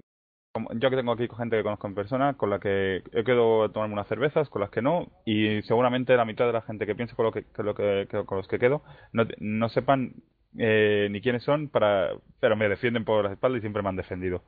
yo 0.75 0.89
que 0.89 0.95
tengo 0.95 1.13
aquí 1.13 1.27
gente 1.35 1.57
que 1.57 1.63
conozco 1.63 1.87
en 1.87 1.95
persona, 1.95 2.35
con 2.35 2.51
la 2.51 2.59
que 2.59 3.01
he 3.11 3.23
quedado 3.23 3.63
a 3.63 3.69
tomarme 3.69 3.93
unas 3.93 4.07
cervezas, 4.07 4.49
con 4.49 4.61
las 4.61 4.69
que 4.69 4.83
no, 4.83 5.07
y 5.25 5.63
seguramente 5.63 6.15
la 6.15 6.25
mitad 6.25 6.45
de 6.45 6.53
la 6.53 6.61
gente 6.61 6.85
que 6.85 6.93
piensa 6.93 7.15
con, 7.15 7.25
lo 7.25 7.31
que, 7.31 7.43
con, 7.45 7.65
lo 7.65 7.73
que, 7.73 8.07
con 8.25 8.37
los 8.37 8.47
que 8.47 8.59
quedo 8.59 8.83
no, 9.13 9.25
no 9.39 9.69
sepan 9.69 10.13
eh, 10.57 11.07
ni 11.09 11.21
quiénes 11.21 11.43
son, 11.43 11.69
para, 11.69 12.11
pero 12.39 12.55
me 12.55 12.69
defienden 12.69 13.03
por 13.03 13.23
las 13.23 13.33
espaldas 13.33 13.57
y 13.57 13.61
siempre 13.61 13.81
me 13.81 13.89
han 13.89 13.95
defendido. 13.95 14.43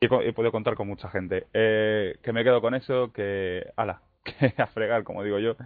Y 0.00 0.06
he, 0.06 0.28
he 0.28 0.32
podido 0.32 0.50
contar 0.50 0.74
con 0.74 0.88
mucha 0.88 1.08
gente. 1.08 1.46
Eh, 1.54 2.16
que 2.22 2.32
me 2.32 2.42
quedo 2.42 2.60
con 2.60 2.74
eso, 2.74 3.12
que, 3.12 3.64
ala, 3.76 4.02
que 4.24 4.60
a 4.60 4.66
fregar, 4.66 5.04
como 5.04 5.22
digo 5.22 5.38
yo. 5.38 5.56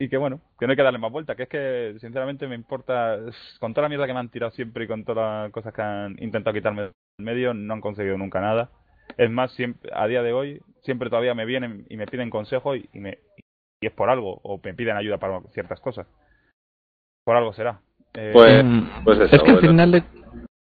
Y 0.00 0.08
que 0.08 0.16
bueno, 0.16 0.40
que 0.58 0.66
no 0.66 0.70
hay 0.72 0.76
que 0.76 0.82
darle 0.82 0.98
más 1.00 1.10
vuelta, 1.10 1.34
que 1.34 1.42
es 1.44 1.48
que 1.48 1.96
sinceramente 2.00 2.46
me 2.46 2.54
importa, 2.54 3.18
con 3.58 3.74
toda 3.74 3.82
la 3.82 3.88
mierda 3.88 4.06
que 4.06 4.12
me 4.12 4.20
han 4.20 4.28
tirado 4.28 4.52
siempre 4.52 4.84
y 4.84 4.86
con 4.86 5.04
todas 5.04 5.44
las 5.44 5.52
cosas 5.52 5.74
que 5.74 5.82
han 5.82 6.16
intentado 6.22 6.54
quitarme 6.54 6.82
del 6.82 6.92
medio, 7.18 7.52
no 7.52 7.74
han 7.74 7.80
conseguido 7.80 8.16
nunca 8.16 8.40
nada. 8.40 8.70
Es 9.16 9.28
más, 9.28 9.50
siempre, 9.52 9.90
a 9.92 10.06
día 10.06 10.22
de 10.22 10.32
hoy, 10.32 10.60
siempre 10.82 11.10
todavía 11.10 11.34
me 11.34 11.46
vienen 11.46 11.84
y 11.88 11.96
me 11.96 12.06
piden 12.06 12.30
consejo 12.30 12.76
y, 12.76 12.88
y 12.92 13.00
me, 13.00 13.18
y 13.80 13.86
es 13.86 13.92
por 13.92 14.08
algo, 14.08 14.38
o 14.44 14.60
me 14.62 14.72
piden 14.74 14.96
ayuda 14.96 15.18
para 15.18 15.40
ciertas 15.52 15.80
cosas. 15.80 16.06
Por 17.24 17.34
algo 17.36 17.52
será. 17.52 17.80
Eh, 18.14 18.30
Pues- 18.32 18.64
Mm, 18.64 18.80
pues 19.04 19.18
eso, 19.18 19.34
es 19.36 19.42
que 19.42 19.50
al 19.50 19.60
final 19.60 19.90
de, 19.90 20.02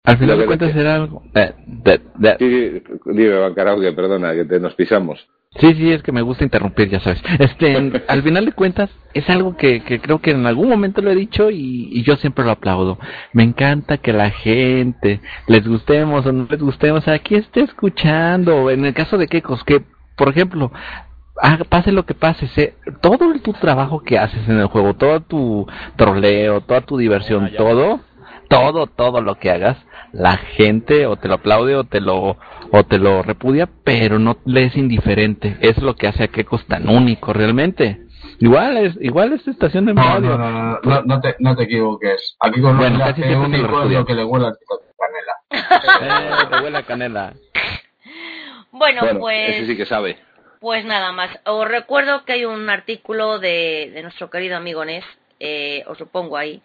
al 0.05 0.17
final 0.17 0.39
de 0.39 0.45
cuentas 0.47 0.75
era 0.75 0.95
algo. 0.95 1.21
eh, 1.35 1.53
de- 1.67 2.01
de- 2.15 2.35
Sí, 2.39 2.81
sí, 2.81 2.93
dime, 3.05 3.37
Bancarao, 3.37 3.79
que 3.79 3.91
perdona, 3.93 4.33
que 4.33 4.45
te 4.45 4.59
nos 4.59 4.73
pisamos. 4.73 5.29
Sí, 5.55 5.73
sí, 5.73 5.91
es 5.91 6.03
que 6.03 6.11
me 6.11 6.21
gusta 6.21 6.43
interrumpir, 6.43 6.89
ya 6.89 6.99
sabes. 6.99 7.21
Este, 7.39 7.75
en- 7.75 8.03
al 8.07 8.21
final 8.21 8.45
de 8.45 8.51
cuentas, 8.51 8.89
es 9.15 9.27
algo 9.29 9.57
que, 9.57 9.81
que 9.81 9.99
creo 9.99 10.19
que 10.21 10.31
en 10.31 10.45
algún 10.45 10.69
momento 10.69 11.01
lo 11.01 11.09
he 11.11 11.15
dicho 11.15 11.49
y, 11.49 11.89
y 11.91 12.03
yo 12.03 12.17
siempre 12.17 12.45
lo 12.45 12.51
aplaudo. 12.51 12.99
Me 13.33 13.43
encanta 13.43 13.97
que 13.97 14.13
la 14.13 14.29
gente, 14.29 15.21
les 15.47 15.67
gustemos 15.67 16.25
o 16.25 16.31
no 16.31 16.47
les 16.49 16.61
gustemos, 16.61 17.07
aquí 17.07 17.35
esté 17.35 17.61
escuchando. 17.61 18.69
En 18.69 18.85
el 18.85 18.93
caso 18.93 19.17
de 19.17 19.27
Kekos, 19.27 19.63
que, 19.63 19.81
por 20.15 20.29
ejemplo, 20.29 20.71
haga- 21.41 21.63
pase 21.65 21.91
lo 21.91 22.05
que 22.05 22.13
pase, 22.13 22.75
todo 23.01 23.33
el, 23.33 23.41
tu 23.41 23.53
trabajo 23.53 24.01
que 24.03 24.19
haces 24.19 24.47
en 24.47 24.59
el 24.59 24.67
juego, 24.67 24.93
todo 24.93 25.19
tu 25.21 25.67
troleo, 25.95 26.61
toda 26.61 26.81
tu 26.81 26.95
diversión, 26.97 27.45
Ah, 27.45 27.51
todo, 27.57 28.01
todo, 28.49 28.87
todo 28.87 29.21
lo 29.21 29.35
que 29.35 29.49
hagas, 29.51 29.77
la 30.11 30.35
gente 30.37 31.05
o 31.05 31.15
te 31.15 31.27
lo 31.29 31.35
aplaude 31.35 31.75
o 31.75 31.83
te 31.85 32.01
lo 32.01 32.37
o 32.71 32.83
te 32.83 32.97
lo 32.99 33.21
repudia, 33.23 33.67
pero 33.83 34.19
no 34.19 34.37
le 34.45 34.65
es 34.65 34.75
indiferente. 34.75 35.57
Es 35.61 35.77
lo 35.81 35.95
que 35.95 36.07
hace 36.07 36.23
a 36.25 36.27
Kekos 36.27 36.65
tan 36.67 36.89
único 36.89 37.31
realmente. 37.33 38.01
Igual 38.39 38.77
es 38.77 38.97
igual 39.01 39.33
es 39.33 39.47
estación 39.47 39.85
de 39.85 39.93
No, 39.93 40.01
radio. 40.01 40.29
no, 40.29 40.37
no, 40.37 40.51
no, 40.51 40.79
no, 40.83 41.01
no 41.03 41.19
te, 41.21 41.35
no 41.39 41.55
te 41.55 41.63
equivoques. 41.63 42.35
Aquí 42.39 42.61
con 42.61 42.77
Bueno, 42.77 42.97
lo 42.99 43.05
casi 43.05 43.21
que 43.21 43.29
lo 43.31 43.41
único 43.41 43.55
es 43.65 43.71
repudian. 43.71 43.93
lo 44.01 44.05
que 44.05 44.13
le 44.13 44.23
huele 44.25 44.45
al 44.47 44.53
pito 44.57 44.77
de 44.77 44.93
canela. 44.97 45.35
Eh, 46.01 46.47
te 46.49 46.63
huele 46.63 46.77
a 46.77 46.83
canela. 46.83 47.33
Bueno, 48.71 49.01
Bueno, 49.01 49.19
pues... 49.19 49.49
ese 49.49 49.65
sí 49.67 49.77
que 49.77 49.85
sabe. 49.85 50.17
Pues 50.59 50.85
nada 50.85 51.11
más. 51.11 51.29
Os 51.45 51.67
recuerdo 51.67 52.23
que 52.25 52.33
hay 52.33 52.45
un 52.45 52.69
artículo 52.69 53.39
de, 53.39 53.91
de 53.93 54.01
nuestro 54.03 54.29
querido 54.29 54.57
amigo 54.57 54.83
Nes, 54.85 55.03
eh, 55.39 55.83
os 55.87 55.99
lo 55.99 56.05
pongo 56.07 56.37
ahí. 56.37 56.61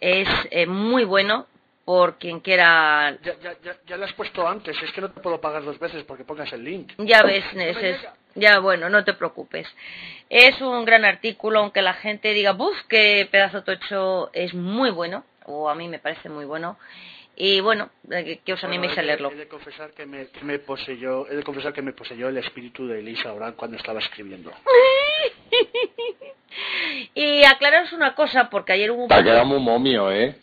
Es 0.00 0.28
eh, 0.50 0.66
muy 0.66 1.04
bueno 1.04 1.46
por 1.84 2.18
quien 2.18 2.40
quiera. 2.40 3.16
Ya, 3.22 3.34
ya, 3.42 3.54
ya, 3.64 3.76
ya 3.86 3.96
lo 3.96 4.04
has 4.04 4.12
puesto 4.12 4.46
antes, 4.46 4.76
es 4.82 4.92
que 4.92 5.00
no 5.00 5.10
te 5.10 5.20
puedo 5.20 5.40
pagar 5.40 5.64
dos 5.64 5.78
veces 5.78 6.04
porque 6.04 6.24
pongas 6.24 6.52
el 6.52 6.62
link. 6.64 6.92
Ya 6.98 7.22
ves, 7.22 7.44
Nes, 7.54 7.76
es- 7.78 8.06
ya 8.34 8.58
bueno, 8.60 8.88
no 8.90 9.04
te 9.04 9.14
preocupes. 9.14 9.66
Es 10.28 10.60
un 10.60 10.84
gran 10.84 11.04
artículo, 11.04 11.60
aunque 11.60 11.82
la 11.82 11.94
gente 11.94 12.34
diga, 12.34 12.52
¡buf! 12.52 12.76
qué 12.88 13.26
pedazo 13.30 13.64
tocho! 13.64 14.30
Es 14.32 14.52
muy 14.54 14.90
bueno, 14.90 15.24
o 15.46 15.68
a 15.70 15.74
mí 15.74 15.88
me 15.88 15.98
parece 15.98 16.28
muy 16.28 16.44
bueno. 16.44 16.78
Y 17.40 17.60
bueno, 17.60 17.90
eh, 18.10 18.40
que 18.44 18.52
os 18.52 18.64
animéis 18.64 18.98
a 18.98 19.02
leerlo. 19.02 19.30
He 19.30 19.36
de 19.36 19.46
confesar 19.48 19.92
que 19.92 20.04
me, 20.06 20.26
que 20.26 20.44
me 20.44 20.58
poseyó, 20.58 21.26
he 21.30 21.36
de 21.36 21.42
confesar 21.44 21.72
que 21.72 21.82
me 21.82 21.92
poseyó 21.92 22.28
el 22.28 22.36
espíritu 22.36 22.86
de 22.86 22.98
Elisa 22.98 23.32
Orán 23.32 23.52
cuando 23.52 23.76
estaba 23.76 24.00
escribiendo. 24.00 24.50
y 27.14 27.44
aclararos 27.44 27.92
una 27.92 28.14
cosa, 28.14 28.50
porque 28.50 28.72
ayer 28.72 28.90
hubo 28.90 29.04
un 29.04 29.12
ha 29.12 29.22
quedado 29.22 29.44
muy 29.44 29.60
momio, 29.60 30.10
¿eh? 30.12 30.36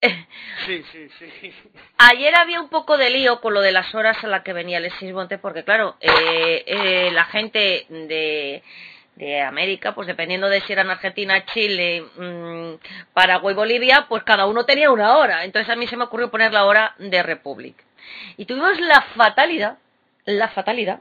Sí, 0.66 0.84
sí, 0.92 1.08
sí. 1.18 1.52
Ayer 1.96 2.34
había 2.34 2.60
un 2.60 2.68
poco 2.68 2.98
de 2.98 3.10
lío 3.10 3.40
con 3.40 3.54
lo 3.54 3.60
de 3.60 3.72
las 3.72 3.94
horas 3.94 4.22
a 4.22 4.26
las 4.26 4.42
que 4.42 4.52
venía 4.52 4.78
Alexis 4.78 5.12
Monte, 5.12 5.38
porque 5.38 5.64
claro, 5.64 5.96
eh, 6.00 6.64
eh, 6.66 7.10
la 7.12 7.24
gente 7.24 7.86
de, 7.88 8.62
de 9.16 9.42
América, 9.42 9.94
pues 9.94 10.06
dependiendo 10.06 10.48
de 10.48 10.60
si 10.60 10.72
eran 10.72 10.90
Argentina, 10.90 11.44
Chile, 11.46 12.04
mm, 12.16 12.74
Paraguay, 13.14 13.54
Bolivia, 13.54 14.06
pues 14.08 14.22
cada 14.22 14.46
uno 14.46 14.64
tenía 14.64 14.90
una 14.90 15.16
hora. 15.16 15.44
Entonces 15.44 15.70
a 15.70 15.76
mí 15.76 15.86
se 15.86 15.96
me 15.96 16.04
ocurrió 16.04 16.30
poner 16.30 16.52
la 16.52 16.66
hora 16.66 16.94
de 16.98 17.22
Republic. 17.22 17.76
Y 18.36 18.44
tuvimos 18.44 18.78
la 18.80 19.02
fatalidad, 19.16 19.78
la 20.24 20.48
fatalidad, 20.48 21.00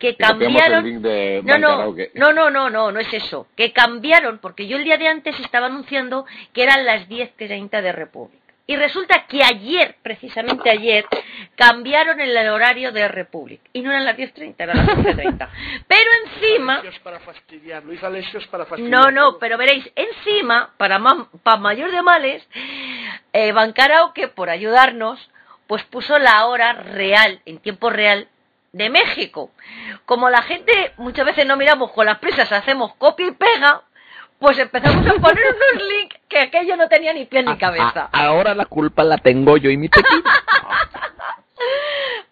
que 0.00 0.16
Que 0.16 0.24
cambiaron... 0.24 0.84
el 0.84 0.92
link 0.92 1.02
de 1.02 1.42
No, 1.44 1.58
no, 1.58 1.94
no, 2.14 2.32
no, 2.32 2.50
no, 2.50 2.70
no, 2.70 2.90
no 2.90 2.98
es 2.98 3.12
eso. 3.12 3.46
Que 3.56 3.72
cambiaron, 3.72 4.38
porque 4.38 4.66
yo 4.66 4.76
el 4.78 4.84
día 4.84 4.96
de 4.96 5.06
antes 5.06 5.38
estaba 5.38 5.66
anunciando 5.66 6.26
que 6.52 6.64
eran 6.64 6.84
las 6.84 7.08
10.30 7.08 7.82
de 7.82 7.92
Republic. 7.92 8.40
Y 8.66 8.76
resulta 8.76 9.26
que 9.26 9.42
ayer, 9.42 9.96
precisamente 10.00 10.70
ayer, 10.70 11.04
cambiaron 11.56 12.20
el 12.20 12.36
horario 12.48 12.92
de 12.92 13.08
Republic. 13.08 13.60
Y 13.72 13.82
no 13.82 13.90
eran 13.90 14.04
las 14.04 14.16
10.30, 14.16 14.54
eran 14.58 14.76
las 14.78 14.86
11.30. 14.88 15.48
Pero 15.88 16.10
encima... 16.24 16.82
Para 17.02 17.18
fastidiar, 17.20 17.84
Luis 17.84 18.02
Alesios 18.02 18.46
para 18.46 18.64
fastidiar. 18.66 18.90
No, 18.90 19.10
no, 19.10 19.38
pero 19.38 19.58
veréis, 19.58 19.90
encima, 19.96 20.70
para, 20.76 20.98
ma- 21.00 21.28
para 21.42 21.56
mayor 21.56 21.90
de 21.90 22.00
males, 22.02 22.46
eh, 23.32 23.50
Bancaraoke, 23.52 24.28
por 24.28 24.48
ayudarnos, 24.50 25.30
pues 25.66 25.82
puso 25.84 26.18
la 26.18 26.46
hora 26.46 26.72
real, 26.72 27.40
en 27.46 27.58
tiempo 27.58 27.90
real, 27.90 28.28
de 28.72 28.88
México. 28.90 29.50
Como 30.06 30.30
la 30.30 30.42
gente 30.42 30.92
muchas 30.96 31.26
veces 31.26 31.46
no 31.46 31.56
miramos 31.56 31.90
con 31.92 32.06
las 32.06 32.18
prisas, 32.18 32.50
hacemos 32.52 32.94
copia 32.96 33.26
y 33.26 33.32
pega, 33.32 33.82
pues 34.38 34.58
empezamos 34.58 35.06
a 35.06 35.14
poner 35.14 35.44
unos 35.72 35.88
links 35.88 36.16
que 36.28 36.38
aquello 36.40 36.76
no 36.76 36.88
tenía 36.88 37.12
ni 37.12 37.24
pie 37.26 37.42
ni 37.42 37.56
cabeza. 37.58 38.08
A- 38.12 38.18
a- 38.20 38.26
ahora 38.26 38.54
la 38.54 38.66
culpa 38.66 39.02
la 39.04 39.18
tengo 39.18 39.56
yo 39.56 39.70
y 39.70 39.76
mi 39.76 39.88
tequila. 39.88 40.22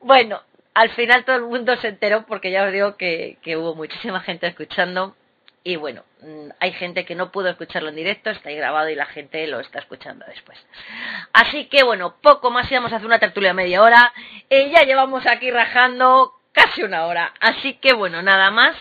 Bueno, 0.01 0.41
al 0.74 0.91
final 0.91 1.24
todo 1.24 1.36
el 1.36 1.43
mundo 1.43 1.76
se 1.76 1.89
enteró 1.89 2.24
porque 2.26 2.51
ya 2.51 2.64
os 2.64 2.72
digo 2.72 2.97
que, 2.97 3.36
que 3.43 3.57
hubo 3.57 3.74
muchísima 3.74 4.20
gente 4.20 4.47
escuchando 4.47 5.14
y 5.64 5.76
bueno, 5.76 6.04
mm, 6.20 6.50
hay 6.61 6.72
gente 6.72 7.04
que 7.04 7.14
no 7.14 7.30
pudo 7.30 7.48
escucharlo 7.48 7.90
en 7.90 7.96
directo, 7.96 8.30
está 8.30 8.48
ahí 8.48 8.56
grabado 8.56 8.88
y 8.88 8.94
la 8.94 9.06
gente 9.06 9.46
lo 9.46 9.61
está 9.61 9.80
escuchando 9.80 10.24
después. 10.26 10.59
Así 11.32 11.66
que 11.66 11.82
bueno, 11.82 12.16
poco 12.20 12.50
más 12.50 12.70
íbamos 12.70 12.92
a 12.92 12.96
hacer 12.96 13.06
una 13.06 13.18
tertulia 13.18 13.52
media 13.52 13.82
hora 13.82 14.12
y 14.48 14.70
ya 14.70 14.84
llevamos 14.84 15.26
aquí 15.26 15.50
rajando 15.50 16.34
casi 16.52 16.82
una 16.82 17.06
hora. 17.06 17.34
Así 17.40 17.74
que 17.74 17.92
bueno, 17.92 18.22
nada 18.22 18.50
más. 18.50 18.76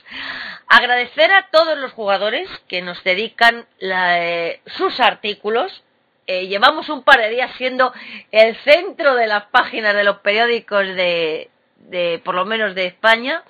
Agradecer 0.69 1.32
a 1.32 1.47
todos 1.49 1.78
los 1.78 1.93
jugadores 1.93 2.49
que 2.67 2.82
nos 2.82 3.01
dedican 3.03 3.65
eh, 3.80 4.59
sus 4.65 4.99
artículos 4.99 5.84
eh, 6.30 6.47
llevamos 6.47 6.89
un 6.89 7.03
par 7.03 7.21
de 7.21 7.30
días 7.30 7.51
siendo 7.57 7.93
el 8.32 8.53
centro 8.57 9.15
de 9.15 9.28
las 9.28 9.45
páginas 9.45 9.95
de 9.95 10.03
los 10.03 10.17
periódicos 10.17 10.86
de, 10.86 11.49
de 11.80 12.21
por 12.23 12.36
lo 12.36 12.45
menos 12.45 12.75
de 12.75 12.86
España. 12.86 13.43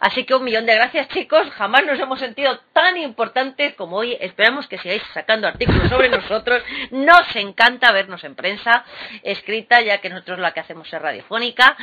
Así 0.00 0.24
que 0.24 0.34
un 0.34 0.44
millón 0.44 0.66
de 0.66 0.74
gracias 0.74 1.08
chicos, 1.08 1.50
jamás 1.50 1.84
nos 1.84 1.98
hemos 2.00 2.18
sentido 2.18 2.58
tan 2.72 2.96
importantes 2.96 3.74
como 3.74 3.96
hoy. 3.96 4.16
Esperamos 4.20 4.66
que 4.66 4.78
sigáis 4.78 5.02
sacando 5.12 5.46
artículos 5.46 5.88
sobre 5.88 6.08
nosotros. 6.10 6.62
Nos 6.90 7.34
encanta 7.36 7.92
vernos 7.92 8.24
en 8.24 8.34
prensa 8.34 8.84
escrita, 9.22 9.80
ya 9.82 9.98
que 9.98 10.08
nosotros 10.08 10.38
la 10.38 10.52
que 10.52 10.60
hacemos 10.60 10.92
es 10.92 11.02
radiofónica. 11.02 11.76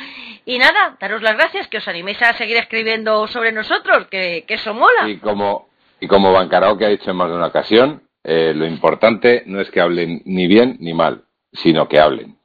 Y 0.44 0.58
nada, 0.58 0.96
daros 1.00 1.22
las 1.22 1.36
gracias, 1.36 1.68
que 1.68 1.78
os 1.78 1.88
animéis 1.88 2.20
a 2.22 2.32
seguir 2.34 2.56
escribiendo 2.56 3.26
sobre 3.28 3.52
nosotros, 3.52 4.06
que, 4.10 4.44
que 4.46 4.54
eso 4.54 4.74
mola. 4.74 5.08
Y 5.08 5.18
como, 5.18 5.68
y 6.00 6.06
como 6.06 6.32
Bancarao 6.32 6.76
que 6.76 6.86
ha 6.86 6.88
dicho 6.88 7.10
en 7.10 7.16
más 7.16 7.28
de 7.28 7.36
una 7.36 7.46
ocasión, 7.46 8.02
eh, 8.24 8.52
lo 8.54 8.66
importante 8.66 9.44
no 9.46 9.60
es 9.60 9.70
que 9.70 9.80
hablen 9.80 10.22
ni 10.24 10.46
bien 10.46 10.76
ni 10.80 10.92
mal, 10.92 11.24
sino 11.52 11.88
que 11.88 11.98
hablen. 11.98 12.39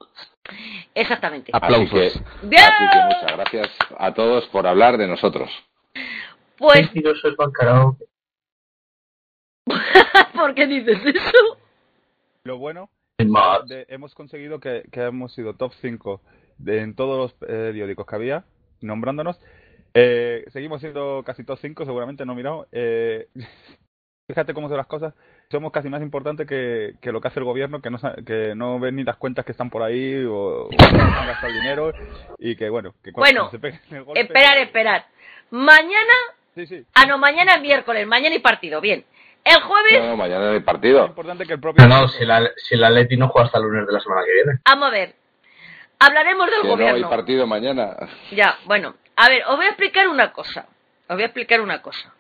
Exactamente. 0.94 1.52
Aplausos. 1.54 1.94
Así 1.94 2.20
que, 2.42 2.48
¡Bien! 2.48 2.64
así 2.64 2.84
que 2.92 3.04
muchas 3.06 3.38
gracias 3.38 3.70
a 3.98 4.14
todos 4.14 4.46
por 4.48 4.68
hablar 4.68 4.98
de 4.98 5.08
nosotros. 5.08 5.50
Pues. 6.58 6.90
¿por 10.34 10.54
qué 10.56 10.68
dices 10.68 11.00
eso? 11.06 11.58
Lo 12.44 12.58
bueno 12.58 12.90
Es 13.18 13.28
más, 13.28 13.68
de- 13.68 13.86
hemos 13.90 14.14
conseguido 14.14 14.60
que, 14.60 14.84
que 14.92 15.02
hemos 15.02 15.34
sido 15.34 15.56
top 15.56 15.74
5 15.82 16.22
de- 16.58 16.82
en 16.82 16.96
todos 16.96 17.18
los 17.18 17.34
periódicos 17.34 18.06
que 18.06 18.16
había, 18.16 18.46
nombrándonos. 18.82 19.40
Eh, 19.94 20.46
seguimos 20.52 20.82
siendo 20.82 21.24
casi 21.26 21.44
top 21.44 21.58
5, 21.62 21.86
seguramente 21.86 22.26
no 22.26 22.34
he 22.34 22.36
mirado. 22.36 22.68
Eh, 22.72 23.28
fíjate 24.30 24.54
cómo 24.54 24.68
son 24.68 24.78
las 24.78 24.88
cosas. 24.88 25.14
Somos 25.52 25.72
casi 25.72 25.90
más 25.90 26.02
importantes 26.02 26.48
que, 26.48 26.94
que 27.02 27.12
lo 27.12 27.22
que 27.22 27.28
hace 27.28 27.40
el 27.40 27.46
gobierno, 27.46 27.82
que 27.82 27.90
no, 27.92 27.98
que 28.26 28.54
no 28.56 28.80
ven 28.80 28.96
ni 28.96 29.04
las 29.04 29.16
cuentas 29.18 29.46
que 29.46 29.52
están 29.52 29.70
por 29.70 29.84
ahí 29.84 30.24
o, 30.26 30.66
o 30.66 30.70
que 30.70 30.84
han 30.84 31.28
gastado 31.28 31.48
el 31.48 31.54
dinero 31.62 31.94
y 32.40 32.56
que 32.56 32.70
bueno, 32.70 32.94
que 33.04 33.12
cuando 33.12 33.42
Bueno, 33.42 33.52
se 33.52 33.60
peguen 33.60 33.80
el 33.92 34.04
golpe... 34.04 34.22
Esperar, 34.22 34.58
esperar. 34.58 35.06
Mañana, 35.52 36.14
Sí, 36.56 36.66
sí. 36.66 36.84
ah 36.96 37.06
no, 37.06 37.18
mañana 37.18 37.56
es 37.56 37.62
miércoles, 37.62 38.08
mañana 38.08 38.36
y 38.36 38.40
partido, 38.40 38.82
bien. 38.82 39.06
El 39.44 39.62
jueves, 39.62 40.02
No, 40.02 40.08
no, 40.10 40.18
mañana 40.18 40.50
hay 40.50 40.58
Es 40.58 40.64
partido. 40.64 41.06
importante 41.06 41.46
que 41.46 41.54
el 41.54 41.60
propio... 41.60 41.88
no, 41.88 42.02
no, 42.02 42.08
si 42.08 42.26
la, 42.26 42.50
si 42.58 42.76
la 42.76 42.90
Leti 42.90 43.16
no 43.16 43.28
juega 43.30 43.46
hasta 43.46 43.60
el 43.60 43.66
lunes 43.66 43.86
de 43.86 43.94
la 43.94 44.00
semana 44.00 44.22
que 44.26 44.34
viene. 44.34 44.60
vamos 44.66 44.88
a 44.88 44.92
ver. 44.92 45.14
Hablaremos 46.00 46.48
del 46.50 46.62
Que 46.62 46.68
no 46.68 46.74
hay 46.74 46.80
gobierno. 46.80 47.10
partido 47.10 47.46
mañana. 47.48 47.96
Ya, 48.32 48.58
bueno, 48.66 48.96
a 49.16 49.30
ver, 49.30 49.44
os 49.48 49.56
voy 49.56 49.66
a 49.66 49.70
explicar 49.70 50.08
una 50.08 50.32
cosa. 50.34 50.66
Os 51.08 51.16
voy 51.16 51.22
a 51.22 51.28
explicar 51.28 51.62
una 51.62 51.82
cosa. 51.84 52.12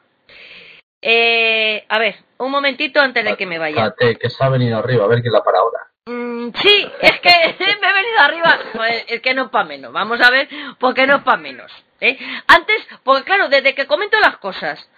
Eh, 1.07 1.85
a 1.87 1.99
ver, 1.99 2.15
un 2.39 2.49
momentito 2.49 2.99
antes 2.99 3.23
de 3.23 3.37
que 3.37 3.45
me 3.45 3.59
vaya. 3.59 3.75
Fíjate, 3.75 4.15
que 4.15 4.27
se 4.27 4.43
ha 4.43 4.49
venido 4.49 4.79
arriba, 4.79 5.03
a 5.03 5.07
ver 5.07 5.21
quién 5.21 5.33
la 5.33 5.43
para 5.43 5.59
ahora. 5.59 5.79
Mm, 6.07 6.49
sí, 6.55 6.91
es 6.99 7.19
que 7.19 7.29
me 7.79 7.89
he 7.89 7.93
venido 7.93 8.19
arriba. 8.21 8.59
Pues, 8.73 9.05
es 9.07 9.21
que 9.21 9.35
no 9.35 9.43
es 9.43 9.49
para 9.51 9.65
menos. 9.65 9.93
Vamos 9.93 10.19
a 10.19 10.31
ver 10.31 10.49
por 10.79 10.95
qué 10.95 11.05
no 11.05 11.17
es 11.17 11.21
para 11.21 11.37
menos. 11.37 11.71
¿eh? 12.01 12.17
Antes, 12.47 12.77
porque 13.03 13.23
claro, 13.23 13.49
desde 13.49 13.75
que 13.75 13.85
comento 13.85 14.19
las 14.19 14.37
cosas 14.37 14.89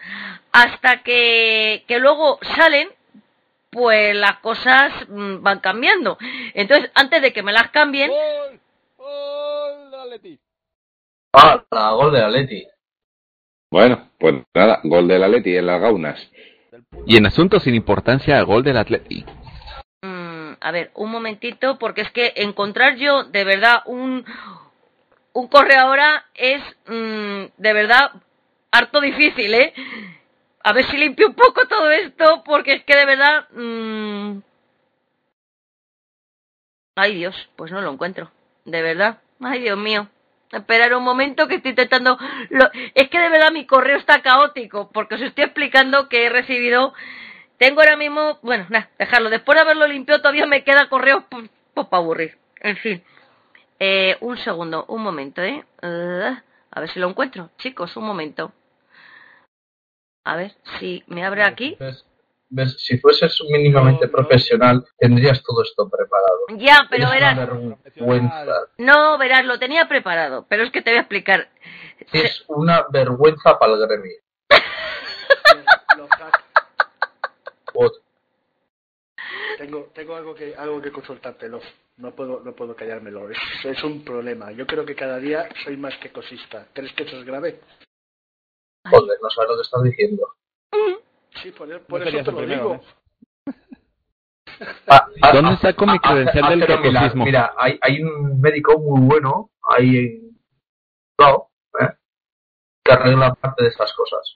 hasta 0.53 1.03
que, 1.03 1.83
que 1.89 1.99
luego 1.99 2.39
salen, 2.55 2.87
pues 3.69 4.15
las 4.15 4.37
cosas 4.37 4.93
mm, 5.09 5.43
van 5.43 5.59
cambiando. 5.59 6.17
Entonces, 6.53 6.89
antes 6.95 7.21
de 7.21 7.33
que 7.33 7.43
me 7.43 7.51
las 7.51 7.69
cambien, 7.71 8.11
¡Gol! 8.11 8.61
¡Gol 8.95 9.91
de 9.91 9.97
Atleti! 9.97 10.39
Ah, 11.33 11.61
la 11.69 11.91
gol 11.91 12.13
de 12.13 12.21
Atleti. 12.23 12.67
Bueno, 13.69 14.09
pues 14.17 14.35
nada, 14.53 14.79
gol 14.83 15.07
del 15.07 15.23
Atleti 15.23 15.55
en 15.55 15.65
las 15.65 15.81
gaunas. 15.81 16.31
Y 17.05 17.17
en 17.17 17.25
asuntos 17.25 17.63
sin 17.63 17.75
importancia, 17.75 18.41
gol 18.43 18.63
del 18.63 18.77
Atleti. 18.77 19.25
Mm, 20.01 20.53
a 20.59 20.71
ver, 20.71 20.91
un 20.95 21.11
momentito, 21.11 21.77
porque 21.77 22.01
es 22.01 22.11
que 22.11 22.33
encontrar 22.37 22.95
yo 22.95 23.23
de 23.25 23.43
verdad 23.43 23.81
un, 23.85 24.25
un 25.33 25.47
correo 25.47 25.79
ahora 25.81 26.25
es 26.33 26.61
mm, 26.87 27.45
de 27.57 27.73
verdad 27.73 28.11
harto 28.71 29.01
difícil, 29.01 29.53
¿eh? 29.53 29.73
A 30.63 30.73
ver 30.73 30.85
si 30.85 30.97
limpio 30.97 31.27
un 31.27 31.33
poco 31.33 31.67
todo 31.67 31.89
esto, 31.91 32.43
porque 32.45 32.73
es 32.73 32.83
que 32.83 32.95
de 32.95 33.05
verdad... 33.05 33.47
mm, 33.51 34.39
Ay 36.95 37.15
Dios, 37.15 37.49
pues 37.55 37.71
no 37.71 37.79
lo 37.81 37.91
encuentro, 37.91 38.31
de 38.65 38.81
verdad. 38.81 39.19
Ay 39.39 39.61
Dios 39.61 39.77
mío. 39.77 40.07
Esperar 40.51 40.93
un 40.93 41.03
momento 41.03 41.47
que 41.47 41.55
estoy 41.55 41.71
intentando... 41.71 42.17
Lo... 42.49 42.69
Es 42.95 43.09
que 43.09 43.19
de 43.19 43.29
verdad 43.29 43.51
mi 43.51 43.65
correo 43.65 43.97
está 43.97 44.21
caótico, 44.21 44.89
porque 44.91 45.15
os 45.15 45.21
estoy 45.21 45.45
explicando 45.45 46.09
que 46.09 46.25
he 46.25 46.29
recibido... 46.29 46.93
Tengo 47.57 47.81
ahora 47.81 47.97
mismo... 47.97 48.39
Bueno, 48.43 48.65
nada, 48.69 48.89
dejarlo. 48.99 49.29
Después 49.29 49.55
de 49.55 49.61
haberlo 49.61 49.87
limpiado 49.87 50.21
todavía 50.21 50.45
me 50.45 50.63
queda 50.63 50.89
correo 50.89 51.25
pues, 51.29 51.49
para 51.73 51.97
aburrir. 52.03 52.37
En 52.61 52.77
fin. 52.77 53.03
Eh, 53.79 54.17
un 54.21 54.37
segundo, 54.37 54.85
un 54.87 55.03
momento, 55.03 55.41
¿eh? 55.41 55.63
Uh, 55.81 56.35
a 56.71 56.79
ver 56.79 56.89
si 56.89 56.99
lo 56.99 57.09
encuentro. 57.09 57.49
Chicos, 57.57 57.95
un 57.97 58.05
momento. 58.05 58.51
A 60.23 60.35
ver 60.35 60.53
si 60.79 61.03
me 61.07 61.25
abre 61.25 61.43
aquí. 61.43 61.77
¿Ves? 62.49 62.75
Si 62.79 62.97
fueses 62.97 63.37
mínimamente 63.49 64.05
No, 64.05 64.11
no. 64.11 64.17
profesional, 64.17 64.85
tendrías 64.97 65.43
todo 65.43 65.63
esto 65.63 65.89
preparado. 65.89 66.39
Ya, 66.57 66.87
pero 66.89 67.05
es 67.05 67.11
verás... 67.11 67.37
una 67.37 67.77
vergüenza. 67.83 68.45
No, 68.77 69.17
verás, 69.17 69.45
lo 69.45 69.59
tenía 69.59 69.87
preparado, 69.87 70.45
pero 70.49 70.63
es 70.63 70.71
que 70.71 70.81
te 70.81 70.91
voy 70.91 70.97
a 70.97 71.01
explicar. 71.01 71.49
Es 72.13 72.45
una 72.47 72.85
vergüenza 72.89 73.59
para 73.59 73.73
el 73.73 73.79
gremio. 73.85 74.17
Tengo, 79.57 79.89
tengo 79.93 80.15
algo 80.15 80.35
que 80.35 80.55
algo 80.55 80.81
que 80.81 80.91
consultártelo. 80.91 81.59
No 81.97 82.15
puedo 82.15 82.41
no 82.41 82.53
puedo 82.55 82.75
callármelo. 82.75 83.29
Es, 83.31 83.37
es 83.63 83.83
un 83.83 84.03
problema. 84.05 84.51
Yo 84.51 84.67
creo 84.67 84.85
que 84.85 84.95
cada 84.95 85.17
día 85.17 85.49
soy 85.63 85.77
más 85.77 85.97
que 85.97 86.11
cosista. 86.11 86.67
¿Crees 86.73 86.93
que 86.93 87.03
eso 87.03 87.17
es 87.17 87.25
grave? 87.25 87.59
Joder, 88.89 89.17
no 89.21 89.29
sabes 89.31 89.49
lo 89.49 89.55
que 89.55 89.61
estás 89.63 89.83
diciendo. 89.83 90.27
Sí, 91.47 91.51
por, 91.53 91.81
por 91.85 91.99
No 92.01 92.05
eso 92.05 92.17
te 92.25 92.31
lo 92.31 92.37
primero, 92.39 92.61
digo. 92.61 92.81
Ah, 94.87 95.07
ah, 95.21 95.31
¿Dónde 95.31 95.51
ah, 95.53 95.57
saco 95.61 95.85
mi 95.85 95.97
credencial 95.99 96.43
ah, 96.43 96.49
del 96.49 96.65
catecismo? 96.67 97.23
Mira, 97.23 97.53
hay, 97.57 97.79
hay 97.81 98.01
un 98.03 98.41
médico 98.41 98.77
muy 98.79 98.99
bueno 99.07 99.51
ahí 99.69 99.97
en 99.97 100.37
lado, 101.17 101.49
¿eh? 101.79 101.87
que 102.83 102.91
arregla 102.91 103.33
parte 103.35 103.63
de 103.63 103.69
estas 103.69 103.93
cosas. 103.93 104.33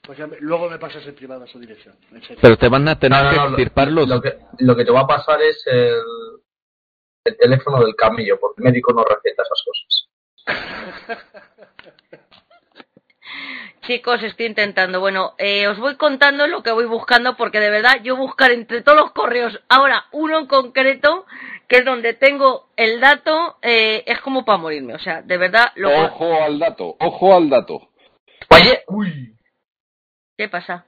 Pues 0.00 0.16
ya 0.16 0.26
me- 0.26 0.38
luego 0.40 0.70
me 0.70 0.78
pasas 0.78 1.06
en 1.06 1.14
privado 1.14 1.44
a 1.44 1.46
su 1.46 1.58
dirección. 1.58 1.94
Pero 2.40 2.56
te 2.56 2.68
van 2.70 2.88
a 2.88 2.98
tener 2.98 3.18
No, 3.22 3.24
no, 3.50 3.56
que 3.56 3.64
no, 3.66 3.86
lo- 3.90 4.06
lo, 4.06 4.22
que, 4.22 4.38
lo 4.60 4.76
que 4.76 4.84
te 4.86 4.92
va 4.92 5.00
a 5.00 5.06
pasar 5.06 5.42
es 5.42 5.62
el, 5.66 6.00
el 7.24 7.36
teléfono 7.36 7.84
del 7.84 7.94
camello, 7.96 8.40
porque 8.40 8.62
el 8.62 8.64
médico 8.64 8.94
no 8.94 9.04
receta 9.04 9.42
esas 9.42 9.62
cosas. 9.66 10.08
Chicos, 13.86 14.22
estoy 14.22 14.46
intentando. 14.46 15.00
Bueno, 15.00 15.34
eh, 15.36 15.68
os 15.68 15.78
voy 15.78 15.96
contando 15.96 16.46
lo 16.46 16.62
que 16.62 16.72
voy 16.72 16.86
buscando 16.86 17.36
porque 17.36 17.60
de 17.60 17.70
verdad 17.70 18.00
yo 18.02 18.16
buscar 18.16 18.50
entre 18.50 18.80
todos 18.82 18.98
los 18.98 19.12
correos, 19.12 19.60
ahora 19.68 20.06
uno 20.12 20.38
en 20.38 20.46
concreto, 20.46 21.26
que 21.68 21.76
es 21.78 21.84
donde 21.84 22.14
tengo 22.14 22.68
el 22.76 23.00
dato, 23.00 23.58
eh, 23.60 24.02
es 24.06 24.20
como 24.20 24.44
para 24.44 24.58
morirme. 24.58 24.94
O 24.94 24.98
sea, 24.98 25.20
de 25.20 25.36
verdad, 25.36 25.72
lo 25.74 25.90
Ojo 25.90 26.42
al 26.42 26.58
dato, 26.58 26.96
ojo 26.98 27.36
al 27.36 27.50
dato. 27.50 27.88
Oye, 28.50 28.84
uy, 28.88 29.34
¿Qué 30.36 30.48
pasa? 30.48 30.86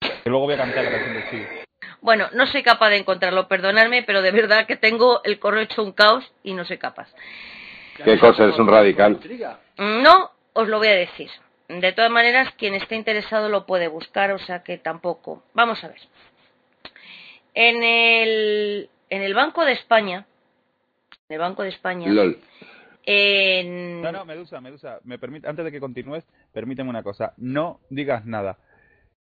Que 0.00 0.28
luego 0.28 0.46
voy 0.46 0.54
a 0.54 0.58
cantar 0.58 0.84
la 0.84 0.90
canción 0.90 1.24
Chivo. 1.30 1.46
Bueno, 2.02 2.28
no 2.34 2.46
soy 2.46 2.62
capaz 2.62 2.90
de 2.90 2.96
encontrarlo, 2.98 3.48
perdonadme, 3.48 4.02
pero 4.02 4.22
de 4.22 4.30
verdad 4.30 4.66
que 4.66 4.76
tengo 4.76 5.22
el 5.24 5.38
correo 5.38 5.62
hecho 5.62 5.82
un 5.82 5.92
caos 5.92 6.30
y 6.42 6.52
no 6.52 6.64
soy 6.64 6.78
capaz. 6.78 7.08
¿Qué 8.04 8.18
cosa? 8.18 8.46
Es 8.46 8.58
un 8.58 8.68
radical. 8.68 9.12
Intriga. 9.12 9.60
No 9.78 10.30
os 10.52 10.68
lo 10.68 10.78
voy 10.78 10.88
a 10.88 10.96
decir. 10.96 11.30
De 11.68 11.92
todas 11.92 12.10
maneras, 12.10 12.52
quien 12.56 12.74
esté 12.74 12.96
interesado 12.96 13.48
lo 13.48 13.64
puede 13.64 13.86
buscar, 13.88 14.32
o 14.32 14.38
sea 14.38 14.62
que 14.62 14.78
tampoco. 14.78 15.44
Vamos 15.54 15.82
a 15.84 15.88
ver. 15.88 16.00
En 17.54 17.82
el, 17.82 18.90
en 19.08 19.22
el 19.22 19.34
Banco 19.34 19.64
de 19.64 19.72
España, 19.72 20.26
en 21.28 21.34
el 21.34 21.38
Banco 21.40 21.62
de 21.62 21.68
España, 21.68 22.10
LOL. 22.10 22.38
en... 23.04 24.02
No, 24.02 24.10
no, 24.10 24.24
Medusa, 24.24 24.60
Medusa, 24.60 24.98
me 25.04 25.18
permite, 25.18 25.48
antes 25.48 25.64
de 25.64 25.70
que 25.70 25.78
continúes, 25.78 26.24
permíteme 26.52 26.90
una 26.90 27.04
cosa. 27.04 27.34
No 27.36 27.80
digas 27.88 28.26
nada. 28.26 28.58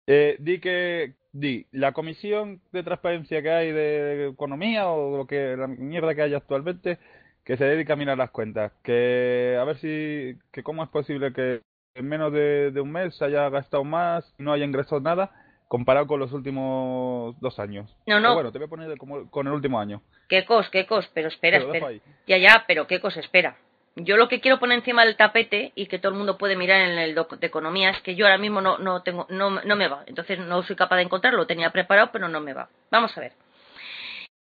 Eh, 0.06 0.36
di 0.38 0.60
que, 0.60 1.14
di, 1.32 1.66
la 1.72 1.92
comisión 1.92 2.60
de 2.70 2.82
transparencia 2.82 3.42
que 3.42 3.50
hay 3.50 3.72
de 3.72 4.28
economía 4.28 4.88
o 4.88 5.16
lo 5.16 5.26
que, 5.26 5.56
la 5.56 5.66
mierda 5.66 6.14
que 6.14 6.22
hay 6.22 6.34
actualmente, 6.34 6.98
que 7.46 7.56
se 7.56 7.64
dedica 7.64 7.94
a 7.94 7.96
mirar 7.96 8.18
las 8.18 8.30
cuentas. 8.30 8.72
Que, 8.82 9.56
a 9.58 9.64
ver 9.64 9.76
si, 9.78 10.36
que 10.52 10.62
cómo 10.62 10.82
es 10.82 10.90
posible 10.90 11.32
que 11.32 11.62
en 11.94 12.08
menos 12.08 12.32
de, 12.32 12.72
de 12.72 12.80
un 12.82 12.92
mes 12.92 13.16
se 13.16 13.24
haya 13.24 13.48
gastado 13.48 13.84
más 13.84 14.34
y 14.38 14.42
no 14.42 14.52
haya 14.52 14.64
ingresado 14.66 15.00
nada 15.00 15.30
comparado 15.68 16.06
con 16.06 16.20
los 16.20 16.32
últimos 16.32 17.34
dos 17.40 17.58
años. 17.58 17.90
No, 18.06 18.16
no. 18.20 18.28
Pero 18.28 18.34
bueno, 18.34 18.52
te 18.52 18.58
voy 18.58 18.66
a 18.66 18.70
poner 18.70 18.98
como- 18.98 19.30
con 19.30 19.46
el 19.46 19.52
último 19.52 19.80
año. 19.80 20.02
¿Qué 20.28 20.44
cos, 20.44 20.68
qué 20.70 20.86
cos? 20.86 21.08
Pero 21.14 21.28
espera, 21.28 21.58
espera. 21.58 21.88
Ya, 22.26 22.36
ya, 22.38 22.64
pero 22.68 22.86
qué 22.86 23.00
cosa, 23.00 23.20
espera. 23.20 23.56
Yo 23.96 24.16
lo 24.16 24.28
que 24.28 24.40
quiero 24.40 24.58
poner 24.58 24.78
encima 24.78 25.04
del 25.04 25.16
tapete 25.16 25.72
y 25.74 25.86
que 25.86 25.98
todo 25.98 26.12
el 26.12 26.18
mundo 26.18 26.36
puede 26.36 26.54
mirar 26.54 26.82
en 26.82 26.98
el 26.98 27.14
doc 27.14 27.38
de 27.38 27.46
economía 27.46 27.90
es 27.90 28.00
que 28.02 28.14
yo 28.14 28.26
ahora 28.26 28.36
mismo 28.38 28.60
no, 28.60 28.76
no 28.78 29.02
tengo, 29.02 29.26
no, 29.30 29.50
no 29.62 29.76
me 29.76 29.88
va. 29.88 30.04
Entonces 30.06 30.38
no 30.38 30.62
soy 30.64 30.76
capaz 30.76 30.96
de 30.96 31.02
encontrarlo. 31.02 31.38
Lo 31.38 31.46
tenía 31.46 31.70
preparado, 31.70 32.10
pero 32.12 32.28
no 32.28 32.40
me 32.40 32.52
va. 32.52 32.68
Vamos 32.90 33.16
a 33.16 33.20
ver. 33.20 33.32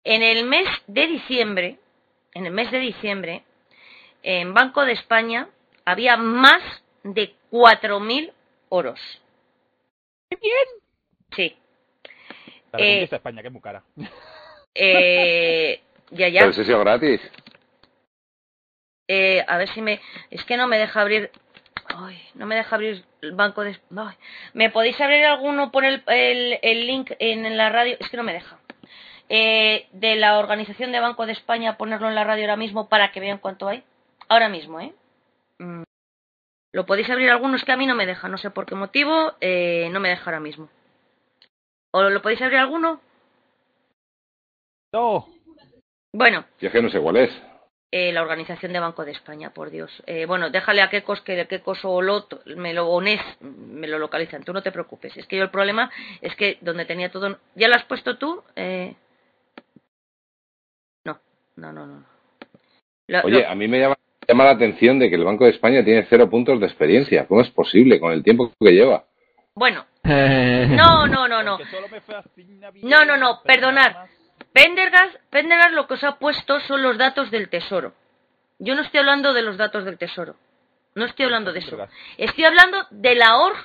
En 0.04 0.24
el 0.24 0.46
mes 0.46 0.68
de 0.88 1.08
diciembre, 1.08 1.78
en 2.34 2.46
el 2.46 2.52
mes 2.52 2.72
de 2.72 2.80
diciembre, 2.80 3.44
en 4.24 4.54
Banco 4.54 4.86
de 4.86 4.94
España 4.94 5.50
había 5.86 6.18
más 6.18 6.62
de 7.04 7.36
4.000 7.52 8.32
oros. 8.70 9.00
¡Qué 10.30 10.38
bien! 10.42 10.84
Sí. 11.36 11.58
La 12.72 12.80
Eh, 12.80 13.08
de 13.08 13.16
España, 13.16 13.42
que 13.42 13.48
es 13.48 13.54
muy 13.54 13.62
cara. 13.62 13.84
Eh, 14.74 15.82
ya, 16.12 16.30
ya. 16.30 16.42
Pero 16.42 16.54
sido 16.54 16.80
gratis. 16.80 17.22
Eh, 19.08 19.44
a 19.48 19.58
ver 19.58 19.70
si 19.70 19.82
me. 19.82 20.00
Es 20.32 20.44
que 20.46 20.58
no 20.58 20.68
me 20.68 20.78
deja 20.78 21.02
abrir. 21.02 21.30
Ay, 21.86 22.20
no 22.34 22.46
me 22.46 22.56
deja 22.56 22.76
abrir 22.76 23.04
el 23.22 23.34
banco 23.34 23.64
de. 23.64 23.78
Ay, 23.96 24.16
¿Me 24.54 24.72
podéis 24.72 25.00
abrir 25.02 25.26
alguno? 25.26 25.72
Poner 25.72 26.04
el, 26.08 26.14
el, 26.16 26.60
el 26.62 26.88
link 26.88 27.12
en 27.20 27.58
la 27.58 27.70
radio. 27.70 27.98
Es 28.00 28.10
que 28.10 28.18
no 28.18 28.24
me 28.24 28.34
deja. 28.34 28.58
Eh, 29.36 29.88
de 29.94 30.16
la 30.16 30.38
organización 30.38 30.92
de 30.92 31.00
Banco 31.00 31.26
de 31.26 31.32
España, 31.32 31.76
ponerlo 31.76 32.08
en 32.08 32.14
la 32.14 32.24
radio 32.24 32.44
ahora 32.44 32.56
mismo 32.56 32.88
para 32.88 33.12
que 33.12 33.20
vean 33.20 33.40
cuánto 33.40 33.68
hay. 33.68 33.84
Ahora 34.30 34.48
mismo, 34.48 34.80
¿eh? 34.80 34.94
Mm. 35.58 35.82
¿Lo 36.72 36.86
podéis 36.86 37.10
abrir 37.10 37.32
alguno? 37.32 37.56
Es 37.56 37.64
que 37.64 37.72
a 37.72 37.78
mí 37.78 37.88
no 37.88 37.96
me 37.96 38.06
deja. 38.06 38.28
No 38.28 38.38
sé 38.38 38.52
por 38.52 38.66
qué 38.68 38.76
motivo. 38.76 39.34
Eh, 39.42 39.90
no 39.92 40.00
me 40.00 40.10
deja 40.10 40.26
ahora 40.26 40.40
mismo. 40.40 40.70
¿O 41.92 42.04
lo 42.04 42.22
podéis 42.22 42.42
abrir 42.44 42.60
alguno? 42.60 43.02
¡No! 44.92 45.28
Bueno, 46.12 46.46
Yo 46.60 46.68
es 46.68 46.72
que 46.74 46.82
no 46.84 46.90
sé 46.90 47.00
cuál 47.00 47.18
es. 47.18 47.32
eh, 47.92 48.12
la 48.12 48.22
organización 48.22 48.72
de 48.74 48.80
Banco 48.80 49.04
de 49.06 49.12
España, 49.14 49.52
por 49.52 49.72
Dios. 49.72 49.92
Eh, 50.06 50.26
bueno, 50.28 50.52
déjale 50.52 50.82
a 50.84 50.90
Kekos 50.92 51.22
que 51.22 51.36
de 51.36 51.48
Kekos 51.48 51.80
o 51.86 52.02
Lot 52.04 52.46
me 52.56 52.74
lo 52.74 52.88
ones, 52.88 53.20
me 53.42 53.88
lo 53.88 53.98
localizan, 53.98 54.44
tú 54.44 54.54
no 54.54 54.62
te 54.62 54.72
preocupes. 54.72 55.16
Es 55.18 55.26
que 55.26 55.38
yo 55.38 55.44
el 55.44 55.50
problema 55.50 55.90
es 56.22 56.36
que 56.36 56.58
donde 56.62 56.86
tenía 56.86 57.12
todo... 57.12 57.40
¿Ya 57.56 57.68
lo 57.68 57.76
has 57.76 57.86
puesto 57.86 58.18
tú? 58.18 58.44
Eh... 58.56 58.96
No, 61.56 61.72
no, 61.72 61.86
no. 61.86 62.04
Lo- 63.08 63.22
Oye, 63.24 63.42
lo- 63.42 63.50
a 63.50 63.56
mí 63.56 63.68
me 63.68 63.80
llama, 63.80 63.96
llama 64.28 64.46
la 64.46 64.52
atención 64.52 65.00
de 65.00 65.10
que 65.10 65.16
el 65.16 65.24
Banco 65.24 65.46
de 65.46 65.52
España 65.52 65.84
tiene 65.84 66.06
cero 66.10 66.30
puntos 66.30 66.60
de 66.60 66.66
experiencia. 66.66 67.26
¿Cómo 67.28 67.42
es 67.42 67.50
posible 67.52 68.00
con 68.00 68.12
el 68.12 68.24
tiempo 68.24 68.52
que 68.60 68.72
lleva? 68.72 69.06
Bueno, 69.56 69.86
no, 70.04 71.06
no, 71.08 71.28
no, 71.28 71.44
no. 71.44 71.58
Porque 71.58 71.72
solo 71.72 71.88
me 71.90 72.02
fascina 72.02 72.72
bien, 72.72 72.90
No, 72.90 73.06
no, 73.06 73.18
no, 73.18 73.42
perdonad. 73.44 73.94
Pendergast, 74.52 75.16
Pendergast 75.30 75.74
lo 75.74 75.88
que 75.88 75.96
os 75.96 76.04
ha 76.04 76.18
puesto 76.20 76.60
son 76.62 76.82
los 76.84 76.98
datos 76.98 77.32
del 77.32 77.50
tesoro. 77.50 77.94
Yo 78.60 78.76
no 78.76 78.82
estoy 78.82 79.00
hablando 79.00 79.34
de 79.34 79.42
los 79.42 79.58
datos 79.58 79.84
del 79.84 79.98
Tesoro. 79.98 80.36
No 80.96 81.06
estoy 81.06 81.26
hablando 81.26 81.52
de 81.52 81.60
eso. 81.60 81.76
Estoy 82.18 82.46
hablando 82.46 82.86
de 82.92 83.16
la 83.16 83.38
ORG 83.40 83.58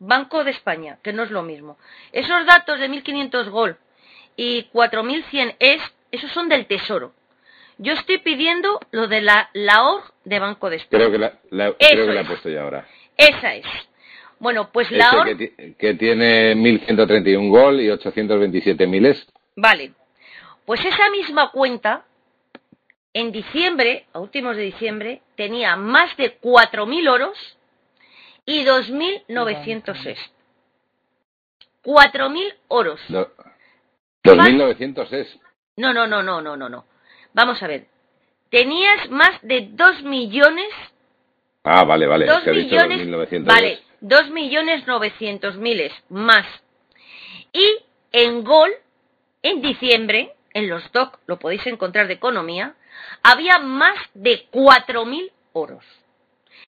Banco 0.00 0.42
de 0.42 0.50
España, 0.50 0.98
que 1.02 1.12
no 1.12 1.22
es 1.22 1.30
lo 1.30 1.42
mismo. 1.42 1.76
Esos 2.12 2.44
datos 2.46 2.80
de 2.80 2.88
1.500 2.88 3.50
Gol 3.50 3.76
y 4.34 4.64
4.100 4.72 5.56
es, 5.60 5.80
esos 6.10 6.32
son 6.32 6.48
del 6.48 6.66
Tesoro. 6.66 7.12
Yo 7.78 7.92
estoy 7.94 8.18
pidiendo 8.18 8.80
lo 8.90 9.08
de 9.08 9.20
la, 9.22 9.50
la 9.54 9.82
ORG 9.88 10.04
de 10.24 10.38
Banco 10.38 10.70
de 10.70 10.76
España. 10.76 10.98
Creo 11.04 11.10
que 11.12 11.18
la, 11.18 11.38
la- 11.50 11.72
creo 11.74 12.06
que 12.06 12.12
la 12.12 12.20
he 12.20 12.24
puesto 12.24 12.48
ya 12.48 12.62
ahora. 12.62 12.86
Esa 13.16 13.54
es. 13.54 13.66
Bueno, 14.38 14.70
pues 14.72 14.90
la 14.90 15.06
Ese 15.06 15.16
ORG... 15.16 15.36
que, 15.38 15.74
que 15.78 15.94
tiene 15.94 16.54
1.131 16.54 17.48
gol 17.50 17.80
y 17.80 17.90
827 17.90 18.86
miles. 18.86 19.26
Vale. 19.56 19.92
Pues 20.64 20.84
esa 20.84 21.10
misma 21.10 21.50
cuenta, 21.50 22.04
en 23.14 23.32
diciembre, 23.32 24.06
a 24.12 24.20
últimos 24.20 24.56
de 24.56 24.62
diciembre, 24.62 25.22
tenía 25.36 25.76
más 25.76 26.16
de 26.16 26.38
4.000 26.40 27.08
oros 27.10 27.58
y 28.46 28.64
2.900 28.64 30.06
es. 30.06 30.18
4.000 31.84 32.54
oros. 32.68 33.00
Do- 33.08 33.32
2.900 34.24 35.12
es. 35.12 35.38
No, 35.76 35.92
no, 35.92 36.06
no, 36.06 36.22
no, 36.22 36.40
no, 36.40 36.56
no, 36.56 36.68
no. 36.68 36.84
Vamos 37.34 37.62
a 37.62 37.66
ver. 37.66 37.86
Tenías 38.50 39.10
más 39.10 39.40
de 39.42 39.68
2 39.72 40.02
millones, 40.02 40.68
Ah, 41.64 41.84
vale, 41.84 42.06
vale. 42.06 42.24
es 42.26 42.30
2 42.30 42.42
que 42.42 42.50
ha 42.50 42.52
dicho 42.52 42.74
millones, 42.88 43.08
2.900 43.08 43.44
vale, 43.46 43.72
es. 43.74 43.82
2 44.00 44.30
millones 44.30 44.86
900 44.86 45.56
miles 45.56 45.92
más. 46.08 46.46
Y 47.52 47.66
en 48.12 48.42
Gol, 48.44 48.70
en 49.42 49.62
diciembre, 49.62 50.34
en 50.54 50.68
los 50.68 50.90
DOC, 50.92 51.18
lo 51.26 51.38
podéis 51.38 51.66
encontrar 51.66 52.08
de 52.08 52.14
economía, 52.14 52.74
había 53.22 53.58
más 53.58 53.96
de 54.14 54.46
4.000 54.50 55.30
oros. 55.52 55.84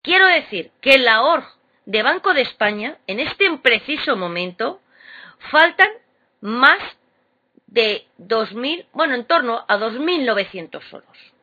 Quiero 0.01 0.27
decir 0.27 0.71
que 0.81 0.95
en 0.95 1.05
la 1.05 1.23
ORG 1.23 1.45
de 1.85 2.03
Banco 2.03 2.33
de 2.33 2.41
España, 2.41 2.97
en 3.07 3.19
este 3.19 3.45
preciso 3.57 4.15
momento, 4.15 4.81
faltan 5.51 5.89
más 6.41 6.79
de 7.67 8.05
2.000, 8.19 8.85
bueno, 8.93 9.15
en 9.15 9.25
torno 9.25 9.63
a 9.67 9.77
2.900 9.77 10.93
oros. 10.93 11.33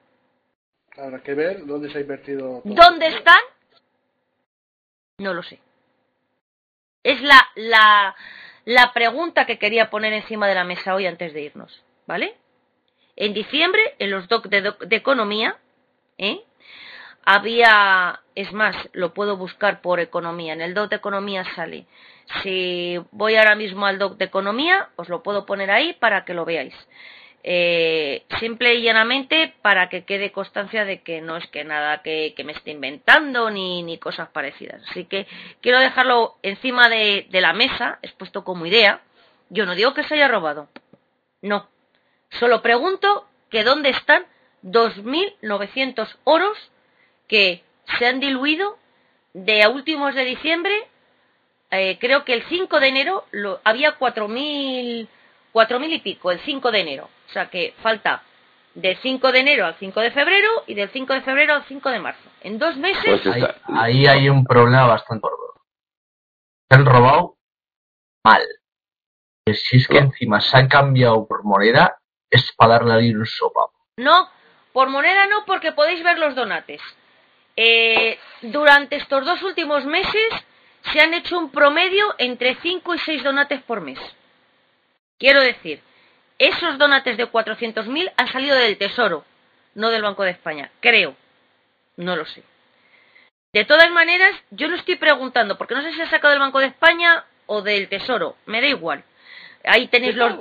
Habrá 0.97 1.23
que 1.23 1.35
ver 1.35 1.65
dónde 1.67 1.91
se 1.91 1.99
ha 1.99 2.01
invertido. 2.03 2.61
todo. 2.63 2.75
¿Dónde 2.75 3.07
están? 3.09 3.41
No 5.19 5.35
lo 5.35 5.43
sé. 5.43 5.59
Es 7.03 7.21
la, 7.23 7.49
la, 7.57 8.15
la 8.65 8.93
pregunta 8.93 9.47
que 9.47 9.59
quería 9.59 9.91
poner 9.91 10.13
encima 10.13 10.47
de 10.49 10.55
la 10.55 10.65
mesa 10.65 10.95
hoy 10.95 11.07
antes 11.07 11.33
de 11.33 11.43
irnos, 11.43 11.83
¿vale? 12.07 12.37
En 13.17 13.35
diciembre, 13.35 13.83
en 13.99 14.11
los 14.11 14.29
doc 14.29 14.47
de, 14.47 14.63
doc- 14.63 14.85
de 14.85 14.97
economía, 14.97 15.57
¿eh? 16.19 16.43
Había, 17.25 18.21
es 18.35 18.53
más, 18.53 18.77
lo 18.93 19.15
puedo 19.15 19.37
buscar 19.37 19.81
por 19.81 20.01
economía, 20.01 20.53
en 20.53 20.61
el 20.61 20.75
doc 20.75 20.91
de 20.91 20.97
economía 20.97 21.45
sale. 21.55 21.87
Si 22.43 22.99
voy 23.11 23.37
ahora 23.37 23.55
mismo 23.55 23.87
al 23.87 23.99
doc 23.99 24.17
de 24.17 24.25
economía, 24.25 24.89
os 24.97 25.09
lo 25.09 25.23
puedo 25.23 25.47
poner 25.47 25.71
ahí 25.71 25.93
para 25.95 26.25
que 26.25 26.35
lo 26.35 26.45
veáis. 26.45 26.75
Eh, 27.45 28.25
simple 28.39 28.75
y 28.75 28.83
llanamente 28.83 29.53
para 29.63 29.89
que 29.89 30.05
quede 30.05 30.31
constancia 30.31 30.85
de 30.85 31.03
que 31.03 31.21
no 31.21 31.37
es 31.37 31.47
que 31.49 31.65
nada 31.65 32.01
que, 32.03 32.35
me 32.45 32.53
esté 32.53 32.71
inventando 32.71 33.51
ni, 33.51 33.83
ni 33.83 33.99
cosas 33.99 34.29
parecidas. 34.29 34.81
Así 34.91 35.05
que 35.07 35.27
quiero 35.61 35.81
dejarlo 35.81 36.37
encima 36.43 36.89
de, 36.89 37.27
de 37.31 37.41
la 37.41 37.53
mesa, 37.53 37.99
expuesto 38.03 38.45
como 38.45 38.67
idea. 38.67 39.01
Yo 39.51 39.67
no 39.67 39.75
digo 39.75 39.93
que 39.93 40.05
se 40.05 40.15
haya 40.15 40.29
robado. 40.29 40.69
No. 41.41 41.69
Solo 42.39 42.63
pregunto 42.63 43.27
que 43.51 43.65
dónde 43.65 43.91
están 43.91 44.25
2.900 44.63 46.17
oros 46.25 46.72
que 47.33 47.65
se 47.99 48.07
han 48.07 48.21
diluido 48.21 48.77
de 49.33 49.63
a 49.63 49.71
últimos 49.71 50.15
de 50.15 50.23
diciembre. 50.27 50.75
eh, 51.71 51.97
creo 51.99 52.27
que 52.27 52.35
el 52.35 52.43
5 52.43 52.79
de 52.79 52.89
enero 52.89 53.25
lo, 53.31 53.59
había 53.65 53.97
4.000 53.99 55.09
4.000 55.55 55.93
y 55.95 56.01
pico, 56.01 56.31
el 56.31 56.41
5 56.41 56.71
de 56.71 56.81
enero. 56.81 57.09
O 57.29 57.33
sea 57.33 57.49
que 57.49 57.75
falta 57.83 58.23
del 58.75 58.99
5 58.99 59.33
de 59.33 59.39
enero 59.41 59.65
al 59.65 59.77
5 59.79 60.01
de 60.01 60.11
febrero 60.11 60.65
y 60.67 60.75
del 60.75 60.91
5 60.91 61.15
de 61.15 61.23
febrero 61.23 61.55
al 61.55 61.65
5 61.65 61.89
de 61.89 61.99
marzo. 62.01 62.29
En 62.43 62.59
dos 62.59 62.77
meses, 62.77 63.03
Pues 63.23 63.27
Ahí, 63.27 63.43
está- 63.43 63.61
ahí 63.83 64.07
hay 64.07 64.29
un 64.29 64.45
problema 64.45 64.87
bastante 64.87 65.23
gordo. 65.27 65.63
Se 66.69 66.77
han 66.77 66.85
robado 66.85 67.37
mal. 68.27 68.43
Y 69.47 69.55
si 69.55 69.79
es 69.79 69.89
que 69.89 69.99
encima 69.99 70.39
se 70.43 70.59
ha 70.59 70.69
cambiado 70.69 71.27
por 71.27 71.45
moneda, 71.45 71.97
es 72.31 72.53
para 72.59 72.75
darle 72.75 72.93
ahí 72.95 73.15
un 73.15 73.25
sopa. 73.25 73.63
no, 73.97 74.29
por 74.75 74.91
moneda 74.91 75.27
no, 75.29 75.47
porque 75.47 75.73
podéis 75.73 76.03
ver 76.05 76.19
los 76.19 76.35
donates. 76.35 76.81
Eh, 77.57 78.19
durante 78.43 78.97
estos 78.97 79.25
dos 79.25 79.43
últimos 79.43 79.85
meses 79.85 80.33
se 80.93 81.01
han 81.01 81.15
hecho 81.15 81.39
un 81.39 81.51
promedio 81.51 82.15
entre 82.19 82.57
5 82.57 82.95
y 82.95 82.99
6 82.99 83.23
donates 83.23 83.63
por 83.63 83.81
mes. 83.81 83.99
Quiero 85.19 85.41
decir, 85.41 85.81
esos 86.39 86.79
donates 86.79 87.17
de 87.17 87.31
400.000 87.31 88.13
han 88.17 88.29
salido 88.29 88.57
del 88.57 88.79
Tesoro, 88.79 89.25
no 89.75 89.91
del 89.91 90.03
Banco 90.03 90.25
de 90.25 90.31
España. 90.33 90.71
Creo. 90.81 91.15
No 91.97 92.17
lo 92.17 92.25
sé. 92.27 92.43
De 93.53 93.65
todas 93.65 93.91
maneras, 93.91 94.35
yo 94.51 94.69
no 94.69 94.77
estoy 94.77 94.97
preguntando, 94.97 95.59
porque 95.59 95.75
no 95.75 95.83
sé 95.83 95.93
si 95.93 96.01
ha 96.01 96.11
sacado 96.11 96.33
del 96.33 96.41
Banco 96.41 96.59
de 96.59 96.67
España 96.67 97.25
o 97.47 97.61
del 97.61 97.89
Tesoro. 97.89 98.37
Me 98.47 98.61
da 98.61 98.67
igual. 98.67 99.05
Ahí 99.65 99.89
tenéis 99.89 100.17
los... 100.17 100.33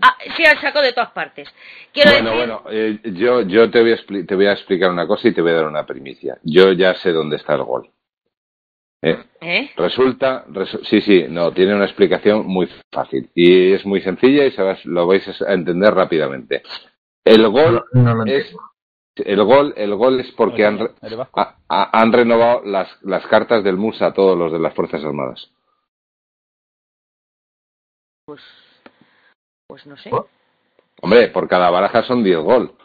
Ah, 0.00 0.16
sí, 0.36 0.44
han 0.44 0.58
sacado 0.60 0.84
de 0.84 0.92
todas 0.92 1.10
partes. 1.10 1.48
Quiero 1.92 2.12
bueno, 2.12 2.30
decir... 2.30 2.38
bueno, 2.46 2.62
eh, 2.70 3.00
yo, 3.12 3.42
yo 3.42 3.70
te, 3.70 3.82
voy 3.82 3.92
a 3.92 3.96
expli- 3.96 4.26
te 4.26 4.34
voy 4.34 4.46
a 4.46 4.52
explicar 4.52 4.90
una 4.90 5.06
cosa 5.06 5.28
y 5.28 5.34
te 5.34 5.42
voy 5.42 5.50
a 5.50 5.56
dar 5.56 5.66
una 5.66 5.84
primicia. 5.84 6.38
Yo 6.42 6.72
ya 6.72 6.94
sé 6.94 7.12
dónde 7.12 7.36
está 7.36 7.54
el 7.54 7.62
gol. 7.64 7.90
¿Eh? 9.04 9.18
¿Eh? 9.40 9.70
Resulta, 9.76 10.46
resu- 10.46 10.82
sí, 10.84 11.00
sí, 11.00 11.26
no, 11.28 11.52
tiene 11.52 11.74
una 11.74 11.84
explicación 11.84 12.46
muy 12.46 12.68
fácil 12.92 13.28
y 13.34 13.72
es 13.72 13.84
muy 13.84 14.00
sencilla 14.00 14.46
y 14.46 14.52
se 14.52 14.62
va- 14.62 14.78
lo 14.84 15.06
vais 15.06 15.28
a 15.42 15.52
entender 15.52 15.92
rápidamente. 15.92 16.62
El 17.24 17.48
gol 17.48 17.84
No, 17.92 18.02
no 18.02 18.14
lo 18.14 18.22
es 18.24 18.46
entiendo. 18.46 18.62
el 19.16 19.42
gol, 19.44 19.74
el 19.76 19.94
gol 19.96 20.20
es 20.20 20.30
porque 20.32 20.64
han, 20.64 20.88
han 21.68 22.12
renovado 22.12 22.62
las, 22.64 22.88
las 23.02 23.26
cartas 23.26 23.62
del 23.64 23.76
MUS 23.76 24.00
a 24.02 24.12
todos 24.14 24.38
los 24.38 24.52
de 24.52 24.58
las 24.60 24.72
Fuerzas 24.72 25.04
Armadas. 25.04 25.50
Pues... 28.24 28.40
Pues 29.72 29.86
no 29.86 29.96
sé. 29.96 30.10
Hombre, 31.00 31.28
por 31.28 31.48
cada 31.48 31.70
baraja 31.70 32.02
son 32.02 32.22
10 32.22 32.40
gol. 32.40 32.76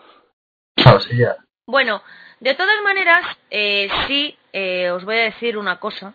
Claro, 0.74 1.02
sí, 1.02 1.18
ya. 1.18 1.36
Bueno, 1.66 2.02
de 2.40 2.54
todas 2.54 2.82
maneras, 2.82 3.26
eh, 3.50 3.90
sí, 4.08 4.38
eh, 4.54 4.90
os 4.92 5.04
voy 5.04 5.18
a 5.18 5.24
decir 5.24 5.58
una 5.58 5.82
cosa. 5.82 6.14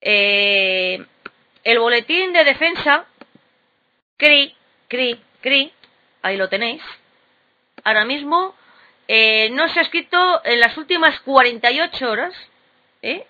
Eh, 0.00 1.04
el 1.64 1.78
boletín 1.80 2.32
de 2.32 2.44
defensa, 2.44 3.04
CRI, 4.16 4.54
CRI, 4.86 5.20
CRI, 5.40 5.72
ahí 6.22 6.36
lo 6.36 6.48
tenéis. 6.48 6.82
Ahora 7.82 8.04
mismo 8.04 8.54
eh, 9.08 9.50
no 9.50 9.66
se 9.66 9.80
ha 9.80 9.82
escrito 9.82 10.40
en 10.44 10.60
las 10.60 10.78
últimas 10.78 11.18
48 11.22 12.08
horas, 12.08 12.32
¿eh? 13.02 13.26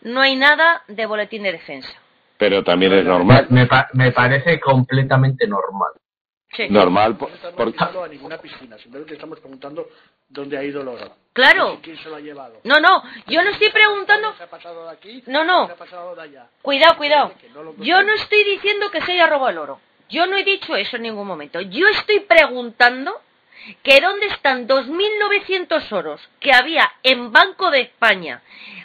no 0.00 0.22
hay 0.22 0.36
nada 0.36 0.84
de 0.88 1.04
boletín 1.04 1.42
de 1.42 1.52
defensa. 1.52 1.99
Pero 2.40 2.64
también 2.64 2.92
es 2.94 3.04
normal. 3.04 3.46
me 3.50 3.66
pa- 3.66 3.88
me 3.92 4.10
parece 4.12 4.58
completamente 4.58 5.46
normal. 5.46 5.90
Sí. 6.52 6.66
Normal, 6.68 7.16
por- 7.16 7.28
No 7.30 7.36
estamos 7.68 7.94
por- 7.94 8.04
a 8.04 8.08
ninguna 8.08 8.38
piscina, 8.38 8.76
simplemente 8.78 9.14
estamos 9.14 9.38
preguntando 9.38 9.86
dónde 10.28 10.58
ha 10.58 10.64
ido 10.64 10.80
el 10.82 10.88
oro. 10.88 11.14
Claro. 11.32 11.78
¿Quién 11.80 11.96
se 11.98 12.08
lo 12.08 12.16
ha 12.16 12.20
llevado? 12.20 12.54
No, 12.64 12.80
no, 12.80 13.04
yo 13.28 13.44
no 13.44 13.50
estoy 13.50 13.68
preguntando. 13.70 14.34
¿Se 14.36 14.42
ha 14.42 14.50
pasado 14.50 14.84
de 14.86 14.90
aquí? 14.90 15.22
No, 15.26 15.44
no. 15.44 15.66
¿Se 15.66 15.72
ha 15.74 15.76
pasado 15.76 16.16
de 16.16 16.22
allá? 16.22 16.46
Cuidado, 16.62 16.96
cuidado. 16.96 17.32
Yo 17.78 18.02
no 18.02 18.14
estoy 18.14 18.42
diciendo 18.42 18.90
que 18.90 19.00
se 19.02 19.12
haya 19.12 19.26
robado 19.28 19.50
el 19.50 19.58
oro. 19.58 19.80
Yo 20.08 20.26
no 20.26 20.36
he 20.36 20.42
dicho 20.42 20.74
eso 20.74 20.96
en 20.96 21.02
ningún 21.02 21.28
momento. 21.28 21.60
Yo 21.60 21.86
estoy 21.86 22.18
preguntando 22.20 23.12
que 23.84 24.00
dónde 24.00 24.26
están 24.26 24.66
2.900 24.66 25.92
oros 25.92 26.20
que 26.40 26.52
había 26.52 26.90
en 27.04 27.30
Banco 27.30 27.70
de 27.70 27.82
España 27.82 28.42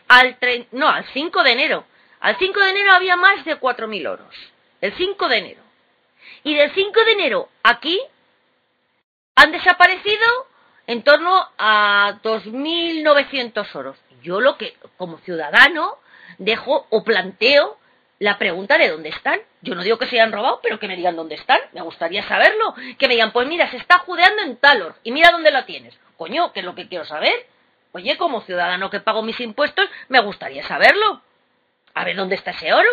al 0.08 0.39
tre- 0.39 0.68
no, 0.72 0.88
al 0.88 1.06
5 1.14 1.41
de 1.43 1.51
enero. 1.53 1.86
Al 2.20 2.38
5 2.38 2.59
de 2.59 2.70
enero 2.70 2.91
había 2.93 3.16
más 3.16 3.45
de 3.45 3.59
4.000 3.59 4.07
oros. 4.07 4.36
El 4.82 4.93
5 4.93 5.28
de 5.28 5.38
enero. 5.38 5.61
Y 6.43 6.55
del 6.55 6.72
5 6.74 7.03
de 7.05 7.11
enero 7.11 7.49
aquí 7.63 7.99
han 9.36 9.51
desaparecido 9.51 10.26
en 10.88 11.03
torno 11.03 11.47
a 11.57 12.20
2.900 12.24 13.76
oros. 13.76 13.97
Yo 14.22 14.41
lo 14.41 14.57
que, 14.57 14.76
como 14.97 15.18
ciudadano, 15.20 15.97
dejo 16.38 16.88
o 16.89 17.03
planteo 17.03 17.78
la 18.20 18.38
pregunta 18.38 18.78
de 18.78 18.89
dónde 18.89 19.09
están. 19.09 19.39
Yo 19.61 19.76
no 19.76 19.84
digo 19.84 19.97
que 19.97 20.07
se 20.07 20.20
hayan 20.20 20.32
robado, 20.32 20.59
pero 20.63 20.80
que 20.80 20.88
me 20.88 20.95
digan 20.95 21.16
dónde 21.16 21.36
están. 21.36 21.59
Me 21.74 21.82
gustaría 21.82 22.24
saberlo. 22.24 22.74
Que 22.97 23.07
me 23.07 23.16
digan, 23.16 23.32
pues 23.32 23.47
mira, 23.47 23.70
se 23.70 23.78
está 23.78 23.99
judeando 23.99 24.43
en 24.43 24.57
Talor 24.57 24.95
y 25.03 25.11
mira 25.11 25.32
dónde 25.32 25.51
la 25.51 25.66
tienes. 25.66 25.97
Coño, 26.18 26.53
que 26.53 26.61
es 26.61 26.66
lo 26.66 26.76
que 26.76 26.88
quiero 26.88 27.05
saber. 27.05 27.47
Oye, 27.91 28.18
como 28.18 28.41
ciudadano 28.41 28.89
que 28.89 28.99
pago 28.99 29.22
mis 29.22 29.39
impuestos, 29.39 29.89
me 30.09 30.20
gustaría 30.22 30.63
saberlo. 30.63 31.22
A 31.96 32.04
ver 32.06 32.16
dónde 32.16 32.36
está 32.36 32.52
ese 32.52 32.72
oro. 32.74 32.88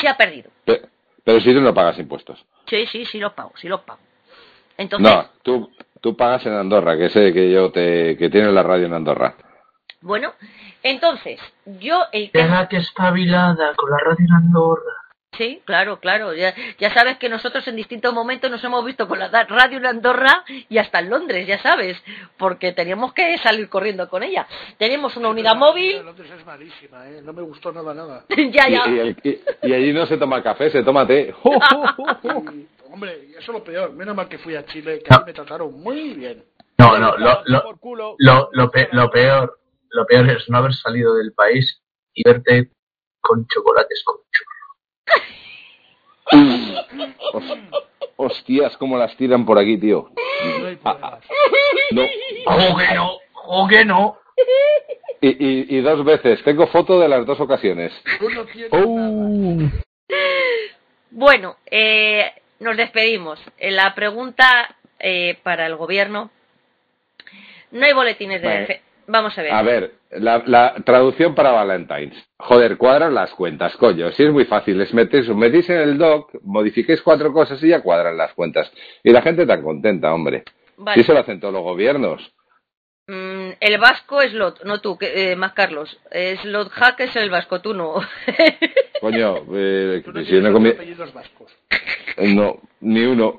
Se 0.00 0.08
ha 0.08 0.16
perdido. 0.16 0.50
pe- 0.64 0.82
pero 1.24 1.40
si 1.40 1.54
tú 1.54 1.60
no 1.60 1.72
pagas 1.72 1.98
impuestos. 1.98 2.44
Sí, 2.66 2.86
sí, 2.86 3.04
sí 3.06 3.18
los 3.18 3.32
pago, 3.32 3.52
sí 3.56 3.66
los 3.68 3.80
pago. 3.80 4.00
Entonces, 4.76 5.10
No, 5.10 5.30
tú, 5.42 5.72
tú 6.00 6.16
pagas 6.16 6.44
en 6.46 6.52
Andorra, 6.54 6.96
que 6.98 7.08
sé 7.08 7.32
que 7.32 7.50
yo 7.50 7.70
te, 7.72 8.16
que 8.18 8.28
tiene 8.28 8.52
la 8.52 8.62
radio 8.62 8.86
en 8.86 8.94
Andorra. 8.94 9.34
Bueno, 10.00 10.34
entonces, 10.82 11.40
yo 11.64 12.04
el 12.12 12.30
Tenga 12.30 12.68
que 12.68 12.76
espabilada 12.78 13.72
con 13.74 13.90
la 13.90 13.98
radio 13.98 14.26
en 14.28 14.32
Andorra. 14.34 14.92
Sí, 15.38 15.60
claro, 15.64 15.98
claro. 16.00 16.32
Ya, 16.34 16.54
ya 16.78 16.92
sabes 16.94 17.18
que 17.18 17.28
nosotros 17.28 17.66
en 17.68 17.76
distintos 17.76 18.12
momentos 18.14 18.50
nos 18.50 18.62
hemos 18.64 18.84
visto 18.84 19.08
con 19.08 19.18
la 19.18 19.28
radio 19.28 19.78
en 19.78 19.86
Andorra 19.86 20.44
y 20.68 20.78
hasta 20.78 21.00
en 21.00 21.10
Londres, 21.10 21.46
ya 21.46 21.60
sabes, 21.62 21.96
porque 22.36 22.72
teníamos 22.72 23.12
que 23.12 23.36
salir 23.38 23.68
corriendo 23.68 24.08
con 24.08 24.22
ella. 24.22 24.46
Tenemos 24.78 25.16
una 25.16 25.28
unidad 25.28 25.56
móvil. 25.56 26.02
Londres 26.04 26.30
es 26.38 26.46
malísima, 26.46 27.08
¿eh? 27.08 27.20
No 27.22 27.32
me 27.32 27.42
gustó 27.42 27.72
nada, 27.72 27.92
nada. 27.94 28.24
ya, 28.52 28.68
ya. 28.68 28.82
y 28.88 28.98
el- 28.98 29.16
y- 29.22 29.40
y 29.62 29.72
allí 29.72 29.92
no 29.92 30.06
se 30.06 30.16
toma 30.16 30.42
café, 30.42 30.70
se 30.70 30.82
toma 30.82 31.06
té. 31.06 31.34
Y, 32.52 32.66
hombre, 32.92 33.24
y 33.28 33.32
eso 33.32 33.40
es 33.40 33.48
lo 33.48 33.64
peor. 33.64 33.92
Menos 33.92 34.14
mal 34.14 34.28
que 34.28 34.38
fui 34.38 34.54
a 34.54 34.64
Chile, 34.66 35.00
que 35.04 35.12
ahí 35.12 35.20
me 35.26 35.32
trataron 35.32 35.72
muy 35.82 36.14
bien. 36.14 36.44
No, 36.78 36.98
no, 36.98 37.16
lo, 37.16 37.42
lo, 37.46 37.62
Por 37.62 37.78
culo. 37.80 38.14
lo, 38.18 38.48
lo, 38.52 38.70
pe- 38.70 38.88
lo 38.92 39.10
peor, 39.10 39.58
lo 39.90 40.06
peor 40.06 40.30
es 40.30 40.48
no 40.48 40.58
haber 40.58 40.74
salido 40.74 41.14
del 41.16 41.32
país 41.32 41.80
y 42.12 42.22
verte 42.24 42.70
con 43.20 43.46
chocolates 43.46 44.02
con 44.04 44.16
churro. 44.32 44.53
Hos- 47.32 47.58
Hostias, 48.16 48.76
cómo 48.76 48.96
las 48.96 49.16
tiran 49.16 49.44
por 49.44 49.58
aquí, 49.58 49.76
tío. 49.76 50.10
No 50.60 50.66
hay 50.66 50.76
problemas. 50.76 51.20
No. 51.90 52.02
¡Oh, 52.46 52.76
que 52.76 52.94
no! 52.94 53.18
¡Oh, 53.46 53.66
que 53.68 53.84
no! 53.84 54.18
Y, 55.20 55.28
y, 55.28 55.66
y 55.78 55.80
dos 55.80 56.04
veces, 56.04 56.42
tengo 56.44 56.66
foto 56.68 57.00
de 57.00 57.08
las 57.08 57.26
dos 57.26 57.40
ocasiones. 57.40 57.92
Oh. 58.70 59.58
Bueno, 61.10 61.56
eh, 61.70 62.32
nos 62.60 62.76
despedimos. 62.76 63.40
Eh, 63.58 63.70
La 63.70 63.94
pregunta 63.94 64.76
eh, 64.98 65.38
para 65.42 65.66
el 65.66 65.76
gobierno. 65.76 66.30
No 67.72 67.84
hay 67.84 67.92
boletines 67.92 68.40
de 68.42 68.48
Vale. 68.48 68.60
defe- 68.68 68.80
Vamos 69.06 69.36
a 69.38 69.42
ver. 69.42 69.52
A 69.52 69.62
ver, 69.62 69.92
la, 70.10 70.42
la 70.46 70.74
traducción 70.84 71.34
para 71.34 71.52
Valentine's. 71.52 72.16
Joder, 72.38 72.76
cuadran 72.76 73.14
las 73.14 73.32
cuentas, 73.34 73.76
coño. 73.76 74.10
Si 74.12 74.22
es 74.24 74.32
muy 74.32 74.44
fácil, 74.44 74.78
les 74.78 74.92
metéis, 74.94 75.28
metís 75.28 75.68
en 75.70 75.78
el 75.78 75.98
doc, 75.98 76.30
modifiquéis 76.42 77.02
cuatro 77.02 77.32
cosas 77.32 77.62
y 77.62 77.68
ya 77.68 77.80
cuadran 77.80 78.16
las 78.16 78.32
cuentas. 78.34 78.70
Y 79.02 79.10
la 79.10 79.22
gente 79.22 79.46
tan 79.46 79.62
contenta, 79.62 80.12
hombre. 80.12 80.44
Vale. 80.76 81.00
Sí 81.00 81.06
se 81.06 81.12
lo 81.12 81.20
hacen 81.20 81.40
todos 81.40 81.54
los 81.54 81.62
gobiernos. 81.62 82.32
Mm, 83.06 83.50
el 83.60 83.78
vasco 83.78 84.22
es 84.22 84.32
Lot, 84.32 84.64
no 84.64 84.80
tú, 84.80 84.96
que, 84.96 85.32
eh, 85.32 85.36
más 85.36 85.52
Carlos. 85.52 85.98
Es 86.10 86.42
Lot 86.44 86.70
Hack 86.70 87.00
es 87.00 87.16
el 87.16 87.28
vasco, 87.28 87.60
tú 87.60 87.74
no. 87.74 87.96
Coño, 89.00 89.36
eh, 89.54 90.00
Tú 90.02 90.12
no 90.12 90.24
si 90.24 90.40
no, 90.40 90.58
vascos. 91.12 91.54
no, 92.18 92.60
ni 92.80 93.04
uno. 93.04 93.38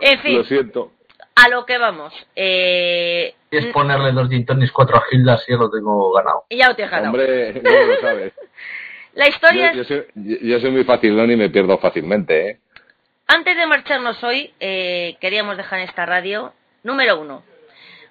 en 0.00 0.18
fin, 0.18 0.38
Lo 0.38 0.44
siento. 0.44 0.90
A 1.36 1.48
lo 1.48 1.66
que 1.66 1.78
vamos. 1.78 2.12
Eh, 2.36 3.34
Es 3.50 3.66
ponerle 3.66 4.12
dos 4.12 4.28
gin 4.28 4.44
tonics, 4.46 4.72
cuatro 4.72 4.96
agildas 4.98 5.44
y 5.48 5.52
ya 5.52 5.58
lo 5.58 5.70
tengo 5.70 6.12
ganado. 6.12 6.44
ya 6.50 6.68
lo 6.68 6.76
te 6.76 6.82
he 6.84 6.88
ganado. 6.88 7.10
Hombre, 7.10 7.52
no 7.62 7.70
lo 7.86 8.00
sabes. 8.00 8.32
La 9.14 9.28
historia 9.28 9.72
Yo, 9.72 9.82
es... 9.82 9.88
yo 9.88 9.94
soy, 9.96 10.06
yo- 10.14 10.36
yo 10.42 10.60
soy 10.60 10.70
muy 10.72 10.84
facilón 10.84 11.30
y 11.30 11.36
me 11.36 11.48
pierdo 11.50 11.78
fácilmente, 11.78 12.50
¿eh? 12.50 12.58
Antes 13.28 13.56
de 13.56 13.66
marcharnos 13.66 14.22
hoy, 14.24 14.52
eh, 14.60 15.16
queríamos 15.20 15.56
dejar 15.56 15.78
en 15.80 15.88
esta 15.88 16.04
radio, 16.04 16.52
número 16.82 17.18
uno, 17.20 17.42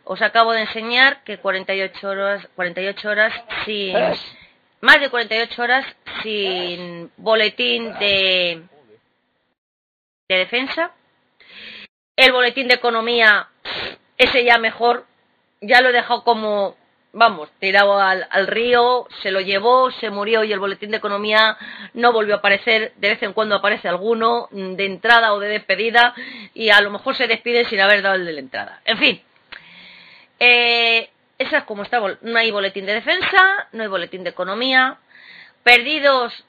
os 0.06 0.22
acabo 0.22 0.54
de 0.54 0.62
enseñar 0.62 1.24
que 1.24 1.38
48 1.38 2.08
horas, 2.10 2.48
48 2.56 3.10
horas 3.10 3.34
sin, 3.66 3.94
más 4.82 5.00
de 5.02 5.10
48 5.10 5.62
horas 5.62 5.86
sin 6.24 7.12
boletín 7.18 7.94
de, 8.00 8.64
de 10.30 10.36
defensa. 10.38 10.92
El 12.16 12.32
boletín 12.32 12.68
de 12.68 12.76
economía, 12.76 13.48
ese 14.18 14.44
ya 14.44 14.60
mejor, 14.60 15.06
ya 15.62 15.82
lo 15.82 15.90
he 15.90 15.94
dejado 15.94 16.24
como, 16.24 16.76
vamos, 17.12 17.50
tirado 17.60 18.00
al, 18.00 18.48
río, 18.48 19.08
se 19.24 19.32
lo 19.32 19.42
llevó, 19.42 19.90
se 19.92 20.12
murió 20.12 20.44
y 20.44 20.54
el 20.54 20.60
boletín 20.60 20.92
de 20.92 20.98
economía 20.98 21.58
no 21.96 22.14
volvió 22.14 22.36
a 22.36 22.38
aparecer. 22.38 22.94
De 22.98 23.10
vez 23.10 23.24
en 23.24 23.34
cuando 23.34 23.56
aparece 23.56 23.88
alguno, 23.90 24.48
de 24.52 24.86
entrada 24.86 25.34
o 25.34 25.40
de 25.40 25.48
despedida, 25.48 26.14
y 26.54 26.70
a 26.70 26.82
lo 26.82 26.92
mejor 26.92 27.16
se 27.16 27.28
despide 27.28 27.66
sin 27.66 27.82
haber 27.82 28.04
dado 28.04 28.16
el 28.16 28.26
de 28.26 28.34
la 28.34 28.40
entrada. 28.42 28.82
En 28.86 29.00
fin, 29.00 29.24
eh, 30.40 31.10
esa 31.40 31.58
es 31.60 31.64
como 31.64 31.82
está. 31.82 32.00
No 32.22 32.38
hay 32.38 32.52
boletín 32.52 32.86
de 32.86 32.94
defensa, 32.94 33.70
no 33.72 33.82
hay 33.82 33.90
boletín 33.90 34.24
de 34.24 34.30
economía. 34.30 34.98
Perdidos 35.64 36.46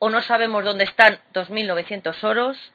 o 0.00 0.10
no 0.10 0.22
sabemos 0.22 0.64
dónde 0.64 0.84
están 0.84 1.20
2.900 1.34 2.24
oros. 2.24 2.72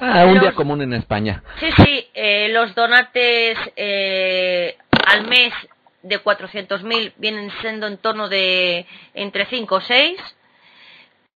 Ah, 0.00 0.24
un 0.26 0.34
Los- 0.34 0.42
día 0.42 0.54
común 0.54 0.82
en 0.82 0.92
España. 0.94 1.42
Sí, 1.60 1.70
sí, 1.84 2.08
eh, 2.14 2.48
los 2.50 2.74
donates 2.74 3.58
eh, 3.76 4.76
al 5.06 5.26
mes 5.26 5.52
de 6.02 6.18
400.000 6.18 7.12
vienen 7.16 7.50
siendo 7.60 7.86
en 7.86 7.98
torno 7.98 8.28
de 8.28 8.86
entre 9.14 9.46
5 9.46 9.76
o 9.76 9.80
6. 9.80 10.18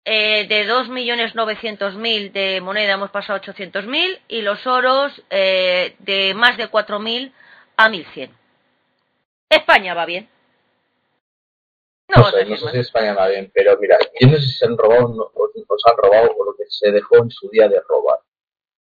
Eh, 0.08 0.46
de 0.46 0.64
2.900.000 0.68 2.30
de 2.32 2.60
moneda 2.60 2.92
hemos 2.94 3.10
pasado 3.10 3.38
a 3.38 3.42
800.000 3.42 4.20
y 4.28 4.42
los 4.42 4.64
oros 4.66 5.12
eh, 5.30 5.96
de 5.98 6.32
más 6.34 6.56
de 6.56 6.68
4.000 6.68 7.32
a 7.76 7.88
1.100. 7.88 8.30
España 9.50 9.94
va 9.94 10.06
bien. 10.06 10.28
No, 12.08 12.22
No, 12.22 12.30
sé, 12.30 12.44
no 12.44 12.56
si 12.56 12.78
España 12.78 13.14
va 13.14 13.26
bien, 13.28 13.50
pero 13.52 13.76
mira, 13.80 13.98
yo 14.20 14.28
no 14.28 14.34
sé 14.36 14.42
si 14.42 14.52
se 14.52 14.66
han 14.66 14.76
robado 14.78 15.06
o 15.06 15.32
o 15.34 15.50
nos 15.68 15.82
han 15.86 15.96
robado 15.96 16.30
o 16.38 16.44
lo 16.44 16.56
que 16.56 16.64
se 16.68 16.92
dejó 16.92 17.16
en 17.18 17.30
su 17.30 17.48
día 17.50 17.68
de 17.68 17.80
robar. 17.88 18.18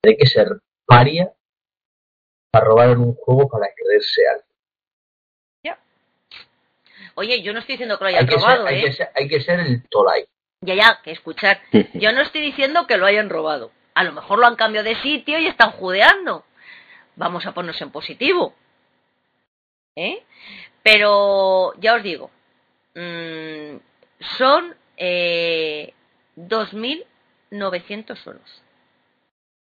Hay 0.05 0.17
que 0.17 0.25
ser 0.27 0.47
paria 0.85 1.33
para 2.51 2.65
robar 2.65 2.89
en 2.89 2.99
un 2.99 3.15
juego 3.15 3.47
para 3.49 3.67
creerse 3.73 4.21
algo. 4.27 4.43
Oye, 7.15 7.41
yo 7.43 7.53
no 7.53 7.59
estoy 7.59 7.73
diciendo 7.73 7.97
que 7.97 8.05
lo 8.05 8.07
Hay 8.07 8.15
hayan 8.15 8.27
que, 8.27 8.35
robado, 8.35 8.65
ser, 8.65 8.67
hay, 8.67 8.79
¿eh? 8.79 8.85
que 8.85 8.93
ser, 8.93 9.09
hay 9.13 9.27
que 9.27 9.41
ser 9.41 9.59
el 9.59 9.87
Tolai. 9.87 10.25
Ya, 10.61 10.75
ya, 10.75 10.99
que 11.03 11.11
escuchar. 11.11 11.61
Yo 11.93 12.11
no 12.11 12.21
estoy 12.21 12.41
diciendo 12.41 12.87
que 12.87 12.97
lo 12.97 13.05
hayan 13.05 13.29
robado. 13.29 13.71
A 13.93 14.03
lo 14.03 14.13
mejor 14.13 14.39
lo 14.39 14.47
han 14.47 14.55
cambiado 14.55 14.87
de 14.87 14.95
sitio 14.95 15.37
y 15.37 15.45
están 15.45 15.71
judeando. 15.71 16.43
Vamos 17.15 17.45
a 17.45 17.53
ponernos 17.53 17.79
en 17.81 17.91
positivo. 17.91 18.55
¿Eh? 19.95 20.23
Pero 20.81 21.73
ya 21.79 21.93
os 21.95 22.03
digo, 22.03 22.31
mm, 22.95 23.77
son 24.37 24.75
eh, 24.97 25.93
2.900 26.35 28.27
euros. 28.27 28.63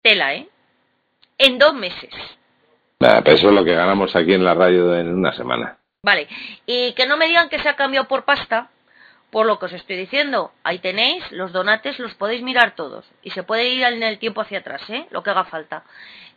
Tela, 0.02 0.34
¿eh? 0.34 0.48
En 1.38 1.58
dos 1.58 1.74
meses. 1.74 2.14
Nada, 3.00 3.22
pero 3.22 3.36
eso 3.36 3.48
es 3.50 3.54
lo 3.54 3.64
que 3.64 3.76
ganamos 3.76 4.16
aquí 4.16 4.34
en 4.34 4.44
la 4.44 4.54
radio 4.54 4.96
en 4.96 5.14
una 5.14 5.32
semana. 5.34 5.78
Vale. 6.04 6.28
Y 6.66 6.94
que 6.94 7.06
no 7.08 7.18
me 7.18 7.28
digan 7.28 7.50
que 7.50 7.60
se 7.60 7.70
ha 7.70 7.76
cambiado 7.76 8.08
por 8.08 8.24
pasta, 8.24 8.70
por 9.30 9.46
lo 9.46 9.60
que 9.60 9.66
os 9.66 9.74
estoy 9.74 9.96
diciendo. 9.96 10.52
Ahí 10.64 10.80
tenéis 10.80 11.24
los 11.32 11.52
donates, 11.52 12.00
los 12.00 12.16
podéis 12.16 12.42
mirar 12.42 12.76
todos. 12.76 13.06
Y 13.24 13.32
se 13.32 13.44
puede 13.44 13.70
ir 13.70 13.84
en 13.84 14.04
el 14.04 14.20
tiempo 14.20 14.42
hacia 14.42 14.60
atrás, 14.60 14.82
¿eh? 14.90 15.06
Lo 15.12 15.24
que 15.24 15.30
haga 15.30 15.46
falta. 15.46 15.84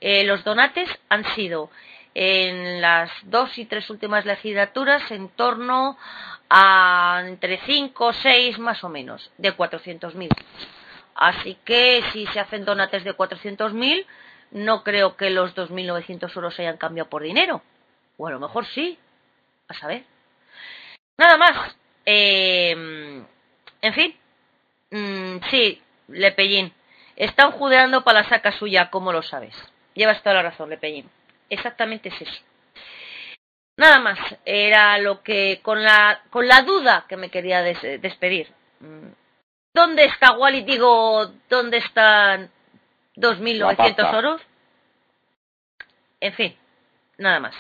Eh, 0.01 0.25
los 0.25 0.45
donates 0.45 0.89
han 1.09 1.25
sido 1.35 1.71
en 2.15 2.81
las 2.81 3.11
dos 3.25 3.57
y 3.59 3.65
tres 3.65 3.89
últimas 3.89 4.27
legislaturas 4.27 5.11
en 5.11 5.29
torno 5.31 5.97
a 6.51 7.23
entre 7.27 7.59
5 7.59 8.05
o 8.05 8.13
6 8.13 8.59
más 8.59 8.85
o 8.85 8.89
menos, 8.89 9.31
de 9.39 9.57
400.000. 9.57 10.29
Así 11.15 11.57
que 11.65 12.03
si 12.13 12.27
se 12.29 12.41
hacen 12.41 12.65
donates 12.65 13.05
de 13.05 13.13
400.000, 13.15 14.07
no 14.51 14.83
creo 14.83 15.17
que 15.17 15.31
los 15.31 15.55
2.900 15.55 16.35
euros 16.37 16.55
se 16.55 16.63
hayan 16.63 16.77
cambiado 16.79 17.09
por 17.11 17.23
dinero. 17.23 17.63
O 18.19 18.27
a 18.27 18.31
lo 18.31 18.41
mejor 18.41 18.67
sí, 18.67 18.99
a 19.69 19.75
saber. 19.75 20.05
Nada 21.19 21.37
más. 21.37 21.77
Eh, 22.05 22.73
en 23.83 23.95
fin. 23.95 24.17
Mm, 24.91 25.37
sí, 25.51 25.81
Lepellín. 26.09 26.73
Están 27.17 27.53
judeando 27.53 28.03
para 28.05 28.23
la 28.23 28.29
saca 28.29 28.53
suya, 28.53 28.91
como 28.91 29.13
lo 29.13 29.23
sabes. 29.23 29.55
Llevas 29.95 30.23
toda 30.23 30.35
la 30.37 30.43
razón, 30.43 30.71
Lepellín. 30.71 31.09
Exactamente 31.51 32.09
es 32.09 32.21
eso. 32.23 32.43
Nada 33.77 34.01
más. 34.01 34.19
Era 34.45 34.99
lo 34.99 35.23
que. 35.23 35.61
Con 35.63 35.83
la, 35.83 36.23
con 36.31 36.47
la 36.49 36.63
duda 36.63 37.07
que 37.09 37.17
me 37.17 37.31
quería 37.31 37.63
des- 37.63 38.01
despedir. 38.03 38.53
Mm, 38.81 39.09
¿Dónde 39.75 40.05
está 40.05 40.37
Wally? 40.37 40.65
Digo, 40.65 41.27
¿dónde 41.49 41.79
están 41.79 42.51
2.900 43.17 43.77
pasta. 43.77 44.19
oros? 44.19 44.43
En 46.21 46.33
fin, 46.35 46.57
nada 47.19 47.41
más. 47.41 47.55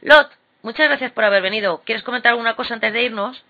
Lot, 0.00 0.30
muchas 0.62 0.88
gracias 0.88 1.12
por 1.12 1.24
haber 1.24 1.42
venido. 1.42 1.82
¿Quieres 1.84 2.02
comentar 2.04 2.30
alguna 2.32 2.56
cosa 2.56 2.74
antes 2.74 2.92
de 2.92 3.02
irnos? 3.02 3.44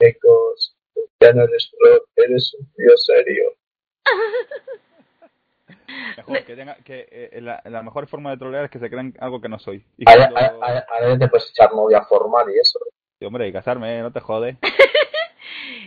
Chicos, 0.00 0.76
ya 1.20 1.32
no 1.32 1.44
eres 1.44 1.70
pro, 1.78 2.04
eres 2.16 2.54
un 2.58 2.72
tío 2.74 2.96
serio. 2.96 3.54
Mejor 6.16 6.44
que 6.44 6.56
tenga, 6.56 6.76
que 6.84 7.08
eh, 7.10 7.40
la, 7.40 7.62
la 7.64 7.82
mejor 7.82 8.06
forma 8.08 8.30
de 8.30 8.36
trolear 8.36 8.64
es 8.64 8.70
que 8.70 8.78
se 8.78 8.90
crean 8.90 9.14
algo 9.20 9.40
que 9.40 9.48
no 9.48 9.58
soy. 9.58 9.84
Y 9.96 10.08
Ahora, 10.08 10.28
cuando- 10.30 10.62
ahora- 10.64 10.86
ahora 10.90 11.08
ya 11.12 11.18
te 11.18 11.28
puedes 11.28 11.50
echar 11.50 11.72
novia 11.72 12.02
formal 12.02 12.46
y 12.54 12.58
eso. 12.58 12.78
Sí, 13.18 13.24
hombre, 13.24 13.48
y 13.48 13.52
casarme, 13.52 14.00
no 14.00 14.12
te 14.12 14.20
jode. 14.20 14.58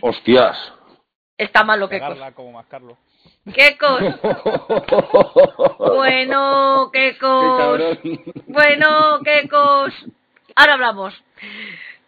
Hostias. 0.02 0.72
Está 1.36 1.64
malo 1.64 1.88
Quecos. 1.88 2.08
Pegarla 2.08 2.32
como 2.32 2.52
mascarlo. 2.52 2.96
Bueno, 5.78 6.90
Qué 6.92 7.12
Quecos. 7.12 7.58
cabrón. 7.58 7.98
Bueno, 8.46 9.20
Quecos. 9.24 9.94
Ahora 10.54 10.74
hablamos. 10.74 11.14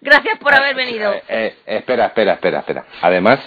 Gracias 0.01 0.39
por 0.39 0.53
haber 0.55 0.75
venido. 0.75 1.13
Eh, 1.13 1.23
eh, 1.29 1.57
espera, 1.67 2.07
espera, 2.07 2.35
espera, 2.35 2.59
espera. 2.61 2.87
Además, 3.01 3.41